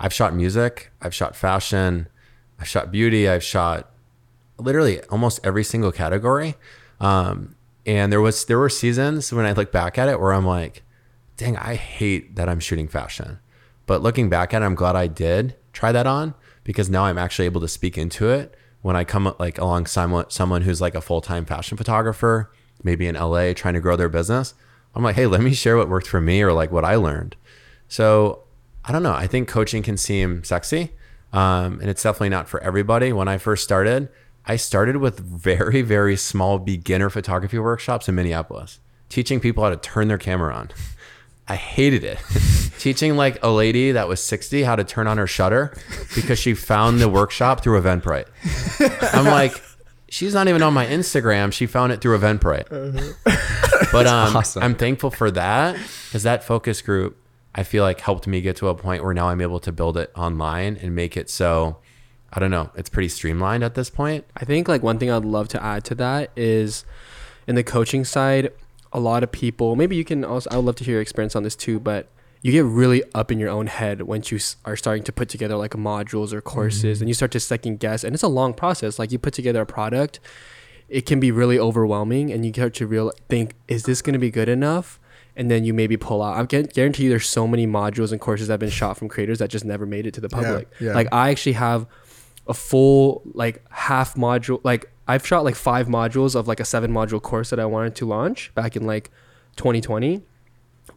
I've 0.00 0.14
shot 0.14 0.34
music, 0.34 0.90
I've 1.02 1.14
shot 1.14 1.36
fashion, 1.36 2.08
I've 2.58 2.66
shot 2.66 2.90
beauty, 2.90 3.28
I've 3.28 3.44
shot 3.44 3.90
literally 4.56 5.02
almost 5.10 5.40
every 5.44 5.62
single 5.62 5.92
category. 5.92 6.54
Um, 7.00 7.56
and 7.84 8.10
there 8.10 8.22
was 8.22 8.46
there 8.46 8.58
were 8.58 8.70
seasons 8.70 9.34
when 9.34 9.44
I 9.44 9.52
look 9.52 9.70
back 9.70 9.98
at 9.98 10.08
it 10.08 10.18
where 10.18 10.32
I'm 10.32 10.46
like, 10.46 10.82
dang, 11.36 11.58
I 11.58 11.74
hate 11.74 12.36
that 12.36 12.48
I'm 12.48 12.60
shooting 12.60 12.88
fashion. 12.88 13.40
But 13.84 14.00
looking 14.00 14.30
back 14.30 14.54
at 14.54 14.62
it, 14.62 14.64
I'm 14.64 14.76
glad 14.76 14.96
I 14.96 15.08
did 15.08 15.56
try 15.74 15.92
that 15.92 16.06
on 16.06 16.32
because 16.64 16.90
now 16.90 17.04
I'm 17.04 17.18
actually 17.18 17.44
able 17.44 17.60
to 17.60 17.68
speak 17.68 17.96
into 17.96 18.30
it 18.30 18.56
when 18.82 18.96
I 18.96 19.04
come 19.04 19.34
like 19.38 19.58
along 19.58 19.86
someone 19.86 20.28
someone 20.28 20.62
who's 20.62 20.80
like 20.80 20.94
a 20.94 21.00
full 21.00 21.20
time 21.20 21.44
fashion 21.44 21.76
photographer, 21.76 22.50
maybe 22.82 23.06
in 23.06 23.14
LA 23.14 23.52
trying 23.52 23.74
to 23.74 23.80
grow 23.80 23.96
their 23.96 24.08
business. 24.08 24.54
I'm 24.94 25.02
like, 25.02 25.16
hey, 25.16 25.26
let 25.26 25.40
me 25.40 25.54
share 25.54 25.76
what 25.76 25.88
worked 25.88 26.06
for 26.06 26.20
me 26.20 26.42
or 26.42 26.52
like 26.52 26.70
what 26.70 26.84
I 26.84 26.96
learned. 26.96 27.36
So 27.88 28.42
I 28.84 28.92
don't 28.92 29.02
know. 29.02 29.14
I 29.14 29.26
think 29.26 29.48
coaching 29.48 29.82
can 29.82 29.96
seem 29.96 30.44
sexy, 30.44 30.90
um, 31.32 31.80
and 31.80 31.88
it's 31.88 32.02
definitely 32.02 32.28
not 32.28 32.48
for 32.48 32.62
everybody. 32.62 33.12
When 33.12 33.28
I 33.28 33.38
first 33.38 33.64
started, 33.64 34.08
I 34.46 34.56
started 34.56 34.98
with 34.98 35.18
very, 35.18 35.80
very 35.80 36.16
small 36.16 36.58
beginner 36.58 37.08
photography 37.08 37.58
workshops 37.58 38.08
in 38.08 38.14
Minneapolis, 38.14 38.80
teaching 39.08 39.40
people 39.40 39.64
how 39.64 39.70
to 39.70 39.76
turn 39.76 40.08
their 40.08 40.18
camera 40.18 40.54
on. 40.54 40.70
I 41.48 41.56
hated 41.56 42.04
it. 42.04 42.18
teaching 42.84 43.16
like 43.16 43.42
a 43.42 43.48
lady 43.48 43.92
that 43.92 44.08
was 44.08 44.22
60 44.22 44.62
how 44.62 44.76
to 44.76 44.84
turn 44.84 45.06
on 45.06 45.16
her 45.16 45.26
shutter 45.26 45.72
because 46.14 46.38
she 46.38 46.52
found 46.52 47.00
the 47.00 47.08
workshop 47.08 47.62
through 47.62 47.80
Eventbrite. 47.80 48.26
I'm 49.14 49.24
like, 49.24 49.62
she's 50.10 50.34
not 50.34 50.48
even 50.48 50.62
on 50.62 50.74
my 50.74 50.84
Instagram. 50.84 51.50
She 51.50 51.66
found 51.66 51.92
it 51.92 52.02
through 52.02 52.18
Eventbrite. 52.18 52.68
But 53.90 54.06
um, 54.06 54.36
awesome. 54.36 54.62
I'm 54.62 54.74
thankful 54.74 55.10
for 55.10 55.30
that 55.30 55.76
because 56.06 56.24
that 56.24 56.44
focus 56.44 56.82
group, 56.82 57.16
I 57.54 57.62
feel 57.62 57.84
like 57.84 58.00
helped 58.00 58.26
me 58.26 58.42
get 58.42 58.56
to 58.56 58.68
a 58.68 58.74
point 58.74 59.02
where 59.02 59.14
now 59.14 59.28
I'm 59.28 59.40
able 59.40 59.60
to 59.60 59.72
build 59.72 59.96
it 59.96 60.10
online 60.14 60.76
and 60.76 60.94
make 60.94 61.16
it 61.16 61.30
so, 61.30 61.78
I 62.34 62.38
don't 62.38 62.50
know, 62.50 62.70
it's 62.74 62.90
pretty 62.90 63.08
streamlined 63.08 63.64
at 63.64 63.74
this 63.74 63.88
point. 63.88 64.26
I 64.36 64.44
think 64.44 64.68
like 64.68 64.82
one 64.82 64.98
thing 64.98 65.10
I'd 65.10 65.24
love 65.24 65.48
to 65.48 65.62
add 65.62 65.84
to 65.84 65.94
that 65.94 66.32
is 66.36 66.84
in 67.46 67.54
the 67.54 67.64
coaching 67.64 68.04
side, 68.04 68.52
a 68.94 69.00
lot 69.00 69.22
of 69.22 69.32
people, 69.32 69.76
maybe 69.76 69.96
you 69.96 70.04
can 70.04 70.24
also, 70.24 70.48
I 70.50 70.56
would 70.56 70.64
love 70.64 70.76
to 70.76 70.84
hear 70.84 70.94
your 70.94 71.02
experience 71.02 71.34
on 71.34 71.42
this 71.42 71.56
too, 71.56 71.80
but 71.80 72.08
you 72.42 72.52
get 72.52 72.64
really 72.64 73.02
up 73.14 73.32
in 73.32 73.38
your 73.40 73.48
own 73.48 73.66
head 73.66 74.02
once 74.02 74.30
you 74.30 74.38
are 74.64 74.76
starting 74.76 75.02
to 75.02 75.12
put 75.12 75.28
together 75.28 75.56
like 75.56 75.72
modules 75.72 76.32
or 76.32 76.40
courses 76.40 76.98
mm-hmm. 76.98 77.02
and 77.02 77.08
you 77.08 77.14
start 77.14 77.32
to 77.32 77.40
second 77.40 77.80
guess. 77.80 78.04
And 78.04 78.14
it's 78.14 78.22
a 78.22 78.28
long 78.28 78.54
process. 78.54 78.98
Like 78.98 79.10
you 79.10 79.18
put 79.18 79.34
together 79.34 79.62
a 79.62 79.66
product, 79.66 80.20
it 80.88 81.06
can 81.06 81.18
be 81.18 81.32
really 81.32 81.58
overwhelming 81.58 82.30
and 82.30 82.46
you 82.46 82.52
start 82.52 82.74
to 82.74 82.86
real 82.86 83.12
think, 83.28 83.54
is 83.66 83.84
this 83.84 84.00
going 84.00 84.12
to 84.12 84.18
be 84.18 84.30
good 84.30 84.48
enough? 84.48 85.00
And 85.36 85.50
then 85.50 85.64
you 85.64 85.74
maybe 85.74 85.96
pull 85.96 86.22
out. 86.22 86.36
I 86.36 86.46
can 86.46 86.66
guarantee 86.66 87.04
you 87.04 87.08
there's 87.10 87.28
so 87.28 87.48
many 87.48 87.66
modules 87.66 88.12
and 88.12 88.20
courses 88.20 88.46
that 88.46 88.52
have 88.52 88.60
been 88.60 88.70
shot 88.70 88.96
from 88.96 89.08
creators 89.08 89.40
that 89.40 89.50
just 89.50 89.64
never 89.64 89.86
made 89.86 90.06
it 90.06 90.14
to 90.14 90.20
the 90.20 90.28
Yeah, 90.30 90.42
public. 90.42 90.68
yeah. 90.80 90.94
Like 90.94 91.08
I 91.10 91.30
actually 91.30 91.54
have 91.54 91.86
a 92.46 92.54
full 92.54 93.22
like 93.32 93.64
half 93.70 94.14
module 94.14 94.60
like 94.62 94.92
I've 95.06 95.26
shot 95.26 95.44
like 95.44 95.54
five 95.54 95.86
modules 95.86 96.34
of 96.34 96.48
like 96.48 96.60
a 96.60 96.64
seven 96.64 96.92
module 96.92 97.20
course 97.20 97.50
that 97.50 97.60
I 97.60 97.66
wanted 97.66 97.94
to 97.96 98.06
launch 98.06 98.54
back 98.54 98.76
in 98.76 98.86
like 98.86 99.10
2020 99.56 100.22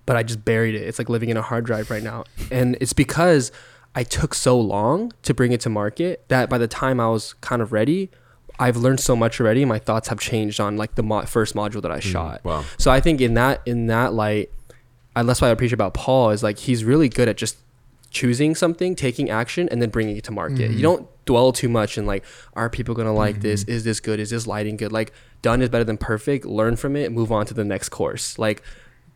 but 0.05 0.15
I 0.15 0.23
just 0.23 0.43
buried 0.43 0.73
it. 0.73 0.83
It's 0.83 0.97
like 0.97 1.09
living 1.09 1.29
in 1.29 1.37
a 1.37 1.41
hard 1.41 1.65
drive 1.65 1.91
right 1.91 2.01
now. 2.01 2.23
And 2.49 2.77
it's 2.79 2.93
because 2.93 3.51
I 3.93 4.03
took 4.03 4.33
so 4.33 4.59
long 4.59 5.11
to 5.23 5.33
bring 5.33 5.51
it 5.51 5.61
to 5.61 5.69
market 5.69 6.23
that 6.29 6.49
by 6.49 6.57
the 6.57 6.67
time 6.67 6.99
I 6.99 7.09
was 7.09 7.33
kind 7.41 7.61
of 7.61 7.71
ready, 7.73 8.09
I've 8.57 8.77
learned 8.77 9.01
so 9.01 9.15
much 9.15 9.39
already. 9.39 9.65
My 9.65 9.79
thoughts 9.79 10.07
have 10.07 10.19
changed 10.19 10.59
on 10.59 10.77
like 10.77 10.95
the 10.95 11.03
mo- 11.03 11.23
first 11.23 11.55
module 11.55 11.81
that 11.81 11.91
I 11.91 11.99
mm, 11.99 12.03
shot. 12.03 12.43
wow. 12.43 12.63
So 12.77 12.89
I 12.89 13.01
think 13.01 13.21
in 13.21 13.33
that 13.35 13.61
in 13.65 13.87
that 13.87 14.13
light, 14.13 14.49
and 15.15 15.27
that's 15.27 15.41
why 15.41 15.49
I 15.49 15.51
appreciate 15.51 15.73
about 15.73 15.93
Paul 15.93 16.29
is 16.31 16.41
like 16.41 16.57
he's 16.57 16.83
really 16.83 17.09
good 17.09 17.27
at 17.27 17.37
just 17.37 17.57
choosing 18.17 18.55
something, 18.55 18.95
taking 18.95 19.29
action, 19.29 19.69
and 19.69 19.79
then 19.79 19.89
bringing 19.89 20.17
it 20.17 20.23
to 20.23 20.31
market. 20.31 20.57
You 20.59 20.67
mm-hmm. 20.69 20.81
don't 20.81 21.25
dwell 21.25 21.51
too 21.51 21.69
much 21.69 21.99
in 21.99 22.07
like, 22.07 22.25
are 22.53 22.67
people 22.67 22.95
gonna 22.95 23.13
like 23.13 23.41
this? 23.41 23.61
Mm-hmm. 23.61 23.71
Is 23.71 23.83
this 23.83 23.99
good? 23.99 24.19
Is 24.19 24.31
this 24.31 24.47
lighting 24.47 24.75
good? 24.75 24.91
Like, 24.91 25.13
done 25.43 25.61
is 25.61 25.69
better 25.69 25.83
than 25.83 25.97
perfect. 25.97 26.43
Learn 26.43 26.75
from 26.75 26.95
it, 26.95 27.11
move 27.11 27.31
on 27.31 27.45
to 27.45 27.53
the 27.53 27.63
next 27.63 27.89
course. 27.89 28.39
Like, 28.39 28.63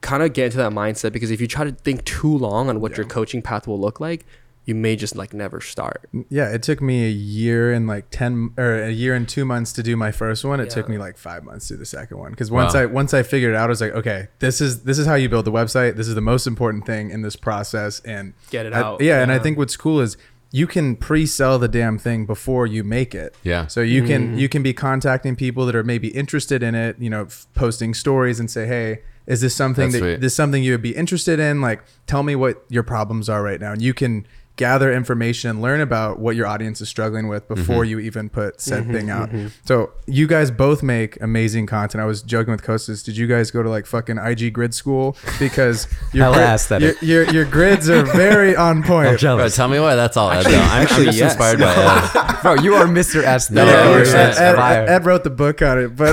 kind 0.01 0.21
of 0.21 0.33
get 0.33 0.45
into 0.45 0.57
that 0.57 0.71
mindset 0.71 1.13
because 1.13 1.31
if 1.31 1.41
you 1.41 1.47
try 1.47 1.63
to 1.63 1.71
think 1.71 2.05
too 2.05 2.37
long 2.37 2.69
on 2.69 2.79
what 2.79 2.95
your 2.95 3.05
coaching 3.07 3.41
path 3.41 3.67
will 3.67 3.79
look 3.79 3.99
like, 3.99 4.25
you 4.65 4.75
may 4.75 4.95
just 4.95 5.15
like 5.15 5.33
never 5.33 5.59
start. 5.59 6.07
Yeah, 6.29 6.49
it 6.53 6.61
took 6.61 6.81
me 6.81 7.05
a 7.05 7.09
year 7.09 7.73
and 7.73 7.87
like 7.87 8.09
ten 8.11 8.53
or 8.57 8.83
a 8.83 8.91
year 8.91 9.15
and 9.15 9.27
two 9.27 9.43
months 9.43 9.73
to 9.73 9.83
do 9.83 9.95
my 9.97 10.11
first 10.11 10.45
one. 10.45 10.59
It 10.59 10.69
took 10.69 10.87
me 10.87 10.97
like 10.99 11.17
five 11.17 11.43
months 11.43 11.67
to 11.69 11.73
do 11.73 11.79
the 11.79 11.85
second 11.85 12.17
one 12.19 12.31
because 12.31 12.51
once 12.51 12.73
Wow. 12.75 12.81
I 12.81 12.85
once 12.85 13.13
I 13.13 13.23
figured 13.23 13.53
it 13.53 13.57
out, 13.57 13.65
I 13.65 13.67
was 13.67 13.81
like, 13.81 13.93
okay, 13.93 14.27
this 14.39 14.61
is 14.61 14.83
this 14.83 14.99
is 14.99 15.07
how 15.07 15.15
you 15.15 15.29
build 15.29 15.45
the 15.45 15.51
website. 15.51 15.95
This 15.95 16.07
is 16.07 16.15
the 16.15 16.21
most 16.21 16.45
important 16.47 16.85
thing 16.85 17.09
in 17.09 17.21
this 17.23 17.35
process, 17.35 18.01
and 18.01 18.33
Get 18.51 18.65
it 18.67 18.73
I- 18.73 18.79
out. 18.81 19.01
yeah, 19.01 19.21
and 19.23 19.31
I 19.31 19.39
think 19.39 19.57
what's 19.57 19.75
cool 19.75 19.99
is 19.99 20.15
you 20.53 20.67
can 20.67 20.97
pre-sell 20.97 21.57
the 21.57 21.69
damn 21.69 21.97
thing 21.97 22.25
before 22.25 22.67
you 22.67 22.83
make 22.83 23.15
it. 23.15 23.33
Yeah. 23.41 23.67
So 23.67 23.79
you 23.81 24.01
Mm-hmm. 24.03 24.07
can 24.11 24.37
you 24.37 24.47
can 24.49 24.61
be 24.61 24.73
contacting 24.73 25.35
people 25.35 25.65
that 25.65 25.75
are 25.75 25.83
maybe 25.83 26.09
interested 26.09 26.61
in 26.61 26.75
it, 26.75 26.97
you 26.99 27.09
know, 27.09 27.23
f- 27.23 27.47
posting 27.55 27.93
stories 27.93 28.39
and 28.39 28.51
say, 28.51 28.67
"Hey, 28.67 28.99
is 29.25 29.39
this 29.41 29.55
something 29.55 29.91
That's 29.91 30.01
that 30.01 30.07
sweet. 30.17 30.21
this 30.21 30.35
something 30.35 30.61
you 30.61 30.73
would 30.73 30.81
be 30.81 30.95
interested 30.95 31.39
in? 31.39 31.61
Like, 31.61 31.81
tell 32.05 32.21
me 32.21 32.35
what 32.35 32.63
your 32.69 32.83
problems 32.83 33.27
are 33.29 33.41
right 33.41 33.59
now." 33.61 33.71
And 33.71 33.81
you 33.81 33.93
can 33.93 34.27
gather 34.55 34.93
information, 34.93 35.49
and 35.49 35.61
learn 35.61 35.81
about 35.81 36.19
what 36.19 36.35
your 36.35 36.47
audience 36.47 36.81
is 36.81 36.89
struggling 36.89 37.27
with 37.27 37.47
before 37.47 37.83
mm-hmm. 37.83 37.91
you 37.91 37.99
even 37.99 38.29
put 38.29 38.61
said 38.61 38.83
mm-hmm, 38.83 38.93
thing 38.93 39.09
out. 39.09 39.29
Mm-hmm. 39.29 39.47
So 39.65 39.91
you 40.07 40.27
guys 40.27 40.51
both 40.51 40.83
make 40.83 41.21
amazing 41.21 41.65
content. 41.65 42.01
I 42.01 42.05
was 42.05 42.21
joking 42.21 42.51
with 42.51 42.61
Kostas. 42.61 43.03
Did 43.03 43.17
you 43.17 43.27
guys 43.27 43.51
go 43.51 43.63
to 43.63 43.69
like 43.69 43.85
fucking 43.85 44.17
IG 44.17 44.53
grid 44.53 44.73
school 44.73 45.17
because 45.39 45.87
your 46.13 46.25
Hella 46.25 46.35
grid- 46.37 46.47
aesthetic. 46.49 47.01
your, 47.01 47.23
your 47.23 47.41
your 47.41 47.45
grids 47.45 47.89
are 47.89 48.03
very 48.15 48.55
on 48.55 48.77
I'm 48.77 48.83
point. 48.83 49.09
Bro, 49.09 49.17
jealous. 49.17 49.55
tell 49.55 49.67
me 49.67 49.79
why 49.79 49.95
that's 49.95 50.15
all 50.15 50.31
Ed. 50.31 50.43
Though. 50.43 50.49
I'm, 50.51 50.61
I'm 50.61 50.83
actually, 50.83 51.05
just 51.05 51.17
yes. 51.17 51.33
inspired 51.33 51.59
by 51.59 51.73
Ed. 51.73 52.11
Uh, 52.15 52.41
Bro, 52.41 52.53
you 52.63 52.75
are 52.75 52.85
Mr. 52.85 53.23
S. 53.23 53.49
No, 53.49 53.65
yeah, 53.65 53.71
no, 53.71 53.93
Ed, 53.93 54.01
it's 54.01 54.13
Ed, 54.13 54.55
Ed- 54.59 54.89
Ed 54.89 55.05
wrote 55.05 55.23
the 55.23 55.29
book 55.29 55.61
on 55.61 55.79
it, 55.79 55.95
but 55.95 56.11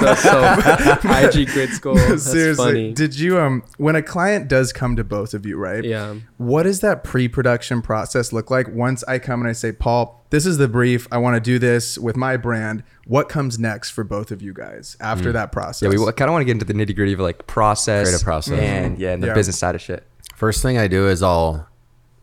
That's 0.00 0.22
so 0.22 1.38
IG 1.38 1.48
grid 1.48 1.70
school. 1.70 1.96
Seriously, 2.18 2.54
funny. 2.54 2.92
did 2.92 3.18
you 3.18 3.38
um 3.38 3.62
when 3.76 3.96
a 3.96 4.02
client 4.02 4.48
does 4.48 4.72
come 4.72 4.96
to 4.96 5.04
both 5.04 5.34
of 5.34 5.44
you, 5.44 5.56
right? 5.56 5.84
yeah. 5.84 6.14
What 6.36 6.62
does 6.62 6.80
that 6.80 7.04
pre-production 7.04 7.82
process 7.90 8.32
look 8.32 8.52
like? 8.52 8.68
Once 8.68 9.02
I 9.08 9.18
come 9.18 9.40
and 9.40 9.50
I 9.50 9.52
say, 9.52 9.72
Paul, 9.72 10.24
this 10.30 10.46
is 10.46 10.58
the 10.58 10.68
brief. 10.68 11.08
I 11.10 11.18
want 11.18 11.34
to 11.34 11.40
do 11.40 11.58
this 11.58 11.98
with 11.98 12.16
my 12.16 12.36
brand. 12.36 12.84
What 13.04 13.28
comes 13.28 13.58
next 13.58 13.90
for 13.90 14.04
both 14.04 14.30
of 14.30 14.40
you 14.40 14.54
guys 14.54 14.96
after 15.00 15.30
mm. 15.30 15.32
that 15.32 15.50
process? 15.50 15.82
Yeah, 15.92 15.98
we 15.98 16.12
kind 16.12 16.28
of 16.28 16.32
want 16.32 16.42
to 16.42 16.44
get 16.44 16.52
into 16.52 16.64
the 16.64 16.72
nitty 16.72 16.94
gritty 16.94 17.14
of 17.14 17.18
like 17.18 17.48
process, 17.48 18.06
Creative 18.06 18.24
process. 18.24 18.60
and 18.60 18.96
yeah, 18.96 19.10
and 19.10 19.20
the 19.20 19.26
Yeah. 19.26 19.34
business 19.34 19.58
side 19.58 19.74
of 19.74 19.80
shit. 19.80 20.06
First 20.36 20.62
thing 20.62 20.78
I 20.78 20.86
do 20.86 21.08
is 21.08 21.20
I'll 21.20 21.66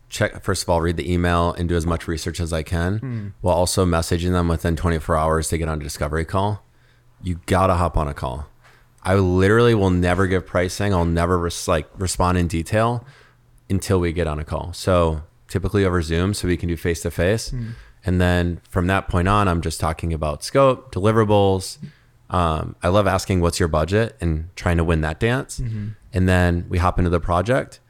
check. 0.08 0.42
First 0.42 0.62
of 0.62 0.70
all, 0.70 0.80
read 0.80 0.96
the 0.96 1.12
email 1.12 1.52
and 1.52 1.68
do 1.68 1.76
as 1.76 1.84
much 1.84 2.08
research 2.08 2.40
as 2.40 2.50
I 2.50 2.62
can, 2.62 2.96
hmm. 2.96 3.26
while 3.42 3.54
also 3.54 3.84
messaging 3.84 4.32
them 4.32 4.48
within 4.48 4.74
24 4.74 5.16
hours 5.16 5.48
to 5.48 5.58
get 5.58 5.68
on 5.68 5.82
a 5.82 5.84
discovery 5.84 6.24
call. 6.24 6.64
You 7.22 7.40
gotta 7.44 7.74
hop 7.74 7.98
on 7.98 8.08
a 8.08 8.14
call. 8.14 8.46
I 9.02 9.16
literally 9.16 9.74
will 9.74 9.90
never 9.90 10.26
give 10.26 10.46
pricing. 10.46 10.94
I'll 10.94 11.04
never 11.04 11.36
res- 11.36 11.68
like 11.68 11.90
respond 11.98 12.38
in 12.38 12.48
detail 12.48 13.04
until 13.68 14.00
we 14.00 14.14
get 14.14 14.26
on 14.26 14.38
a 14.38 14.44
call. 14.44 14.72
So 14.72 15.24
typically 15.48 15.84
over 15.84 16.00
Zoom, 16.02 16.34
so 16.34 16.46
we 16.48 16.56
can 16.56 16.68
do 16.68 16.76
face 16.76 17.00
to 17.02 17.10
face. 17.10 17.52
And 18.04 18.20
then 18.20 18.60
from 18.70 18.86
that 18.86 19.08
point 19.08 19.28
on, 19.28 19.48
I'm 19.48 19.60
just 19.60 19.80
talking 19.80 20.12
about 20.12 20.44
scope, 20.44 20.92
deliverables. 20.92 21.78
Um, 22.30 22.76
I 22.82 22.88
love 22.88 23.06
asking 23.06 23.40
what's 23.40 23.58
your 23.58 23.68
budget 23.68 24.16
and 24.20 24.50
trying 24.54 24.76
to 24.76 24.84
win 24.84 25.00
that 25.00 25.18
dance. 25.18 25.58
And 26.12 26.28
then 26.28 26.66
we 26.68 26.78
hop 26.78 26.98
into 26.98 27.10
the 27.10 27.20
project, 27.20 27.80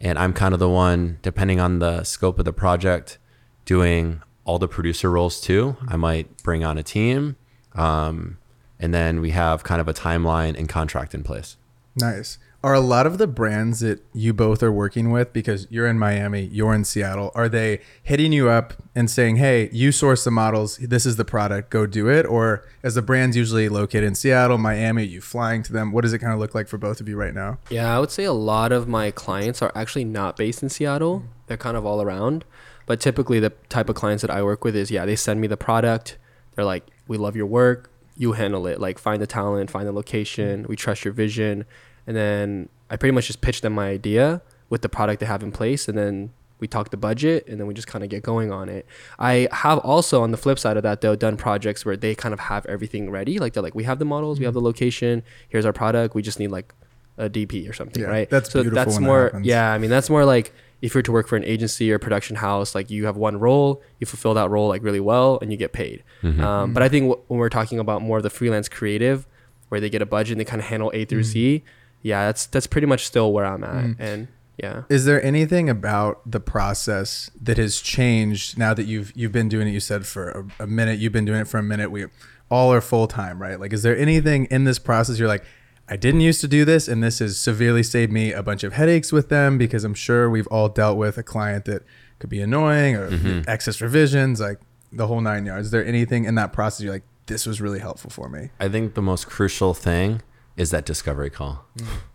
and 0.00 0.18
I'm 0.18 0.32
kind 0.32 0.54
of 0.54 0.60
the 0.60 0.68
one, 0.68 1.18
depending 1.22 1.60
on 1.60 1.80
the 1.80 2.04
scope 2.04 2.38
of 2.38 2.44
the 2.44 2.52
project, 2.52 3.18
doing 3.64 4.22
all 4.44 4.58
the 4.58 4.68
producer 4.68 5.10
roles 5.10 5.40
too. 5.40 5.76
I 5.86 5.96
might 5.96 6.42
bring 6.42 6.64
on 6.64 6.78
a 6.78 6.82
team, 6.82 7.36
um, 7.74 8.38
and 8.80 8.94
then 8.94 9.20
we 9.20 9.30
have 9.30 9.62
kind 9.64 9.80
of 9.80 9.88
a 9.88 9.92
timeline 9.92 10.56
and 10.58 10.68
contract 10.68 11.14
in 11.14 11.22
place. 11.22 11.56
Nice. 11.96 12.38
Are 12.60 12.74
a 12.74 12.80
lot 12.80 13.06
of 13.06 13.18
the 13.18 13.28
brands 13.28 13.78
that 13.80 14.04
you 14.12 14.34
both 14.34 14.64
are 14.64 14.72
working 14.72 15.12
with, 15.12 15.32
because 15.32 15.68
you're 15.70 15.86
in 15.86 15.96
Miami, 15.96 16.46
you're 16.46 16.74
in 16.74 16.84
Seattle, 16.84 17.30
are 17.36 17.48
they 17.48 17.80
hitting 18.02 18.32
you 18.32 18.48
up 18.48 18.74
and 18.96 19.08
saying, 19.08 19.36
hey, 19.36 19.70
you 19.72 19.92
source 19.92 20.24
the 20.24 20.32
models, 20.32 20.76
this 20.78 21.06
is 21.06 21.14
the 21.14 21.24
product, 21.24 21.70
go 21.70 21.86
do 21.86 22.10
it? 22.10 22.26
Or 22.26 22.64
as 22.82 22.96
the 22.96 23.02
brand's 23.02 23.36
usually 23.36 23.68
located 23.68 24.02
in 24.02 24.16
Seattle, 24.16 24.58
Miami, 24.58 25.02
are 25.02 25.06
you 25.06 25.20
flying 25.20 25.62
to 25.62 25.72
them? 25.72 25.92
What 25.92 26.02
does 26.02 26.12
it 26.12 26.18
kind 26.18 26.32
of 26.32 26.40
look 26.40 26.52
like 26.52 26.66
for 26.66 26.78
both 26.78 27.00
of 27.00 27.08
you 27.08 27.16
right 27.16 27.32
now? 27.32 27.58
Yeah, 27.70 27.96
I 27.96 28.00
would 28.00 28.10
say 28.10 28.24
a 28.24 28.32
lot 28.32 28.72
of 28.72 28.88
my 28.88 29.12
clients 29.12 29.62
are 29.62 29.70
actually 29.76 30.04
not 30.04 30.36
based 30.36 30.60
in 30.60 30.68
Seattle. 30.68 31.20
Mm. 31.20 31.26
They're 31.46 31.56
kind 31.56 31.76
of 31.76 31.86
all 31.86 32.02
around. 32.02 32.44
But 32.86 33.00
typically, 33.00 33.38
the 33.38 33.50
type 33.68 33.88
of 33.88 33.94
clients 33.94 34.22
that 34.22 34.30
I 34.30 34.42
work 34.42 34.64
with 34.64 34.74
is 34.74 34.90
yeah, 34.90 35.06
they 35.06 35.14
send 35.14 35.40
me 35.40 35.46
the 35.46 35.56
product. 35.56 36.18
They're 36.56 36.64
like, 36.64 36.88
we 37.06 37.18
love 37.18 37.36
your 37.36 37.46
work. 37.46 37.92
You 38.16 38.32
handle 38.32 38.66
it. 38.66 38.80
Like, 38.80 38.98
find 38.98 39.22
the 39.22 39.28
talent, 39.28 39.70
find 39.70 39.86
the 39.86 39.92
location. 39.92 40.64
Mm. 40.64 40.68
We 40.68 40.74
trust 40.74 41.04
your 41.04 41.14
vision. 41.14 41.66
And 42.08 42.16
then 42.16 42.70
I 42.88 42.96
pretty 42.96 43.12
much 43.12 43.26
just 43.26 43.42
pitch 43.42 43.60
them 43.60 43.74
my 43.74 43.90
idea 43.90 44.40
with 44.70 44.80
the 44.80 44.88
product 44.88 45.20
they 45.20 45.26
have 45.26 45.42
in 45.42 45.52
place. 45.52 45.88
And 45.88 45.96
then 45.96 46.32
we 46.58 46.66
talk 46.66 46.90
the 46.90 46.96
budget 46.96 47.46
and 47.46 47.60
then 47.60 47.66
we 47.66 47.74
just 47.74 47.86
kind 47.86 48.02
of 48.02 48.08
get 48.08 48.22
going 48.22 48.50
on 48.50 48.70
it. 48.70 48.86
I 49.18 49.46
have 49.52 49.78
also, 49.80 50.22
on 50.22 50.30
the 50.30 50.38
flip 50.38 50.58
side 50.58 50.78
of 50.78 50.82
that, 50.84 51.02
though, 51.02 51.14
done 51.14 51.36
projects 51.36 51.84
where 51.84 51.98
they 51.98 52.14
kind 52.14 52.32
of 52.32 52.40
have 52.40 52.64
everything 52.64 53.10
ready. 53.10 53.38
Like, 53.38 53.52
they're 53.52 53.62
like, 53.62 53.74
we 53.74 53.84
have 53.84 53.98
the 53.98 54.06
models, 54.06 54.38
we 54.38 54.46
have 54.46 54.54
mm-hmm. 54.54 54.60
the 54.60 54.64
location, 54.64 55.22
here's 55.50 55.66
our 55.66 55.72
product. 55.74 56.14
We 56.14 56.22
just 56.22 56.38
need 56.38 56.50
like 56.50 56.74
a 57.18 57.28
DP 57.28 57.68
or 57.68 57.74
something, 57.74 58.02
Yeah, 58.02 58.08
right? 58.08 58.30
that's 58.30 58.50
so 58.50 58.62
beautiful 58.62 58.84
that's 58.84 58.96
that 58.96 59.02
more, 59.02 59.24
happens. 59.24 59.46
yeah. 59.46 59.70
I 59.70 59.76
mean, 59.76 59.90
that's 59.90 60.08
more 60.08 60.24
like 60.24 60.54
if 60.80 60.94
you're 60.94 61.02
to 61.02 61.12
work 61.12 61.28
for 61.28 61.36
an 61.36 61.44
agency 61.44 61.92
or 61.92 61.98
production 61.98 62.36
house, 62.36 62.74
like 62.74 62.90
you 62.90 63.04
have 63.04 63.18
one 63.18 63.38
role, 63.38 63.82
you 63.98 64.06
fulfill 64.06 64.32
that 64.34 64.48
role 64.48 64.68
like 64.68 64.82
really 64.82 65.00
well, 65.00 65.38
and 65.42 65.52
you 65.52 65.58
get 65.58 65.72
paid. 65.72 66.04
Mm-hmm. 66.22 66.42
Um, 66.42 66.72
but 66.72 66.82
I 66.82 66.88
think 66.88 67.08
w- 67.08 67.22
when 67.28 67.38
we're 67.38 67.48
talking 67.50 67.78
about 67.78 68.00
more 68.00 68.16
of 68.16 68.22
the 68.22 68.30
freelance 68.30 68.68
creative, 68.68 69.26
where 69.68 69.80
they 69.80 69.90
get 69.90 70.02
a 70.02 70.06
budget 70.06 70.32
and 70.32 70.40
they 70.40 70.44
kind 70.44 70.60
of 70.60 70.66
handle 70.66 70.90
A 70.94 71.04
through 71.04 71.20
mm. 71.20 71.24
Z, 71.24 71.64
yeah, 72.02 72.26
that's 72.26 72.46
that's 72.46 72.66
pretty 72.66 72.86
much 72.86 73.06
still 73.06 73.32
where 73.32 73.44
I'm 73.44 73.64
at, 73.64 73.84
mm. 73.84 73.96
and 73.98 74.28
yeah. 74.58 74.82
Is 74.88 75.04
there 75.04 75.22
anything 75.22 75.70
about 75.70 76.28
the 76.28 76.40
process 76.40 77.30
that 77.40 77.58
has 77.58 77.80
changed 77.80 78.58
now 78.58 78.74
that 78.74 78.84
you've 78.84 79.12
you've 79.16 79.32
been 79.32 79.48
doing 79.48 79.68
it? 79.68 79.70
You 79.70 79.80
said 79.80 80.04
for 80.04 80.30
a, 80.58 80.64
a 80.64 80.66
minute, 80.66 80.98
you've 80.98 81.12
been 81.12 81.24
doing 81.24 81.40
it 81.40 81.48
for 81.48 81.58
a 81.58 81.62
minute. 81.62 81.90
We 81.90 82.06
all 82.50 82.72
are 82.72 82.80
full 82.80 83.06
time, 83.06 83.40
right? 83.40 83.60
Like, 83.60 83.72
is 83.72 83.82
there 83.82 83.96
anything 83.96 84.46
in 84.46 84.64
this 84.64 84.78
process 84.78 85.18
you're 85.18 85.28
like, 85.28 85.44
I 85.88 85.96
didn't 85.96 86.22
used 86.22 86.40
to 86.40 86.48
do 86.48 86.64
this, 86.64 86.88
and 86.88 87.02
this 87.02 87.20
has 87.20 87.38
severely 87.38 87.82
saved 87.82 88.10
me 88.10 88.32
a 88.32 88.42
bunch 88.42 88.64
of 88.64 88.72
headaches 88.72 89.12
with 89.12 89.28
them 89.28 89.58
because 89.58 89.84
I'm 89.84 89.94
sure 89.94 90.28
we've 90.28 90.46
all 90.48 90.68
dealt 90.68 90.98
with 90.98 91.18
a 91.18 91.22
client 91.22 91.64
that 91.66 91.84
could 92.18 92.30
be 92.30 92.40
annoying 92.40 92.96
or 92.96 93.10
mm-hmm. 93.10 93.48
excess 93.48 93.80
revisions, 93.80 94.40
like 94.40 94.60
the 94.90 95.06
whole 95.06 95.20
nine 95.20 95.46
yards. 95.46 95.66
Is 95.66 95.70
there 95.70 95.84
anything 95.84 96.24
in 96.24 96.34
that 96.34 96.52
process 96.52 96.82
you're 96.82 96.92
like, 96.92 97.04
this 97.26 97.46
was 97.46 97.60
really 97.60 97.78
helpful 97.78 98.10
for 98.10 98.28
me? 98.28 98.50
I 98.58 98.68
think 98.68 98.94
the 98.94 99.02
most 99.02 99.28
crucial 99.28 99.72
thing 99.72 100.22
is 100.58 100.70
that 100.70 100.84
discovery 100.84 101.30
call. 101.30 101.64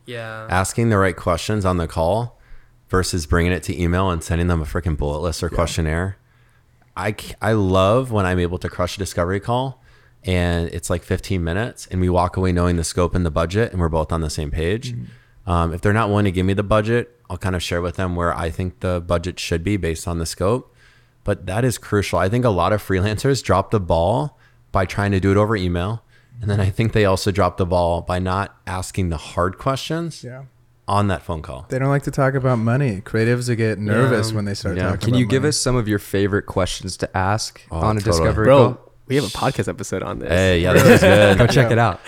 Yeah. 0.05 0.45
Asking 0.49 0.89
the 0.89 0.97
right 0.97 1.15
questions 1.15 1.65
on 1.65 1.77
the 1.77 1.87
call 1.87 2.39
versus 2.89 3.25
bringing 3.25 3.53
it 3.53 3.63
to 3.63 3.81
email 3.81 4.09
and 4.09 4.21
sending 4.21 4.47
them 4.47 4.61
a 4.61 4.65
freaking 4.65 4.97
bullet 4.97 5.19
list 5.19 5.41
or 5.41 5.49
questionnaire. 5.49 6.17
I, 6.95 7.15
I 7.41 7.53
love 7.53 8.11
when 8.11 8.25
I'm 8.25 8.37
able 8.39 8.59
to 8.59 8.69
crush 8.69 8.97
a 8.97 8.99
discovery 8.99 9.39
call 9.39 9.81
and 10.25 10.67
it's 10.69 10.89
like 10.89 11.03
15 11.03 11.43
minutes 11.43 11.87
and 11.87 12.01
we 12.01 12.09
walk 12.09 12.37
away 12.37 12.51
knowing 12.51 12.75
the 12.75 12.83
scope 12.83 13.15
and 13.15 13.25
the 13.25 13.31
budget 13.31 13.71
and 13.71 13.79
we're 13.79 13.89
both 13.89 14.11
on 14.11 14.21
the 14.21 14.29
same 14.29 14.51
page. 14.51 14.93
Um, 15.47 15.73
if 15.73 15.81
they're 15.81 15.93
not 15.93 16.09
willing 16.09 16.25
to 16.25 16.31
give 16.31 16.45
me 16.45 16.53
the 16.53 16.63
budget, 16.63 17.19
I'll 17.29 17.37
kind 17.37 17.55
of 17.55 17.63
share 17.63 17.81
with 17.81 17.95
them 17.95 18.15
where 18.15 18.37
I 18.37 18.49
think 18.49 18.81
the 18.81 19.01
budget 19.01 19.39
should 19.39 19.63
be 19.63 19.77
based 19.77 20.07
on 20.07 20.19
the 20.19 20.25
scope. 20.25 20.75
But 21.23 21.45
that 21.45 21.63
is 21.63 21.77
crucial. 21.77 22.19
I 22.19 22.27
think 22.27 22.43
a 22.43 22.49
lot 22.49 22.73
of 22.73 22.85
freelancers 22.85 23.41
drop 23.41 23.71
the 23.71 23.79
ball 23.79 24.37
by 24.73 24.85
trying 24.85 25.11
to 25.11 25.19
do 25.21 25.31
it 25.31 25.37
over 25.37 25.55
email. 25.55 26.02
And 26.41 26.49
then 26.49 26.59
I 26.59 26.69
think 26.69 26.91
they 26.93 27.05
also 27.05 27.31
dropped 27.31 27.57
the 27.57 27.65
ball 27.65 28.01
by 28.01 28.19
not 28.19 28.55
asking 28.67 29.09
the 29.09 29.17
hard 29.17 29.57
questions 29.57 30.23
Yeah. 30.23 30.43
on 30.87 31.07
that 31.07 31.21
phone 31.21 31.41
call. 31.41 31.65
They 31.69 31.79
don't 31.79 31.87
like 31.89 32.03
to 32.03 32.11
talk 32.11 32.33
about 32.33 32.57
money. 32.59 32.99
Creatives 33.01 33.55
get 33.55 33.79
nervous 33.79 34.29
Yeah. 34.31 34.35
when 34.35 34.45
they 34.45 34.53
start 34.53 34.75
talking 34.75 34.81
about 34.81 34.83
money. 34.83 34.85
Yeah. 34.85 34.89
talking 34.91 34.99
Can 35.05 35.13
about 35.13 35.19
you 35.19 35.25
give 35.27 35.41
money. 35.43 35.49
us 35.49 35.57
some 35.57 35.75
of 35.77 35.87
your 35.87 35.99
favorite 35.99 36.45
questions 36.45 36.97
to 36.97 37.17
ask 37.17 37.61
Oh, 37.71 37.77
on 37.77 37.97
a 37.97 37.99
totally. 38.01 38.17
discovery 38.17 38.45
Bro, 38.45 38.73
call? 38.73 38.91
we 39.07 39.15
have 39.15 39.23
a 39.23 39.29
podcast 39.29 39.69
episode 39.69 40.03
on 40.03 40.19
this. 40.19 40.29
Hey, 40.29 40.59
yeah, 40.59 40.73
this 40.73 40.83
is 40.85 40.99
good. 41.01 41.37
Go 41.37 41.47
check 41.47 41.71
it 41.71 41.77
out. 41.77 42.01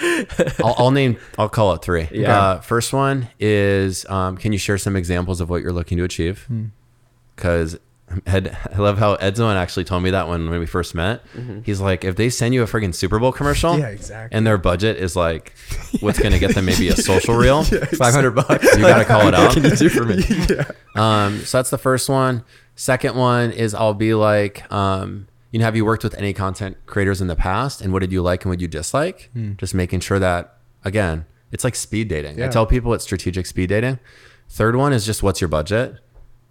I'll, 0.63 0.75
I'll 0.77 0.91
name. 0.91 1.15
I'll 1.37 1.47
call 1.49 1.73
it 1.73 1.81
three. 1.81 2.09
Yeah. 2.11 2.37
Uh, 2.37 2.59
first 2.61 2.91
one 2.91 3.29
is, 3.39 4.05
um, 4.09 4.35
can 4.37 4.51
you 4.51 4.57
share 4.59 4.77
some 4.77 4.97
examples 4.97 5.39
of 5.39 5.49
what 5.49 5.61
you're 5.61 5.71
looking 5.73 5.97
to 5.97 6.03
achieve? 6.03 6.45
Because 7.35 7.77
Ed, 8.27 8.55
I 8.71 8.77
love 8.77 8.97
how 8.99 9.15
Ed's 9.15 9.39
one 9.41 9.57
actually 9.57 9.83
told 9.83 10.03
me 10.03 10.11
that 10.11 10.27
when, 10.27 10.49
when 10.49 10.59
we 10.59 10.65
first 10.67 10.93
met. 10.93 11.23
Mm-hmm. 11.33 11.61
He's 11.63 11.81
like, 11.81 12.03
if 12.03 12.15
they 12.15 12.29
send 12.29 12.53
you 12.53 12.61
a 12.61 12.65
friggin' 12.65 12.93
Super 12.93 13.17
Bowl 13.19 13.31
commercial, 13.31 13.77
Yeah, 13.79 13.87
exactly. 13.87 14.37
and 14.37 14.45
their 14.45 14.57
budget 14.59 14.97
is 14.97 15.15
like, 15.15 15.53
what's 16.01 16.19
gonna 16.19 16.37
get 16.39 16.53
them 16.53 16.65
maybe 16.65 16.87
a 16.89 16.95
social 16.95 17.33
reel, 17.35 17.63
Five 17.63 18.13
hundred 18.13 18.31
bucks. 18.31 18.63
you 18.75 18.81
gotta 18.81 19.05
call 19.05 19.27
it 19.27 19.33
out. 19.35 19.47
What 19.47 19.53
can 19.55 19.63
you 19.63 19.75
do 19.75 19.89
for 19.89 20.05
me? 20.05 20.23
yeah. 20.49 20.65
Um, 20.95 21.39
so 21.39 21.57
that's 21.57 21.71
the 21.71 21.77
first 21.79 22.07
one. 22.07 22.43
Second 22.75 23.15
one 23.15 23.51
is 23.51 23.73
I'll 23.73 23.93
be 23.95 24.13
like, 24.13 24.71
um, 24.71 25.27
you 25.51 25.59
know, 25.59 25.65
have 25.65 25.75
you 25.75 25.83
worked 25.85 26.03
with 26.03 26.13
any 26.15 26.31
content 26.33 26.77
creators 26.85 27.21
in 27.21 27.27
the 27.27 27.35
past, 27.35 27.81
and 27.81 27.91
what 27.91 27.99
did 27.99 28.11
you 28.11 28.21
like 28.21 28.43
and 28.45 28.51
what 28.51 28.59
you 28.61 28.67
dislike? 28.67 29.31
Just 29.57 29.73
making 29.73 30.01
sure 30.01 30.19
that 30.19 30.57
again, 30.83 31.25
it's 31.51 31.63
like 31.63 31.73
speed 31.75 32.07
dating. 32.09 32.41
I 32.41 32.49
tell 32.49 32.65
people 32.67 32.93
it's 32.93 33.03
strategic 33.03 33.45
speed 33.47 33.69
dating. 33.69 33.99
Third 34.47 34.75
one 34.75 34.93
is 34.93 35.05
just 35.07 35.23
what's 35.23 35.41
your 35.41 35.47
budget. 35.47 35.95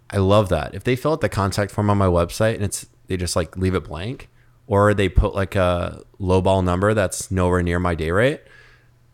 I 0.09 0.17
love 0.17 0.49
that. 0.49 0.75
If 0.75 0.83
they 0.83 0.95
fill 0.95 1.13
out 1.13 1.21
the 1.21 1.29
contact 1.29 1.71
form 1.71 1.89
on 1.89 1.97
my 1.97 2.07
website 2.07 2.55
and 2.55 2.63
it's 2.63 2.85
they 3.07 3.17
just 3.17 3.35
like 3.35 3.57
leave 3.57 3.75
it 3.75 3.85
blank, 3.85 4.29
or 4.67 4.93
they 4.93 5.09
put 5.09 5.35
like 5.35 5.55
a 5.55 6.03
lowball 6.19 6.63
number 6.63 6.93
that's 6.93 7.29
nowhere 7.29 7.61
near 7.61 7.79
my 7.79 7.95
day 7.95 8.11
rate, 8.11 8.41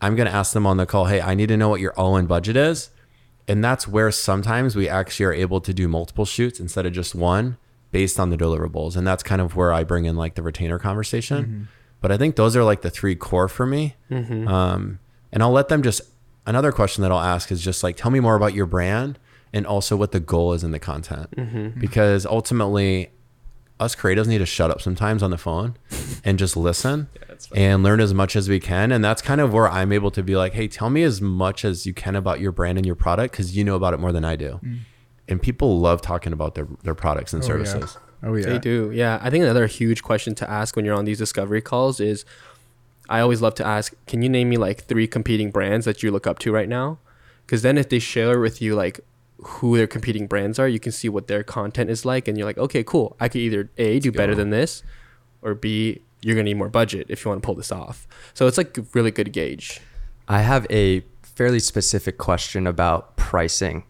I'm 0.01 0.15
gonna 0.15 0.29
ask 0.29 0.53
them 0.53 0.65
on 0.65 0.77
the 0.77 0.85
call, 0.85 1.05
hey, 1.05 1.21
I 1.21 1.35
need 1.35 1.47
to 1.47 1.57
know 1.57 1.69
what 1.69 1.81
your 1.81 1.93
all-in 1.93 2.25
budget 2.25 2.55
is. 2.55 2.89
And 3.47 3.63
that's 3.63 3.87
where 3.87 4.11
sometimes 4.11 4.75
we 4.75 4.87
actually 4.87 5.25
are 5.25 5.33
able 5.33 5.59
to 5.61 5.73
do 5.73 5.87
multiple 5.87 6.25
shoots 6.25 6.59
instead 6.59 6.85
of 6.85 6.93
just 6.93 7.15
one 7.15 7.57
based 7.91 8.19
on 8.19 8.29
the 8.29 8.37
deliverables. 8.37 8.95
And 8.95 9.05
that's 9.05 9.23
kind 9.23 9.41
of 9.41 9.55
where 9.55 9.73
I 9.73 9.83
bring 9.83 10.05
in 10.05 10.15
like 10.15 10.35
the 10.35 10.41
retainer 10.43 10.79
conversation. 10.79 11.67
But 11.99 12.11
I 12.11 12.17
think 12.17 12.35
those 12.35 12.55
are 12.55 12.63
like 12.63 12.81
the 12.81 12.89
three 12.89 13.15
core 13.15 13.49
for 13.49 13.65
me. 13.65 13.95
Um, 14.47 14.99
and 15.33 15.43
I'll 15.43 15.51
let 15.51 15.67
them 15.67 15.83
just, 15.83 16.01
another 16.45 16.71
question 16.71 17.01
that 17.01 17.11
I'll 17.11 17.19
ask 17.19 17.51
is 17.51 17.61
just 17.61 17.83
like, 17.83 17.97
tell 17.97 18.11
me 18.11 18.19
more 18.21 18.35
about 18.35 18.53
your 18.53 18.65
brand 18.65 19.19
and 19.53 19.65
also 19.65 19.95
what 19.95 20.11
the 20.11 20.19
goal 20.19 20.53
is 20.53 20.63
in 20.63 20.71
the 20.71 20.79
content. 20.79 21.29
Mm-hmm. 21.35 21.79
Because 21.79 22.25
ultimately, 22.25 23.11
us 23.79 23.95
creatives 23.95 24.27
need 24.27 24.37
to 24.37 24.45
shut 24.45 24.69
up 24.71 24.81
sometimes 24.81 25.23
on 25.23 25.31
the 25.31 25.37
phone 25.37 25.75
and 26.23 26.37
just 26.37 26.55
listen 26.55 27.09
and 27.55 27.81
learn 27.83 27.99
as 27.99 28.13
much 28.13 28.35
as 28.35 28.47
we 28.47 28.59
can. 28.59 28.91
And 28.91 29.03
that's 29.03 29.21
kind 29.21 29.41
of 29.41 29.51
where 29.53 29.67
I'm 29.67 29.91
able 29.91 30.11
to 30.11 30.21
be 30.21 30.35
like, 30.35 30.53
hey, 30.53 30.67
tell 30.67 30.89
me 30.89 31.03
as 31.03 31.19
much 31.21 31.65
as 31.65 31.85
you 31.85 31.93
can 31.93 32.15
about 32.15 32.39
your 32.39 32.51
brand 32.51 32.77
and 32.77 32.85
your 32.85 32.95
product 32.95 33.31
because 33.33 33.57
you 33.57 33.63
know 33.63 33.75
about 33.75 33.93
it 33.93 33.99
more 33.99 34.11
than 34.11 34.23
I 34.23 34.35
do. 34.35 34.59
Mm. 34.63 34.79
And 35.27 35.41
people 35.41 35.79
love 35.79 36.01
talking 36.01 36.33
about 36.33 36.55
their, 36.55 36.67
their 36.83 36.93
products 36.95 37.33
and 37.33 37.43
Oh, 37.43 37.47
yeah. 37.47 37.63
services. 37.63 37.97
Oh 38.23 38.35
yeah. 38.35 38.45
They 38.45 38.59
do. 38.59 38.91
Yeah. 38.93 39.19
I 39.21 39.31
think 39.31 39.43
another 39.43 39.65
huge 39.65 40.03
question 40.03 40.35
to 40.35 40.49
ask 40.49 40.75
when 40.75 40.85
you're 40.85 40.95
on 40.95 41.05
these 41.05 41.17
discovery 41.17 41.61
calls 41.61 41.99
is 41.99 42.23
I 43.09 43.19
always 43.19 43.41
love 43.41 43.55
to 43.55 43.65
ask, 43.65 43.93
can 44.05 44.21
you 44.21 44.29
name 44.29 44.49
me 44.49 44.57
like 44.57 44.83
three 44.83 45.07
competing 45.07 45.49
brands 45.49 45.85
that 45.85 46.03
you 46.03 46.11
look 46.11 46.27
up 46.27 46.37
to 46.39 46.51
right 46.51 46.69
now? 46.69 46.99
Because 47.45 47.63
then 47.63 47.77
if 47.79 47.89
they 47.89 47.97
share 47.99 48.39
with 48.39 48.61
you 48.61 48.75
like 48.75 48.99
who 49.43 49.77
their 49.77 49.87
competing 49.87 50.27
brands 50.27 50.59
are, 50.59 50.67
you 50.67 50.79
can 50.79 50.91
see 50.91 51.09
what 51.09 51.27
their 51.27 51.43
content 51.43 51.89
is 51.89 52.05
like. 52.05 52.27
And 52.27 52.37
you're 52.37 52.45
like, 52.45 52.57
okay, 52.57 52.83
cool. 52.83 53.15
I 53.19 53.27
could 53.27 53.41
either 53.41 53.69
A, 53.77 53.99
do 53.99 54.11
better 54.11 54.35
than 54.35 54.49
this, 54.49 54.83
or 55.41 55.55
B, 55.55 56.01
you're 56.21 56.35
to 56.35 56.43
need 56.43 56.55
more 56.55 56.69
budget 56.69 57.07
if 57.09 57.25
you 57.25 57.29
want 57.29 57.41
to 57.41 57.45
pull 57.45 57.55
this 57.55 57.71
off. 57.71 58.07
So 58.33 58.47
it's 58.47 58.57
like 58.57 58.77
a 58.77 58.85
really 58.93 59.11
good 59.11 59.33
gauge. 59.33 59.81
I 60.27 60.41
have 60.41 60.67
a 60.69 61.03
fairly 61.23 61.59
specific 61.59 62.17
question 62.17 62.67
about 62.67 63.17
pricing. 63.17 63.83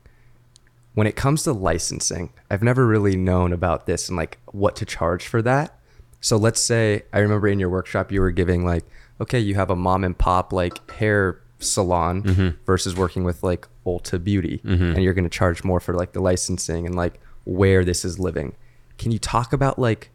When 0.93 1.07
it 1.07 1.15
comes 1.15 1.43
to 1.43 1.53
licensing, 1.53 2.33
I've 2.49 2.63
never 2.63 2.85
really 2.85 3.15
known 3.15 3.53
about 3.53 3.85
this 3.85 4.09
and 4.09 4.17
like 4.17 4.39
what 4.47 4.75
to 4.77 4.85
charge 4.85 5.27
for 5.27 5.41
that. 5.41 5.77
So 6.21 6.37
let's 6.37 6.61
say 6.61 7.03
I 7.11 7.19
remember 7.19 7.47
in 7.47 7.59
your 7.59 7.69
workshop 7.69 8.11
you 8.11 8.21
were 8.21 8.31
giving 8.31 8.65
like, 8.65 8.85
okay, 9.19 9.39
you 9.39 9.55
have 9.55 9.69
a 9.69 9.75
mom 9.75 10.03
and 10.03 10.17
pop 10.17 10.53
like 10.53 10.89
hair 10.91 11.41
salon 11.59 12.23
mm-hmm. 12.23 12.49
versus 12.65 12.95
working 12.95 13.23
with 13.23 13.43
like 13.43 13.67
Ulta 13.85 14.23
Beauty, 14.23 14.61
and 14.63 15.01
you're 15.03 15.13
going 15.13 15.23
to 15.23 15.29
charge 15.29 15.63
more 15.63 15.79
for 15.79 15.93
like 15.93 16.13
the 16.13 16.21
licensing 16.21 16.85
and 16.85 16.95
like 16.95 17.19
where 17.45 17.83
this 17.83 18.05
is 18.05 18.19
living. 18.19 18.55
Can 18.97 19.11
you 19.11 19.19
talk 19.19 19.51
about 19.53 19.79
like, 19.79 20.09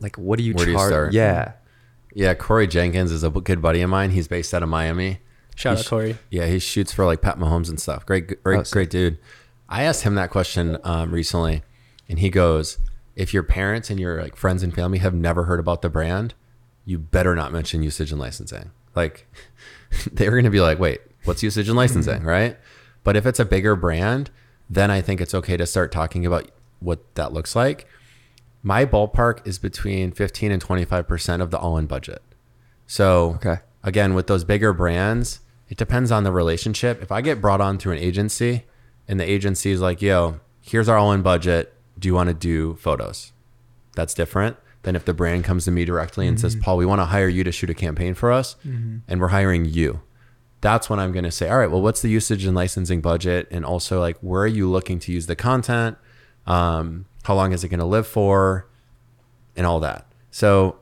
like 0.00 0.16
what 0.16 0.38
do 0.38 0.44
you 0.44 0.54
Where 0.54 0.64
do 0.66 0.72
you 0.72 0.76
charge? 0.76 0.90
start? 0.90 1.12
Yeah, 1.12 1.52
Yeah, 2.14 2.34
Corey 2.34 2.66
Jenkins 2.66 3.10
is 3.12 3.24
a 3.24 3.30
good 3.30 3.62
buddy 3.62 3.80
of 3.82 3.90
mine. 3.90 4.10
He's 4.10 4.28
based 4.28 4.52
out 4.54 4.62
of 4.62 4.68
Miami. 4.68 5.20
Shout 5.54 5.74
He 5.76 5.78
out 5.80 5.84
sh- 5.84 5.88
Corey. 5.88 6.18
Yeah, 6.30 6.46
he 6.46 6.58
shoots 6.58 6.92
for 6.92 7.04
like 7.04 7.20
Pat 7.22 7.38
Mahomes 7.38 7.68
and 7.68 7.80
stuff. 7.80 8.04
Great, 8.06 8.42
great, 8.44 8.58
Oh, 8.60 8.64
great 8.70 8.90
dude. 8.90 9.18
I 9.68 9.82
asked 9.82 10.02
him 10.02 10.14
that 10.14 10.30
question 10.30 10.78
um, 10.84 11.12
recently, 11.12 11.62
and 12.08 12.18
he 12.20 12.30
goes, 12.30 12.78
"If 13.16 13.34
your 13.34 13.42
parents 13.42 13.90
and 13.90 13.98
your 13.98 14.22
like 14.22 14.36
friends 14.36 14.62
and 14.62 14.74
family 14.74 14.98
have 14.98 15.14
never 15.14 15.44
heard 15.44 15.58
about 15.60 15.82
the 15.82 15.88
brand, 15.90 16.34
you 16.84 16.98
better 16.98 17.34
not 17.34 17.52
mention 17.52 17.82
usage 17.82 18.12
and 18.12 18.20
licensing. 18.20 18.70
Like, 18.94 19.26
they're 20.12 20.30
going 20.30 20.44
to 20.44 20.50
be 20.50 20.60
like, 20.60 20.78
wait, 20.78 21.00
what's 21.28 21.42
usage 21.42 21.68
and 21.68 21.76
licensing, 21.76 22.18
mm-hmm. 22.18 22.26
right? 22.26 22.58
But 23.04 23.16
if 23.16 23.26
it's 23.26 23.38
a 23.38 23.44
bigger 23.44 23.76
brand, 23.76 24.30
then 24.68 24.90
I 24.90 25.00
think 25.00 25.20
it's 25.20 25.34
okay 25.34 25.56
to 25.56 25.66
start 25.66 25.92
talking 25.92 26.26
about 26.26 26.50
what 26.80 27.14
that 27.14 27.32
looks 27.32 27.54
like. 27.54 27.86
My 28.62 28.84
ballpark 28.84 29.46
is 29.46 29.58
between 29.58 30.10
15 30.10 30.50
and 30.50 30.62
25% 30.62 31.40
of 31.40 31.50
the 31.50 31.58
all 31.58 31.78
in 31.78 31.86
budget. 31.86 32.22
So, 32.86 33.34
Okay. 33.36 33.60
again, 33.84 34.14
with 34.14 34.26
those 34.26 34.44
bigger 34.44 34.72
brands, 34.72 35.40
it 35.68 35.78
depends 35.78 36.10
on 36.10 36.24
the 36.24 36.32
relationship. 36.32 37.02
If 37.02 37.12
I 37.12 37.20
get 37.20 37.40
brought 37.40 37.60
on 37.60 37.78
through 37.78 37.92
an 37.92 37.98
agency 37.98 38.64
and 39.06 39.20
the 39.20 39.30
agency 39.30 39.70
is 39.70 39.80
like, 39.80 40.02
yo, 40.02 40.40
here's 40.60 40.88
our 40.88 40.96
all 40.96 41.12
in 41.12 41.22
budget. 41.22 41.72
Do 41.98 42.08
you 42.08 42.14
want 42.14 42.28
to 42.28 42.34
do 42.34 42.74
photos? 42.76 43.32
That's 43.94 44.14
different 44.14 44.56
than 44.82 44.96
if 44.96 45.04
the 45.04 45.14
brand 45.14 45.44
comes 45.44 45.64
to 45.64 45.70
me 45.70 45.84
directly 45.84 46.26
and 46.26 46.40
says, 46.40 46.54
mm-hmm. 46.54 46.62
Paul, 46.62 46.76
we 46.78 46.86
want 46.86 47.00
to 47.00 47.06
hire 47.06 47.28
you 47.28 47.44
to 47.44 47.52
shoot 47.52 47.68
a 47.68 47.74
campaign 47.74 48.14
for 48.14 48.32
us 48.32 48.56
mm-hmm. 48.64 48.98
and 49.06 49.20
we're 49.20 49.28
hiring 49.28 49.64
you. 49.64 50.00
That's 50.60 50.90
when 50.90 50.98
I'm 50.98 51.12
going 51.12 51.24
to 51.24 51.30
say, 51.30 51.48
all 51.48 51.58
right, 51.58 51.70
well, 51.70 51.82
what's 51.82 52.02
the 52.02 52.08
usage 52.08 52.44
and 52.44 52.54
licensing 52.54 53.00
budget? 53.00 53.46
And 53.50 53.64
also, 53.64 54.00
like, 54.00 54.18
where 54.18 54.42
are 54.42 54.46
you 54.46 54.68
looking 54.68 54.98
to 55.00 55.12
use 55.12 55.26
the 55.26 55.36
content? 55.36 55.96
Um, 56.46 57.06
how 57.24 57.34
long 57.34 57.52
is 57.52 57.62
it 57.62 57.68
going 57.68 57.80
to 57.80 57.86
live 57.86 58.06
for? 58.06 58.68
And 59.56 59.66
all 59.66 59.80
that. 59.80 60.06
So 60.30 60.78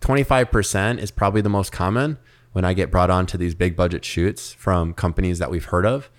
25% 0.00 0.98
is 0.98 1.10
probably 1.10 1.40
the 1.40 1.48
most 1.48 1.72
common 1.72 2.18
when 2.52 2.64
I 2.64 2.72
get 2.72 2.90
brought 2.90 3.10
on 3.10 3.26
to 3.26 3.38
these 3.38 3.54
big 3.54 3.76
budget 3.76 4.04
shoots 4.04 4.52
from 4.52 4.94
companies 4.94 5.38
that 5.38 5.50
we've 5.50 5.64
heard 5.66 5.86
of. 5.86 6.10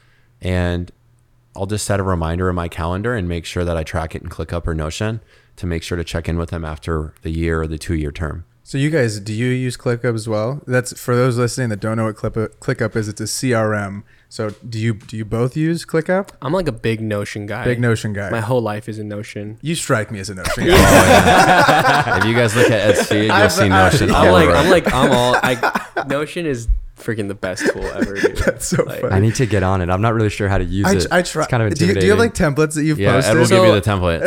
And 0.41 0.91
I'll 1.55 1.65
just 1.65 1.85
set 1.85 1.99
a 1.99 2.03
reminder 2.03 2.49
in 2.49 2.55
my 2.55 2.67
calendar 2.67 3.15
and 3.15 3.27
make 3.27 3.45
sure 3.45 3.65
that 3.65 3.75
I 3.75 3.83
track 3.83 4.15
it 4.15 4.21
in 4.21 4.29
ClickUp 4.29 4.67
or 4.67 4.75
Notion 4.75 5.21
to 5.55 5.65
make 5.65 5.81
sure 5.81 5.97
to 5.97 6.03
check 6.03 6.29
in 6.29 6.37
with 6.37 6.51
them 6.51 6.63
after 6.63 7.13
the 7.23 7.31
year 7.31 7.61
or 7.61 7.67
the 7.67 7.79
two 7.79 7.95
year 7.95 8.11
term. 8.11 8.45
So 8.67 8.77
you 8.77 8.89
guys, 8.89 9.21
do 9.21 9.31
you 9.31 9.45
use 9.47 9.77
ClickUp 9.77 10.13
as 10.13 10.27
well? 10.27 10.61
That's 10.67 10.91
for 10.99 11.15
those 11.15 11.37
listening 11.37 11.69
that 11.69 11.79
don't 11.79 11.95
know 11.95 12.03
what 12.03 12.17
ClickUp, 12.17 12.49
ClickUp 12.57 12.97
is. 12.97 13.07
It's 13.07 13.21
a 13.21 13.23
CRM. 13.23 14.03
So 14.27 14.49
do 14.67 14.77
you 14.77 14.95
do 14.95 15.15
you 15.15 15.23
both 15.23 15.55
use 15.55 15.85
ClickUp? 15.85 16.31
I'm 16.41 16.51
like 16.51 16.67
a 16.67 16.73
big 16.73 16.99
Notion 16.99 17.45
guy. 17.45 17.63
Big 17.63 17.79
Notion 17.79 18.11
guy. 18.11 18.29
My 18.29 18.41
whole 18.41 18.59
life 18.59 18.89
is 18.89 18.99
in 18.99 19.07
Notion. 19.07 19.57
you 19.61 19.73
strike 19.73 20.11
me 20.11 20.19
as 20.19 20.29
a 20.29 20.35
Notion 20.35 20.65
guy. 20.67 22.17
if 22.17 22.25
you 22.25 22.33
guys 22.33 22.57
look 22.57 22.65
at 22.69 22.73
Ed's 22.89 23.07
feed, 23.07 23.27
you'll 23.27 23.31
I've- 23.31 23.53
see 23.53 23.69
Notion. 23.69 24.09
I'm 24.13 24.25
all 24.27 24.31
like, 24.33 24.47
over 24.49 24.57
I'm 24.57 24.69
like, 24.69 24.93
I'm 24.93 25.11
all. 25.13 25.35
I 25.41 26.03
Notion 26.09 26.45
is 26.45 26.67
freaking 26.97 27.27
the 27.27 27.35
best 27.35 27.71
tool 27.71 27.85
ever. 27.85 28.15
Dude. 28.19 28.37
That's 28.37 28.67
so 28.67 28.83
Like, 28.83 29.01
funny. 29.01 29.13
I 29.13 29.19
need 29.19 29.35
to 29.35 29.45
get 29.45 29.63
on 29.63 29.81
it. 29.81 29.89
I'm 29.89 30.01
not 30.01 30.13
really 30.13 30.29
sure 30.29 30.49
how 30.49 30.57
to 30.57 30.63
use 30.65 30.85
I, 30.85 30.93
it. 30.95 31.07
I 31.11 31.21
try. 31.21 31.43
It's 31.43 31.51
kind 31.51 31.63
of 31.63 31.73
do, 31.75 31.85
you, 31.87 31.93
do 31.93 32.05
you 32.05 32.11
have 32.11 32.19
like 32.19 32.33
templates 32.33 32.75
that 32.75 32.83
you've 32.83 32.99
yeah, 32.99 33.13
posted? 33.13 33.35
Ed 33.35 33.39
will 33.39 33.45
So- 33.45 33.55
give 33.65 33.73
you 33.75 33.79
the 33.79 33.81
template. 33.89 34.21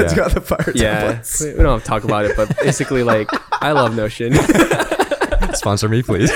it's 0.00 0.14
got 0.14 0.32
the 0.32 0.40
fire 0.40 0.72
Yeah, 0.74 1.12
templates. 1.12 1.40
we 1.44 1.50
we 1.54 1.62
don't 1.62 1.72
have 1.74 1.82
to 1.82 1.88
talk 1.88 2.04
about 2.04 2.24
it, 2.24 2.36
but 2.36 2.56
basically, 2.58 3.02
like, 3.02 3.28
I 3.62 3.72
love 3.72 3.94
Notion. 3.94 4.34
Sponsor 5.54 5.88
me, 5.88 6.02
please. 6.02 6.30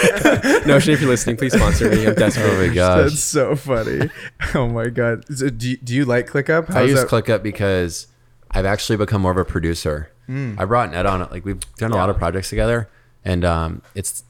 Notion, 0.67 0.95
if 0.95 1.01
you're 1.01 1.11
listening, 1.11 1.37
please 1.37 1.53
sponsor 1.53 1.91
me. 1.91 2.07
I'm 2.07 2.15
desperate. 2.15 2.51
Oh 2.51 2.67
my 2.69 2.75
gosh. 2.75 3.11
That's 3.11 3.21
so 3.23 3.55
funny. 3.55 4.09
Oh 4.55 4.67
my 4.69 4.89
god. 4.89 5.25
So 5.37 5.51
do 5.51 5.71
you, 5.71 5.77
do 5.77 5.95
you 5.95 6.05
like 6.07 6.29
ClickUp? 6.31 6.71
I 6.75 6.83
use 6.83 7.01
that? 7.01 7.09
ClickUp 7.09 7.43
because 7.43 8.07
I've 8.51 8.65
actually 8.65 8.97
become 8.97 9.21
more 9.23 9.31
of 9.33 9.37
a 9.37 9.45
producer. 9.45 10.11
I 10.29 10.65
brought 10.65 10.93
Ned 10.93 11.07
on 11.07 11.23
it. 11.23 11.31
Like 11.33 11.45
we've 11.45 11.61
done 11.77 11.91
a 11.93 11.97
lot 11.97 12.09
of 12.09 12.17
projects 12.17 12.49
together, 12.51 12.89
and 13.25 13.45
um, 13.45 13.83
it's 13.97 14.23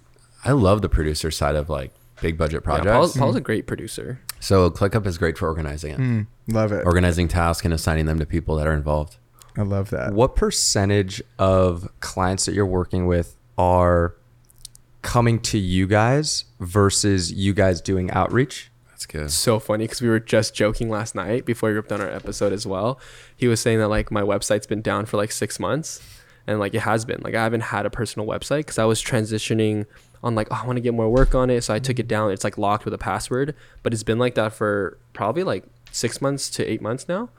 I 0.45 0.53
love 0.53 0.82
the 0.82 0.88
producer 0.88 1.30
side 1.30 1.55
of 1.57 1.68
like 1.68 1.93
big 2.20 2.36
budget 2.38 2.62
Yeah, 2.62 2.64
projects. 2.64 2.91
Paul's, 2.93 3.16
Paul's 3.16 3.36
a 3.36 3.41
great 3.41 3.66
producer. 3.66 4.20
so 4.41 4.70
ClickUp 4.70 5.07
is 5.07 5.18
great 5.18 5.36
for 5.38 5.49
organizing 5.49 5.93
it, 5.93 5.99
Mm, 5.99 6.26
love 6.49 6.72
it. 6.72 6.84
organizing 6.86 7.28
tasks 7.28 7.64
and 7.64 7.72
assigning 7.74 8.07
them 8.07 8.18
to 8.18 8.26
people 8.26 8.57
that 8.57 8.66
are 8.66 8.72
involved. 8.74 9.16
I 9.57 9.62
love 9.62 9.91
that. 9.91 10.12
what 10.12 10.36
percentage 10.36 11.22
of 11.38 11.88
clients 12.01 12.45
that 12.47 12.55
you're 12.55 12.64
working 12.66 13.07
with 13.07 13.36
are 13.59 14.14
coming 15.03 15.41
to 15.41 15.59
you 15.59 15.86
guys 15.86 16.45
versus 16.61 17.32
you 17.32 17.53
guys 17.53 17.80
doing 17.80 18.11
outreach? 18.12 18.70
That's 18.91 19.07
good. 19.07 19.30
so 19.30 19.59
funny 19.59 19.84
because 19.84 20.03
we 20.03 20.09
were 20.09 20.20
just 20.20 20.55
joking 20.55 20.91
last 20.91 21.14
night 21.14 21.47
before 21.47 21.70
we 21.70 21.74
ripped 21.74 21.91
on 21.91 22.01
our 22.03 22.11
episode 22.11 22.53
as 22.53 22.66
well. 22.66 23.01
He 23.34 23.49
was 23.49 23.59
saying 23.61 23.78
that 23.78 23.88
like 23.88 24.11
my 24.11 24.20
website's 24.22 24.66
been 24.66 24.82
down 24.82 25.07
for 25.07 25.16
like 25.16 25.32
six 25.32 25.59
months, 25.59 26.01
and 26.47 26.59
like 26.61 26.74
it 26.74 26.80
has 26.80 27.05
been. 27.07 27.20
Like 27.22 27.34
I 27.34 27.43
haven't 27.43 27.62
had 27.62 27.86
a 27.86 27.91
personal 27.91 28.28
website 28.28 28.59
because 28.59 28.78
I 28.78 28.84
was 28.84 29.03
transitioning 29.03 29.86
on 30.23 30.35
like 30.35 30.49
oh, 30.51 30.61
I 30.62 30.66
want 30.66 30.77
to 30.77 30.81
get 30.81 30.95
more 30.95 31.09
work 31.09 31.35
on 31.35 31.51
it, 31.51 31.62
so 31.64 31.75
I 31.75 31.79
took 31.79 31.99
it 31.99 32.09
down. 32.09 32.31
It's 32.31 32.45
like 32.45 32.59
locked 32.59 32.85
with 32.85 32.95
a 32.95 32.99
password, 32.99 33.55
but 33.83 33.93
it's 33.93 34.03
been 34.03 34.18
like 34.18 34.35
that 34.35 34.53
for 34.53 34.99
probably 35.12 35.43
like 35.43 35.64
six 35.93 36.21
months 36.21 36.51
to 36.51 36.64
eight 36.64 36.83
months 36.83 37.09
now. 37.09 37.31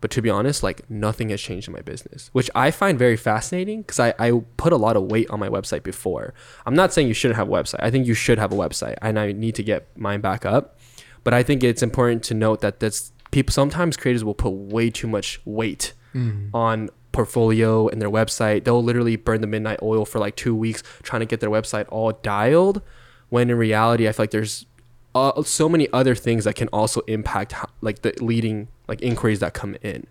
But 0.00 0.10
to 0.12 0.22
be 0.22 0.28
honest, 0.28 0.64
like 0.64 0.88
nothing 0.90 1.28
has 1.28 1.40
changed 1.40 1.68
in 1.68 1.74
my 1.74 1.80
business, 1.80 2.28
which 2.32 2.50
I 2.56 2.72
find 2.72 2.98
very 2.98 3.16
fascinating 3.16 3.82
because 3.82 4.00
I, 4.00 4.14
I 4.18 4.42
put 4.56 4.72
a 4.72 4.76
lot 4.76 4.96
of 4.96 5.04
weight 5.04 5.30
on 5.30 5.38
my 5.38 5.48
website 5.48 5.84
before. 5.84 6.34
I'm 6.66 6.74
not 6.74 6.92
saying 6.92 7.06
you 7.06 7.14
shouldn't 7.14 7.36
have 7.36 7.48
a 7.48 7.52
website. 7.52 7.78
I 7.80 7.90
think 7.92 8.08
you 8.08 8.14
should 8.14 8.38
have 8.38 8.52
a 8.52 8.56
website 8.56 8.96
and 9.00 9.16
I 9.16 9.30
need 9.30 9.54
to 9.54 9.62
get 9.62 9.86
mine 9.96 10.20
back 10.20 10.44
up. 10.44 10.76
But 11.22 11.34
I 11.34 11.44
think 11.44 11.62
it's 11.62 11.84
important 11.84 12.24
to 12.24 12.34
note 12.34 12.62
that 12.62 12.80
that's 12.80 13.12
people 13.30 13.52
sometimes 13.52 13.96
creators 13.96 14.24
will 14.24 14.34
put 14.34 14.50
way 14.50 14.90
too 14.90 15.06
much 15.06 15.40
weight 15.44 15.92
mm. 16.12 16.50
on 16.52 16.90
portfolio 17.12 17.88
and 17.88 18.00
their 18.00 18.10
website. 18.10 18.64
They'll 18.64 18.82
literally 18.82 19.16
burn 19.16 19.40
the 19.40 19.46
midnight 19.46 19.78
oil 19.82 20.04
for 20.04 20.18
like 20.18 20.36
two 20.36 20.54
weeks 20.54 20.82
trying 21.02 21.20
to 21.20 21.26
get 21.26 21.40
their 21.40 21.50
website 21.50 21.86
all 21.88 22.12
dialed. 22.12 22.82
When 23.28 23.48
in 23.50 23.56
reality, 23.56 24.08
I 24.08 24.12
feel 24.12 24.24
like 24.24 24.30
there's 24.30 24.66
uh, 25.14 25.42
so 25.42 25.68
many 25.68 25.88
other 25.92 26.14
things 26.14 26.44
that 26.44 26.54
can 26.54 26.68
also 26.68 27.00
impact 27.02 27.52
how, 27.52 27.68
like 27.80 28.02
the 28.02 28.14
leading 28.20 28.68
like 28.88 29.00
inquiries 29.02 29.40
that 29.40 29.54
come 29.54 29.76
in. 29.82 30.06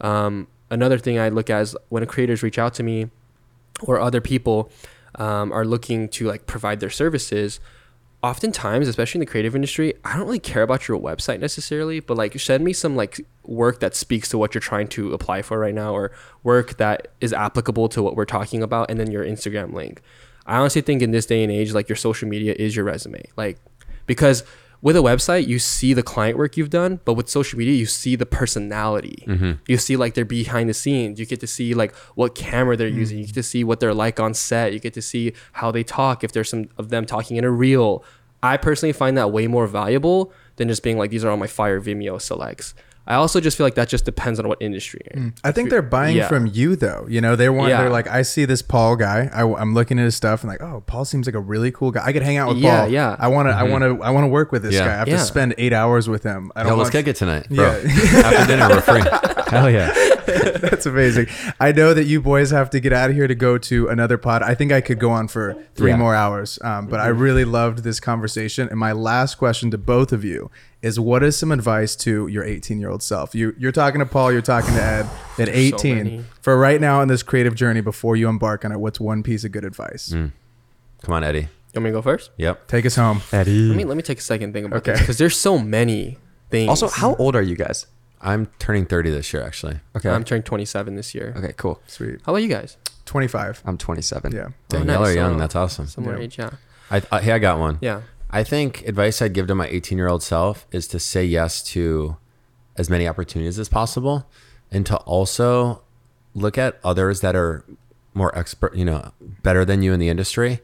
Um, 0.00 0.46
another 0.70 0.98
thing 0.98 1.18
I 1.18 1.28
look 1.28 1.50
at 1.50 1.62
is 1.62 1.76
when 1.88 2.04
creators 2.06 2.42
reach 2.42 2.58
out 2.58 2.74
to 2.74 2.82
me 2.82 3.10
or 3.82 4.00
other 4.00 4.20
people 4.20 4.70
um, 5.16 5.52
are 5.52 5.64
looking 5.64 6.08
to 6.10 6.26
like 6.26 6.46
provide 6.46 6.80
their 6.80 6.90
services 6.90 7.60
oftentimes 8.22 8.86
especially 8.86 9.18
in 9.18 9.20
the 9.20 9.30
creative 9.30 9.54
industry 9.54 9.92
i 10.04 10.16
don't 10.16 10.26
really 10.26 10.38
care 10.38 10.62
about 10.62 10.86
your 10.86 10.98
website 10.98 11.40
necessarily 11.40 11.98
but 11.98 12.16
like 12.16 12.38
send 12.38 12.64
me 12.64 12.72
some 12.72 12.94
like 12.94 13.20
work 13.44 13.80
that 13.80 13.94
speaks 13.94 14.28
to 14.28 14.38
what 14.38 14.54
you're 14.54 14.60
trying 14.60 14.86
to 14.86 15.12
apply 15.12 15.42
for 15.42 15.58
right 15.58 15.74
now 15.74 15.92
or 15.92 16.12
work 16.42 16.76
that 16.76 17.08
is 17.20 17.32
applicable 17.32 17.88
to 17.88 18.02
what 18.02 18.14
we're 18.14 18.24
talking 18.24 18.62
about 18.62 18.90
and 18.90 18.98
then 19.00 19.10
your 19.10 19.24
instagram 19.24 19.72
link. 19.72 20.00
I 20.46 20.58
honestly 20.58 20.82
think 20.82 21.02
in 21.02 21.10
this 21.10 21.26
day 21.26 21.42
and 21.42 21.52
age 21.52 21.72
like 21.72 21.88
your 21.88 21.96
social 21.96 22.28
media 22.28 22.54
is 22.58 22.74
your 22.76 22.84
resume 22.84 23.22
like 23.36 23.58
because 24.06 24.44
with 24.82 24.96
a 24.96 25.00
website 25.00 25.46
you 25.46 25.58
see 25.58 25.94
the 25.94 26.02
client 26.02 26.36
work 26.36 26.56
you've 26.56 26.68
done 26.68 27.00
but 27.04 27.14
with 27.14 27.28
social 27.28 27.58
media 27.58 27.74
you 27.74 27.86
see 27.86 28.16
the 28.16 28.26
personality. 28.26 29.24
Mm-hmm. 29.26 29.52
You 29.66 29.78
see 29.78 29.96
like 29.96 30.14
their 30.14 30.24
behind 30.24 30.68
the 30.68 30.74
scenes. 30.74 31.18
You 31.18 31.26
get 31.26 31.40
to 31.40 31.46
see 31.46 31.72
like 31.74 31.94
what 32.14 32.34
camera 32.34 32.76
they're 32.76 32.88
using. 32.88 33.18
You 33.18 33.24
mm. 33.24 33.28
get 33.28 33.34
to 33.34 33.42
see 33.42 33.64
what 33.64 33.80
they're 33.80 33.94
like 33.94 34.20
on 34.20 34.34
set. 34.34 34.72
You 34.72 34.80
get 34.80 34.94
to 34.94 35.02
see 35.02 35.32
how 35.52 35.70
they 35.70 35.84
talk 35.84 36.24
if 36.24 36.32
there's 36.32 36.50
some 36.50 36.68
of 36.76 36.90
them 36.90 37.06
talking 37.06 37.36
in 37.36 37.44
a 37.44 37.50
reel. 37.50 38.04
I 38.42 38.56
personally 38.56 38.92
find 38.92 39.16
that 39.16 39.30
way 39.30 39.46
more 39.46 39.66
valuable 39.66 40.32
than 40.56 40.68
just 40.68 40.82
being 40.82 40.98
like 40.98 41.10
these 41.10 41.24
are 41.24 41.30
all 41.30 41.36
my 41.36 41.46
fire 41.46 41.80
vimeo 41.80 42.20
selects 42.20 42.74
i 43.06 43.14
also 43.14 43.40
just 43.40 43.56
feel 43.56 43.66
like 43.66 43.74
that 43.74 43.88
just 43.88 44.04
depends 44.04 44.38
on 44.38 44.46
what 44.48 44.58
industry 44.60 45.00
you're 45.04 45.22
in. 45.22 45.30
Hmm. 45.30 45.36
I 45.44 45.52
think 45.52 45.70
they're 45.70 45.82
buying 45.82 46.16
Yeah. 46.16 46.28
from 46.28 46.46
you 46.46 46.76
though. 46.76 47.06
You 47.08 47.20
know, 47.20 47.34
they 47.36 47.48
want. 47.48 47.70
Yeah. 47.70 47.80
They're 47.82 47.90
like, 47.90 48.06
I 48.08 48.22
see 48.22 48.44
this 48.44 48.62
Paul 48.62 48.96
guy. 48.96 49.28
I, 49.32 49.42
am 49.60 49.74
looking 49.74 49.98
at 49.98 50.04
his 50.04 50.14
stuff 50.16 50.42
and 50.42 50.48
like, 50.50 50.62
oh, 50.62 50.82
Paul 50.86 51.04
seems 51.04 51.26
like 51.26 51.34
a 51.34 51.40
really 51.40 51.72
cool 51.72 51.90
guy. 51.90 52.04
I 52.04 52.12
could 52.12 52.22
hang 52.22 52.36
out 52.36 52.48
with 52.50 52.58
Yeah, 52.58 52.82
Paul. 52.82 52.88
yeah. 52.90 53.16
I 53.18 53.28
want 53.28 53.48
to. 53.48 53.54
I 53.54 53.62
mm-hmm. 53.62 53.72
want 53.72 53.82
to. 53.84 54.02
I 54.04 54.10
want 54.10 54.24
to 54.24 54.28
work 54.28 54.52
with 54.52 54.62
this 54.62 54.74
Yeah. 54.74 54.86
guy. 54.86 54.92
I 54.94 54.96
have 54.98 55.08
Yeah. 55.08 55.16
to 55.16 55.22
spend 55.24 55.54
eight 55.58 55.72
hours 55.72 56.08
with 56.08 56.22
him. 56.22 56.52
I 56.54 56.62
don't 56.62 56.72
Yo, 56.72 56.76
let's 56.76 56.86
want- 56.86 56.92
kick 56.92 57.06
it 57.08 57.16
tonight, 57.16 57.48
bro. 57.48 57.80
Yeah. 57.84 58.20
After 58.24 58.46
dinner, 58.46 58.68
we're 58.68 58.80
free. 58.80 59.02
Hell 59.50 59.70
yeah. 59.70 59.92
That's 60.60 60.86
amazing. 60.86 61.26
I 61.60 61.72
know 61.72 61.94
that 61.94 62.04
you 62.04 62.20
boys 62.20 62.50
have 62.50 62.70
to 62.70 62.80
get 62.80 62.92
out 62.92 63.10
of 63.10 63.16
here 63.16 63.26
to 63.28 63.34
go 63.34 63.58
to 63.58 63.88
another 63.88 64.18
pod. 64.18 64.42
I 64.42 64.54
think 64.54 64.72
I 64.72 64.80
could 64.80 64.98
go 64.98 65.10
on 65.10 65.28
for 65.28 65.56
three 65.74 65.90
Yeah. 65.90 65.96
more 65.96 66.14
hours, 66.14 66.58
um, 66.62 66.86
but 66.86 67.00
I 67.00 67.08
really 67.08 67.44
loved 67.44 67.84
this 67.84 68.00
conversation. 68.00 68.68
And 68.68 68.78
my 68.78 68.92
last 68.92 69.36
question 69.36 69.70
to 69.70 69.78
both 69.78 70.12
of 70.12 70.24
you 70.24 70.50
is: 70.82 70.98
What 70.98 71.22
is 71.22 71.36
some 71.36 71.52
advice 71.52 71.94
to 71.96 72.26
your 72.28 72.44
18 72.44 72.80
year 72.80 72.90
old 72.90 73.02
self? 73.02 73.34
You 73.34 73.54
you're 73.58 73.72
talking 73.72 73.98
to 74.00 74.06
Paul. 74.06 74.32
You're 74.32 74.42
talking 74.42 74.74
to 74.74 74.82
Ed. 74.82 75.06
At 75.38 75.48
18, 75.48 75.96
many. 75.96 76.24
for 76.42 76.58
right 76.58 76.80
now 76.80 77.00
in 77.00 77.08
this 77.08 77.22
creative 77.22 77.54
journey, 77.54 77.80
before 77.80 78.16
you 78.16 78.28
embark 78.28 78.64
on 78.64 78.72
it, 78.72 78.78
what's 78.78 79.00
one 79.00 79.22
piece 79.22 79.44
of 79.44 79.52
good 79.52 79.64
advice? 79.64 80.10
Mm. 80.10 80.32
Come 81.02 81.14
on, 81.14 81.24
Eddie. 81.24 81.40
you 81.40 81.48
want 81.80 81.84
me 81.84 81.90
to 81.90 81.94
go 81.94 82.02
first 82.02 82.30
Yep. 82.36 82.68
Take 82.68 82.84
us 82.86 82.96
home. 82.96 83.22
Eddie. 83.32 83.68
let 83.68 83.76
me 83.76 83.84
let 83.84 83.96
me 83.96 84.02
take 84.02 84.18
a 84.18 84.22
second 84.22 84.52
think 84.52 84.66
about 84.66 84.76
Okay. 84.78 84.92
this 84.92 85.00
because 85.00 85.18
there's 85.18 85.36
so 85.38 85.58
many 85.58 86.18
things 86.50 86.68
also, 86.68 86.88
how 86.88 87.14
old 87.16 87.34
are 87.34 87.40
you 87.42 87.56
guys? 87.56 87.86
I'm 88.22 88.46
turning 88.58 88.86
30 88.86 89.10
this 89.10 89.32
year, 89.32 89.42
actually. 89.42 89.80
Okay. 89.96 90.08
i'm 90.08 90.24
turning 90.24 90.42
27 90.44 90.94
this 90.94 91.14
year 91.14 91.34
okay, 91.36 91.52
cool. 91.56 91.80
Sweet. 91.86 92.20
how 92.24 92.32
about 92.32 92.42
you 92.42 92.48
guys 92.48 92.76
25. 93.06 93.62
I'm 93.66 93.76
27. 93.76 94.32
Yeah. 94.32 94.48
Dang, 94.68 94.86
nice. 94.86 94.94
y'all 94.94 95.06
are 95.06 95.12
young. 95.12 95.32
So- 95.34 95.38
That's 95.40 95.56
awesome. 95.56 95.86
similar 95.86 96.16
Yeah. 96.18 96.22
age 96.24 96.38
yeah 96.38 96.50
I, 96.90 97.02
I, 97.10 97.20
hey, 97.20 97.32
I 97.32 97.38
got 97.38 97.58
one. 97.58 97.78
yeah 97.80 98.02
I 98.30 98.44
think 98.44 98.86
advice 98.86 99.20
I'd 99.20 99.34
give 99.34 99.46
to 99.48 99.54
my 99.54 99.66
18 99.68 99.98
year 99.98 100.08
old 100.08 100.22
self 100.22 100.66
is 100.72 100.86
to 100.88 100.98
say 100.98 101.24
yes 101.24 101.62
to 101.74 102.16
as 102.76 102.88
many 102.88 103.06
opportunities 103.06 103.58
as 103.58 103.68
possible 103.68 104.26
and 104.70 104.86
to 104.86 104.96
also 104.98 105.82
look 106.34 106.56
at 106.56 106.78
others 106.82 107.20
that 107.20 107.36
are 107.36 107.64
more 108.14 108.36
expert, 108.38 108.74
you 108.74 108.84
know, 108.86 109.12
better 109.42 109.64
than 109.66 109.82
you 109.82 109.92
in 109.92 110.00
the 110.00 110.08
industry 110.08 110.60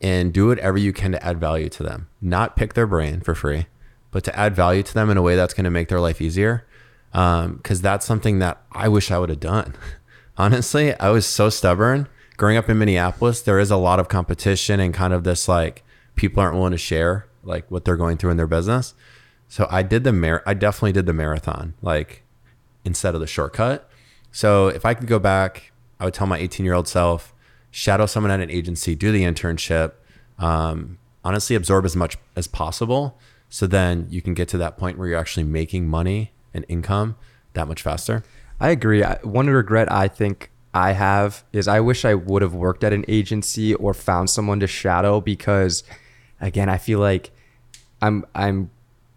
and 0.00 0.32
do 0.32 0.48
whatever 0.48 0.76
you 0.76 0.92
can 0.92 1.12
to 1.12 1.24
add 1.24 1.38
value 1.38 1.68
to 1.68 1.82
them. 1.84 2.08
Not 2.20 2.56
pick 2.56 2.74
their 2.74 2.86
brain 2.86 3.20
for 3.20 3.34
free, 3.34 3.66
but 4.10 4.24
to 4.24 4.36
add 4.36 4.56
value 4.56 4.82
to 4.82 4.94
them 4.94 5.08
in 5.10 5.16
a 5.16 5.22
way 5.22 5.36
that's 5.36 5.54
going 5.54 5.64
to 5.64 5.70
make 5.70 5.88
their 5.88 6.00
life 6.00 6.20
easier. 6.20 6.66
Because 7.14 7.80
that's 7.80 8.04
something 8.04 8.40
that 8.40 8.60
I 8.72 8.88
wish 8.88 9.10
I 9.10 9.18
would 9.18 9.28
have 9.28 9.40
done. 9.40 9.74
Honestly, 10.36 10.98
I 10.98 11.10
was 11.10 11.24
so 11.24 11.48
stubborn. 11.48 12.08
Growing 12.36 12.56
up 12.56 12.68
in 12.68 12.78
Minneapolis, 12.78 13.40
there 13.40 13.60
is 13.60 13.70
a 13.70 13.76
lot 13.76 14.00
of 14.00 14.08
competition 14.08 14.80
and 14.80 14.92
kind 14.92 15.14
of 15.14 15.22
this 15.22 15.46
like 15.46 15.84
people 16.16 16.42
aren't 16.42 16.56
willing 16.56 16.72
to 16.72 16.78
share 16.78 17.28
like 17.44 17.70
what 17.70 17.84
they're 17.84 17.96
going 17.96 18.16
through 18.16 18.32
in 18.32 18.36
their 18.36 18.48
business. 18.48 18.94
So 19.46 19.68
I 19.70 19.84
did 19.84 20.02
the 20.02 20.12
mar- 20.12 20.42
I 20.44 20.54
definitely 20.54 20.92
did 20.92 21.06
the 21.06 21.12
marathon 21.12 21.74
like 21.80 22.24
instead 22.84 23.14
of 23.14 23.20
the 23.20 23.28
shortcut. 23.28 23.88
So 24.32 24.66
if 24.66 24.84
I 24.84 24.94
could 24.94 25.06
go 25.06 25.20
back, 25.20 25.70
I 26.00 26.06
would 26.06 26.14
tell 26.14 26.26
my 26.26 26.38
18 26.38 26.66
year 26.66 26.74
old 26.74 26.88
self, 26.88 27.32
shadow 27.70 28.06
someone 28.06 28.32
at 28.32 28.40
an 28.40 28.50
agency, 28.50 28.96
do 28.96 29.12
the 29.12 29.22
internship, 29.22 29.92
um, 30.40 30.98
honestly 31.24 31.54
absorb 31.54 31.84
as 31.84 31.94
much 31.94 32.16
as 32.34 32.48
possible. 32.48 33.16
So 33.48 33.68
then 33.68 34.08
you 34.10 34.20
can 34.20 34.34
get 34.34 34.48
to 34.48 34.58
that 34.58 34.76
point 34.76 34.98
where 34.98 35.06
you're 35.06 35.18
actually 35.18 35.44
making 35.44 35.86
money 35.86 36.32
and 36.54 36.64
income 36.68 37.16
that 37.54 37.68
much 37.68 37.82
faster. 37.82 38.22
I 38.60 38.70
agree. 38.70 39.02
I, 39.02 39.18
one 39.22 39.48
regret 39.48 39.90
I 39.90 40.08
think 40.08 40.50
I 40.72 40.92
have 40.92 41.44
is 41.52 41.68
I 41.68 41.80
wish 41.80 42.04
I 42.04 42.14
would 42.14 42.42
have 42.42 42.54
worked 42.54 42.84
at 42.84 42.92
an 42.92 43.04
agency 43.08 43.74
or 43.74 43.94
found 43.94 44.30
someone 44.30 44.60
to 44.60 44.66
shadow 44.66 45.20
because 45.20 45.82
again, 46.40 46.68
I 46.68 46.78
feel 46.78 46.98
like 46.98 47.30
I'm 48.02 48.24
I'm 48.34 48.70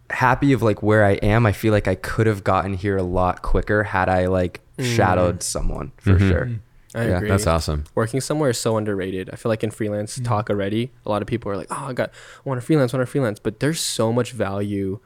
happy 0.10 0.54
of 0.54 0.62
like 0.62 0.82
where 0.82 1.04
I 1.06 1.14
am. 1.14 1.46
I 1.46 1.52
feel 1.52 1.74
like 1.74 1.88
I 1.88 1.96
could 1.96 2.28
have 2.28 2.44
gotten 2.44 2.74
here 2.74 2.98
a 2.98 3.04
lot 3.04 3.42
quicker 3.42 3.84
had 3.84 4.10
I 4.10 4.28
like 4.28 4.62
mm. 4.78 4.96
shadowed 4.96 5.44
someone 5.44 5.92
for 5.98 6.14
mm-hmm. 6.14 6.30
sure. 6.30 6.50
I 6.96 7.08
Yeah, 7.08 7.18
agree. 7.18 7.30
That's 7.30 7.48
awesome. 7.48 7.84
Working 7.96 8.22
somewhere 8.22 8.50
is 8.50 8.58
so 8.58 8.78
underrated. 8.78 9.30
I 9.32 9.36
feel 9.36 9.50
like 9.50 9.64
in 9.64 9.72
freelance 9.72 10.16
mm-hmm. 10.16 10.24
talk 10.24 10.50
already, 10.50 10.92
a 11.06 11.10
lot 11.10 11.22
of 11.22 11.28
people 11.28 11.52
are 11.52 11.58
like, 11.58 11.68
"Oh, 11.70 11.86
I 11.88 11.94
got 11.94 12.10
I 12.10 12.50
want 12.50 12.62
to 12.62 12.66
freelance, 12.66 12.94
I 12.94 12.98
want 12.98 13.08
to 13.08 13.12
freelance," 13.12 13.40
but 13.40 13.60
there's 13.60 13.82
so 13.82 14.14
much 14.14 14.32
value 14.32 15.00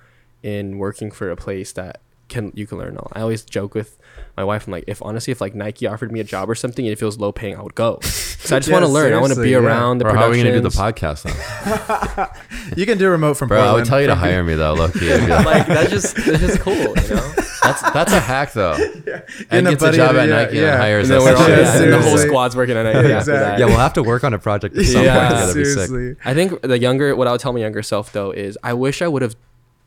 in 0.44 0.78
working 0.78 1.12
for 1.12 1.30
a 1.32 1.36
place 1.36 1.72
that 1.74 2.02
can 2.32 2.52
you 2.56 2.66
can 2.66 2.80
learn 2.80 2.98
all. 2.98 3.12
I 3.14 3.22
always 3.22 3.44
joke 3.44 3.76
with 3.76 4.00
my 4.36 4.44
wife. 4.44 4.66
I'm 4.66 4.72
like, 4.72 4.86
if 4.88 5.02
honestly, 5.04 5.32
if 5.32 5.40
like 5.42 5.54
Nike 5.54 5.86
offered 5.86 6.12
me 6.12 6.20
a 6.20 6.24
job 6.24 6.50
or 6.50 6.56
something 6.56 6.84
and 6.86 6.92
it 6.92 6.98
feels 6.98 7.20
low 7.20 7.32
paying, 7.32 7.56
I 7.56 7.62
would 7.62 7.76
go. 7.76 8.00
Because 8.42 8.54
I 8.54 8.58
just 8.58 8.70
Yeah, 8.70 8.74
want 8.78 8.86
to 8.88 8.92
learn. 8.92 9.14
I 9.14 9.20
want 9.22 9.34
to 9.34 9.40
be 9.40 9.52
yeah. 9.52 9.58
around 9.60 10.00
the 10.00 10.06
Bro, 10.06 10.16
how 10.16 10.24
are 10.26 10.30
we 10.32 10.38
going 10.42 10.48
to 10.52 10.54
do 10.54 10.62
the 10.62 10.70
podcast 10.70 11.22
then? 11.30 12.28
You 12.78 12.88
can 12.88 12.98
do 12.98 13.08
remote 13.08 13.36
from 13.36 13.50
Bro, 13.50 13.62
I 13.62 13.74
would 13.74 13.86
tell 13.86 14.02
you 14.02 14.08
to 14.08 14.16
hire 14.16 14.44
me 14.44 14.56
though, 14.56 14.74
Loki. 14.74 15.14
I'd 15.14 15.30
like, 15.30 15.46
like 15.46 15.68
that's 15.68 15.90
just 15.92 16.16
that's 16.16 16.40
just 16.40 16.60
cool, 16.62 16.74
you 16.74 16.86
know. 17.16 17.34
That's 17.62 17.82
that's 17.94 18.12
a 18.14 18.20
hack 18.20 18.54
though. 18.54 18.76
Getting 18.78 19.24
And 19.52 19.68
a 19.68 19.72
gets 19.72 19.84
a 19.84 19.92
job 19.92 20.16
at 20.16 20.28
Nike 20.28 20.58
yeah. 20.58 20.72
and 20.74 20.82
hires 20.82 21.10
And 21.10 21.22
then 21.22 21.36
us. 21.36 21.40
Yeah, 21.48 21.58
yeah, 21.60 21.84
and 21.84 21.94
the 21.94 22.02
whole 22.02 22.18
squad's 22.18 22.56
working 22.56 22.76
at 22.78 22.84
Nike 22.84 22.98
after 22.98 23.18
Exactly. 23.18 23.34
that. 23.34 23.60
Yeah, 23.60 23.66
we'll 23.68 23.78
have 23.78 23.94
to 23.94 24.04
work 24.04 24.24
on 24.24 24.34
a 24.34 24.40
project 24.40 24.76
at 24.76 24.86
some 24.86 25.04
Yeah. 25.04 25.20
point 25.20 25.30
together. 25.30 25.52
It'd 25.52 25.64
be 25.64 25.66
sick. 25.70 25.88
Seriously. 25.90 26.16
I 26.26 26.34
think 26.34 26.62
the 26.64 26.80
younger, 26.80 27.16
what 27.16 27.28
I 27.28 27.32
would 27.34 27.42
tell 27.42 27.54
my 27.54 27.60
younger 27.60 27.84
self 27.84 28.12
though 28.12 28.32
is, 28.32 28.58
I 28.64 28.74
wish 28.74 29.04
I 29.04 29.08
would 29.08 29.22
have 29.22 29.36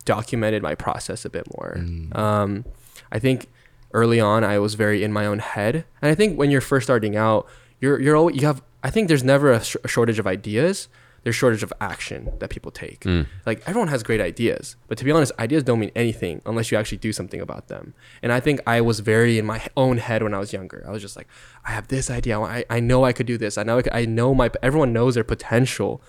documented 0.04 0.62
my 0.62 0.74
process 0.74 1.24
a 1.24 1.30
bit 1.30 1.46
more. 1.56 1.76
Um, 2.12 2.64
I 3.10 3.18
think 3.18 3.48
early 3.92 4.20
on 4.20 4.44
I 4.44 4.58
was 4.58 4.74
very 4.74 5.02
in 5.04 5.12
my 5.12 5.26
own 5.26 5.38
head, 5.38 5.84
and 6.02 6.10
I 6.10 6.14
think 6.14 6.38
when 6.38 6.50
you're 6.50 6.60
first 6.60 6.86
starting 6.86 7.16
out, 7.16 7.46
you're 7.80 8.00
you're 8.00 8.16
always, 8.16 8.36
you 8.40 8.46
have. 8.46 8.62
I 8.82 8.90
think 8.90 9.08
there's 9.08 9.24
never 9.24 9.50
a, 9.52 9.64
sh- 9.64 9.76
a 9.84 9.88
shortage 9.88 10.18
of 10.18 10.26
ideas. 10.26 10.88
There's 11.22 11.34
shortage 11.36 11.62
of 11.62 11.72
action 11.80 12.30
that 12.38 12.50
people 12.50 12.70
take. 12.70 13.02
Like 13.46 13.62
everyone 13.66 13.88
has 13.88 14.02
great 14.02 14.20
ideas, 14.20 14.76
but 14.88 14.98
to 14.98 15.04
be 15.06 15.10
honest, 15.10 15.32
ideas 15.38 15.62
don't 15.64 15.78
mean 15.80 15.90
anything 15.96 16.42
unless 16.44 16.70
you 16.70 16.76
actually 16.76 16.98
do 16.98 17.14
something 17.14 17.40
about 17.40 17.68
them. 17.68 17.94
And 18.22 18.30
I 18.30 18.40
think 18.40 18.60
I 18.66 18.82
was 18.82 19.00
very 19.00 19.38
in 19.38 19.46
my 19.46 19.66
own 19.74 19.96
head 19.96 20.22
when 20.22 20.34
I 20.34 20.38
was 20.38 20.52
younger. 20.52 20.84
I 20.86 20.90
was 20.90 21.00
just 21.00 21.16
like, 21.16 21.26
I 21.64 21.70
have 21.70 21.88
this 21.88 22.10
idea. 22.10 22.38
I, 22.38 22.66
I 22.68 22.78
know 22.80 23.06
I 23.06 23.14
could 23.14 23.24
do 23.26 23.38
this. 23.38 23.56
I 23.56 23.62
know 23.62 23.78
I, 23.78 23.82
could, 23.82 23.94
I 23.94 24.04
know 24.04 24.34
my. 24.34 24.50
Everyone 24.62 24.92
knows 24.92 25.14
their 25.14 25.24
potential, 25.24 26.02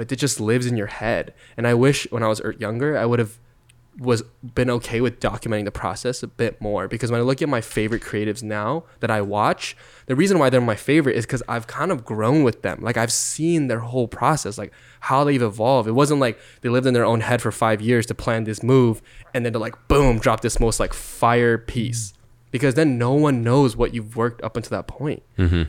but 0.00 0.10
it 0.10 0.16
just 0.16 0.40
lives 0.40 0.64
in 0.64 0.78
your 0.78 0.86
head. 0.86 1.34
And 1.58 1.66
I 1.66 1.74
wish 1.74 2.10
when 2.10 2.22
I 2.22 2.28
was 2.28 2.40
er- 2.40 2.54
younger, 2.58 2.96
I 2.96 3.04
would 3.04 3.18
have 3.18 3.38
was 3.98 4.22
been 4.54 4.70
okay 4.70 5.02
with 5.02 5.20
documenting 5.20 5.66
the 5.66 5.70
process 5.70 6.22
a 6.22 6.26
bit 6.26 6.58
more 6.58 6.88
because 6.88 7.10
when 7.10 7.20
I 7.20 7.22
look 7.22 7.42
at 7.42 7.50
my 7.50 7.60
favorite 7.60 8.00
creatives 8.00 8.42
now 8.42 8.84
that 9.00 9.10
I 9.10 9.20
watch, 9.20 9.76
the 10.06 10.16
reason 10.16 10.38
why 10.38 10.48
they're 10.48 10.62
my 10.62 10.74
favorite 10.74 11.16
is 11.16 11.26
because 11.26 11.42
I've 11.46 11.66
kind 11.66 11.92
of 11.92 12.06
grown 12.06 12.44
with 12.44 12.62
them. 12.62 12.80
Like 12.80 12.96
I've 12.96 13.12
seen 13.12 13.66
their 13.66 13.80
whole 13.80 14.08
process, 14.08 14.56
like 14.56 14.72
how 15.00 15.22
they've 15.22 15.42
evolved. 15.42 15.86
It 15.86 15.92
wasn't 15.92 16.20
like 16.20 16.40
they 16.62 16.70
lived 16.70 16.86
in 16.86 16.94
their 16.94 17.04
own 17.04 17.20
head 17.20 17.42
for 17.42 17.52
five 17.52 17.82
years 17.82 18.06
to 18.06 18.14
plan 18.14 18.44
this 18.44 18.62
move 18.62 19.02
and 19.34 19.44
then 19.44 19.52
to 19.52 19.58
like 19.58 19.76
boom 19.86 20.18
drop 20.18 20.40
this 20.40 20.58
most 20.58 20.80
like 20.80 20.94
fire 20.94 21.58
piece 21.58 22.14
because 22.50 22.74
then 22.74 22.98
no 22.98 23.12
one 23.12 23.42
knows 23.42 23.76
what 23.76 23.94
you've 23.94 24.16
worked 24.16 24.42
up 24.42 24.56
until 24.56 24.70
that 24.70 24.86
point. 24.86 25.22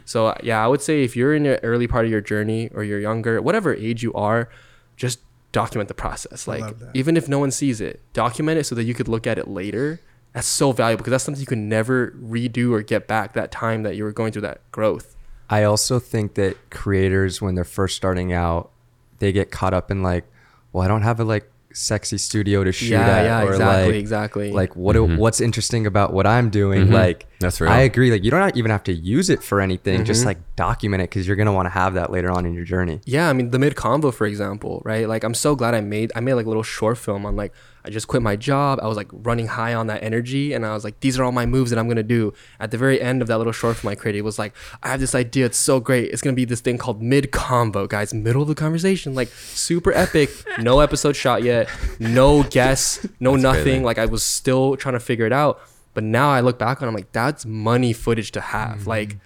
So 0.05 0.27
uh, 0.27 0.37
yeah, 0.43 0.63
I 0.63 0.67
would 0.67 0.81
say 0.81 1.03
if 1.03 1.15
you're 1.15 1.35
in 1.35 1.43
the 1.43 1.63
early 1.63 1.87
part 1.87 2.05
of 2.05 2.11
your 2.11 2.21
journey 2.21 2.69
or 2.73 2.83
you're 2.83 2.99
younger, 2.99 3.41
whatever 3.41 3.73
age 3.73 4.01
you 4.03 4.13
are, 4.13 4.49
just 4.97 5.19
document 5.51 5.87
the 5.89 5.93
process. 5.93 6.47
Like 6.47 6.63
even 6.93 7.17
if 7.17 7.27
no 7.27 7.39
one 7.39 7.51
sees 7.51 7.81
it, 7.81 8.01
document 8.13 8.59
it 8.59 8.63
so 8.65 8.75
that 8.75 8.83
you 8.83 8.93
could 8.93 9.07
look 9.07 9.27
at 9.27 9.37
it 9.37 9.47
later. 9.47 9.99
That's 10.33 10.47
so 10.47 10.71
valuable 10.71 11.01
because 11.03 11.11
that's 11.11 11.23
something 11.25 11.41
you 11.41 11.45
can 11.45 11.67
never 11.67 12.11
redo 12.11 12.71
or 12.71 12.81
get 12.81 13.05
back 13.05 13.33
that 13.33 13.51
time 13.51 13.83
that 13.83 13.97
you 13.97 14.05
were 14.05 14.13
going 14.13 14.31
through 14.31 14.43
that 14.43 14.61
growth. 14.71 15.17
I 15.49 15.63
also 15.63 15.99
think 15.99 16.35
that 16.35 16.69
creators, 16.69 17.41
when 17.41 17.55
they're 17.55 17.65
first 17.65 17.97
starting 17.97 18.31
out, 18.31 18.71
they 19.19 19.33
get 19.33 19.51
caught 19.51 19.73
up 19.73 19.91
in 19.91 20.01
like, 20.01 20.23
well, 20.71 20.85
I 20.85 20.87
don't 20.87 21.01
have 21.01 21.19
a 21.19 21.25
like 21.25 21.51
sexy 21.73 22.17
studio 22.17 22.63
to 22.63 22.71
shoot 22.71 22.89
yeah, 22.91 23.07
at, 23.07 23.23
yeah, 23.25 23.41
or 23.43 23.51
exactly, 23.51 23.85
like, 23.91 23.95
exactly. 23.95 24.51
like 24.51 24.75
what 24.75 24.95
what's 24.95 25.41
interesting 25.41 25.85
about 25.87 26.13
what 26.13 26.27
I'm 26.27 26.49
doing. 26.49 26.91
Like 26.91 27.27
That's 27.39 27.59
right. 27.61 27.71
I 27.71 27.81
agree. 27.81 28.11
Like 28.11 28.23
you 28.23 28.31
don't 28.31 28.55
even 28.55 28.71
have 28.71 28.83
to 28.83 28.93
use 28.93 29.29
it 29.29 29.41
for 29.43 29.61
anything. 29.61 30.05
Just 30.05 30.23
Mhm. 30.23 30.27
like 30.27 30.55
document 30.55 31.01
it 31.01 31.09
because 31.09 31.27
you're 31.27 31.35
gonna 31.35 31.53
want 31.53 31.65
to 31.67 31.71
have 31.71 31.93
that 31.95 32.11
later 32.11 32.29
on 32.31 32.45
in 32.45 32.53
your 32.53 32.65
journey. 32.65 33.01
Yeah, 33.05 33.29
I 33.29 33.33
mean 33.33 33.51
the 33.51 33.59
mid 33.59 33.75
convo, 33.75 34.13
for 34.13 34.27
example, 34.27 34.81
right? 34.85 35.07
Like 35.07 35.23
I'm 35.23 35.33
so 35.33 35.55
glad 35.55 35.73
I 35.73 35.81
made 35.81 36.11
I 36.15 36.19
made 36.19 36.33
like 36.35 36.45
a 36.45 36.49
little 36.49 36.63
short 36.63 36.97
film 36.97 37.25
on 37.25 37.35
like 37.35 37.53
I 37.83 37.89
just 37.89 38.07
quit 38.07 38.21
my 38.21 38.35
job. 38.35 38.79
I 38.81 38.87
was 38.87 38.97
like 38.97 39.07
running 39.11 39.47
high 39.47 39.73
on 39.73 39.87
that 39.87 40.03
energy, 40.03 40.53
and 40.53 40.65
I 40.65 40.73
was 40.73 40.83
like, 40.83 40.99
these 40.99 41.17
are 41.19 41.23
all 41.23 41.31
my 41.31 41.45
moves 41.45 41.71
that 41.71 41.79
I'm 41.79 41.87
gonna 41.87 42.03
do. 42.03 42.33
At 42.59 42.71
the 42.71 42.77
very 42.77 43.01
end 43.01 43.21
of 43.21 43.27
that 43.27 43.37
little 43.37 43.53
short 43.53 43.77
film 43.77 43.91
I 43.91 43.95
created, 43.95 44.19
it 44.19 44.23
was 44.23 44.37
like, 44.37 44.53
I 44.83 44.89
have 44.89 44.99
this 44.99 45.15
idea. 45.15 45.45
It's 45.45 45.57
so 45.57 45.79
great. 45.79 46.11
It's 46.11 46.21
gonna 46.21 46.35
be 46.35 46.45
this 46.45 46.61
thing 46.61 46.77
called 46.77 47.01
mid 47.01 47.31
convo, 47.31 47.87
guys. 47.89 48.13
Middle 48.13 48.41
of 48.41 48.47
the 48.47 48.55
conversation, 48.55 49.15
like 49.15 49.29
super 49.29 49.91
epic. 49.93 50.29
No 50.59 50.79
episode 50.79 51.15
shot 51.15 51.43
yet. 51.43 51.69
No 51.99 52.43
guess. 52.43 53.05
No 53.19 53.31
That's 53.33 53.43
nothing. 53.43 53.63
crazy. 53.63 53.79
Like 53.83 53.97
I 53.97 54.05
was 54.05 54.23
still 54.23 54.75
trying 54.77 54.93
to 54.93 54.99
figure 54.99 55.25
it 55.25 55.33
out. 55.33 55.59
But 55.93 56.03
now 56.03 56.29
I 56.29 56.39
look 56.41 56.57
back 56.57 56.81
on, 56.81 56.87
it, 56.87 56.89
I'm 56.89 56.95
like, 56.95 57.11
that's 57.11 57.45
money 57.45 57.93
footage 57.93 58.31
to 58.31 58.41
have. 58.41 58.79
Mm-hmm. 58.79 58.89
Like 58.89 59.17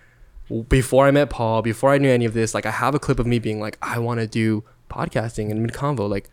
before 0.69 1.07
I 1.07 1.11
met 1.11 1.29
Paul, 1.29 1.61
before 1.61 1.91
I 1.91 1.97
knew 1.97 2.09
any 2.09 2.25
of 2.25 2.33
this, 2.33 2.53
like 2.53 2.65
I 2.65 2.71
have 2.71 2.93
a 2.95 2.99
clip 2.99 3.19
of 3.19 3.27
me 3.27 3.39
being 3.39 3.59
like, 3.59 3.77
I 3.81 3.99
want 3.99 4.19
to 4.19 4.27
do 4.27 4.63
podcasting 4.89 5.49
and 5.51 5.61
mid 5.61 5.71
convo. 5.73 6.09
Like, 6.09 6.29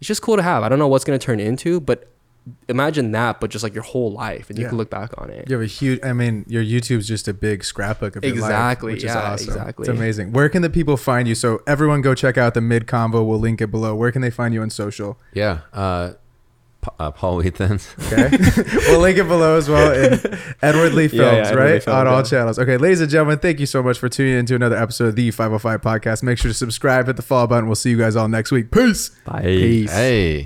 it's 0.00 0.08
just 0.08 0.22
cool 0.22 0.36
to 0.36 0.42
have. 0.42 0.62
I 0.62 0.68
don't 0.68 0.78
know 0.78 0.88
what's 0.88 1.04
gonna 1.04 1.18
turn 1.18 1.40
into, 1.40 1.80
but 1.80 2.10
imagine 2.68 3.10
that, 3.12 3.40
but 3.40 3.50
just 3.50 3.62
like 3.64 3.74
your 3.74 3.82
whole 3.82 4.12
life, 4.12 4.48
and 4.50 4.58
you 4.58 4.62
Yeah. 4.64 4.68
can 4.68 4.78
look 4.78 4.88
back 4.90 5.10
on 5.18 5.30
it. 5.30 5.48
You 5.48 5.56
have 5.56 5.62
a 5.62 5.66
huge. 5.66 5.98
I 6.04 6.12
mean, 6.12 6.44
your 6.48 6.62
YouTube's 6.62 7.08
just 7.08 7.26
a 7.26 7.34
big 7.34 7.64
scrapbook 7.64 8.14
of 8.16 8.24
your 8.24 8.34
life, 8.34 8.42
Exactly, 8.44 8.92
which 8.92 9.02
is 9.04 9.12
yeah, 9.12 9.32
awesome. 9.32 9.48
exactly. 9.48 9.82
It's 9.82 9.88
amazing. 9.88 10.32
Where 10.32 10.48
can 10.48 10.62
the 10.62 10.70
people 10.70 10.96
find 10.96 11.26
you? 11.26 11.34
So 11.34 11.60
everyone, 11.66 12.02
go 12.02 12.14
check 12.14 12.38
out 12.38 12.54
the 12.54 12.60
mid 12.60 12.86
convo. 12.86 13.26
We'll 13.26 13.40
link 13.40 13.60
it 13.60 13.70
below. 13.72 13.94
Where 13.96 14.12
can 14.12 14.22
they 14.22 14.30
find 14.30 14.54
you 14.54 14.62
on 14.62 14.70
social? 14.70 15.18
yeah. 15.32 15.60
Uh, 15.72 16.12
Pa- 16.12 16.14
uh, 16.98 17.10
Paul 17.10 17.36
Wheat 17.38 17.56
Thins. 17.56 17.94
Okay, 18.06 18.30
we'll 18.88 19.00
link 19.00 19.18
it 19.18 19.28
below 19.28 19.56
as 19.56 19.68
well. 19.68 19.92
In 19.92 20.20
Edward 20.62 20.94
Lee 20.94 21.08
Films, 21.08 21.20
yeah, 21.20 21.48
Edward 21.48 21.60
right 21.60 21.74
Lee 21.74 21.80
Films, 21.80 21.96
on 21.96 22.06
all 22.06 22.18
yeah. 22.18 22.22
channels. 22.22 22.58
Okay, 22.58 22.76
ladies 22.76 23.00
and 23.00 23.10
gentlemen, 23.10 23.38
thank 23.38 23.60
you 23.60 23.66
so 23.66 23.82
much 23.82 23.98
for 23.98 24.08
tuning 24.08 24.38
in 24.38 24.46
to 24.46 24.54
another 24.54 24.76
episode 24.76 25.08
of 25.08 25.16
the 25.16 25.30
505 25.30 25.80
Podcast. 25.80 26.22
Make 26.22 26.38
sure 26.38 26.50
to 26.50 26.54
subscribe, 26.54 27.06
hit 27.06 27.16
the 27.16 27.22
follow 27.22 27.46
button. 27.46 27.66
We'll 27.66 27.74
see 27.74 27.90
you 27.90 27.98
guys 27.98 28.16
all 28.16 28.28
next 28.28 28.52
week. 28.52 28.70
Peace. 28.70 29.10
Bye. 29.24 29.42
Peace. 29.42 29.92
Hey. 29.92 30.44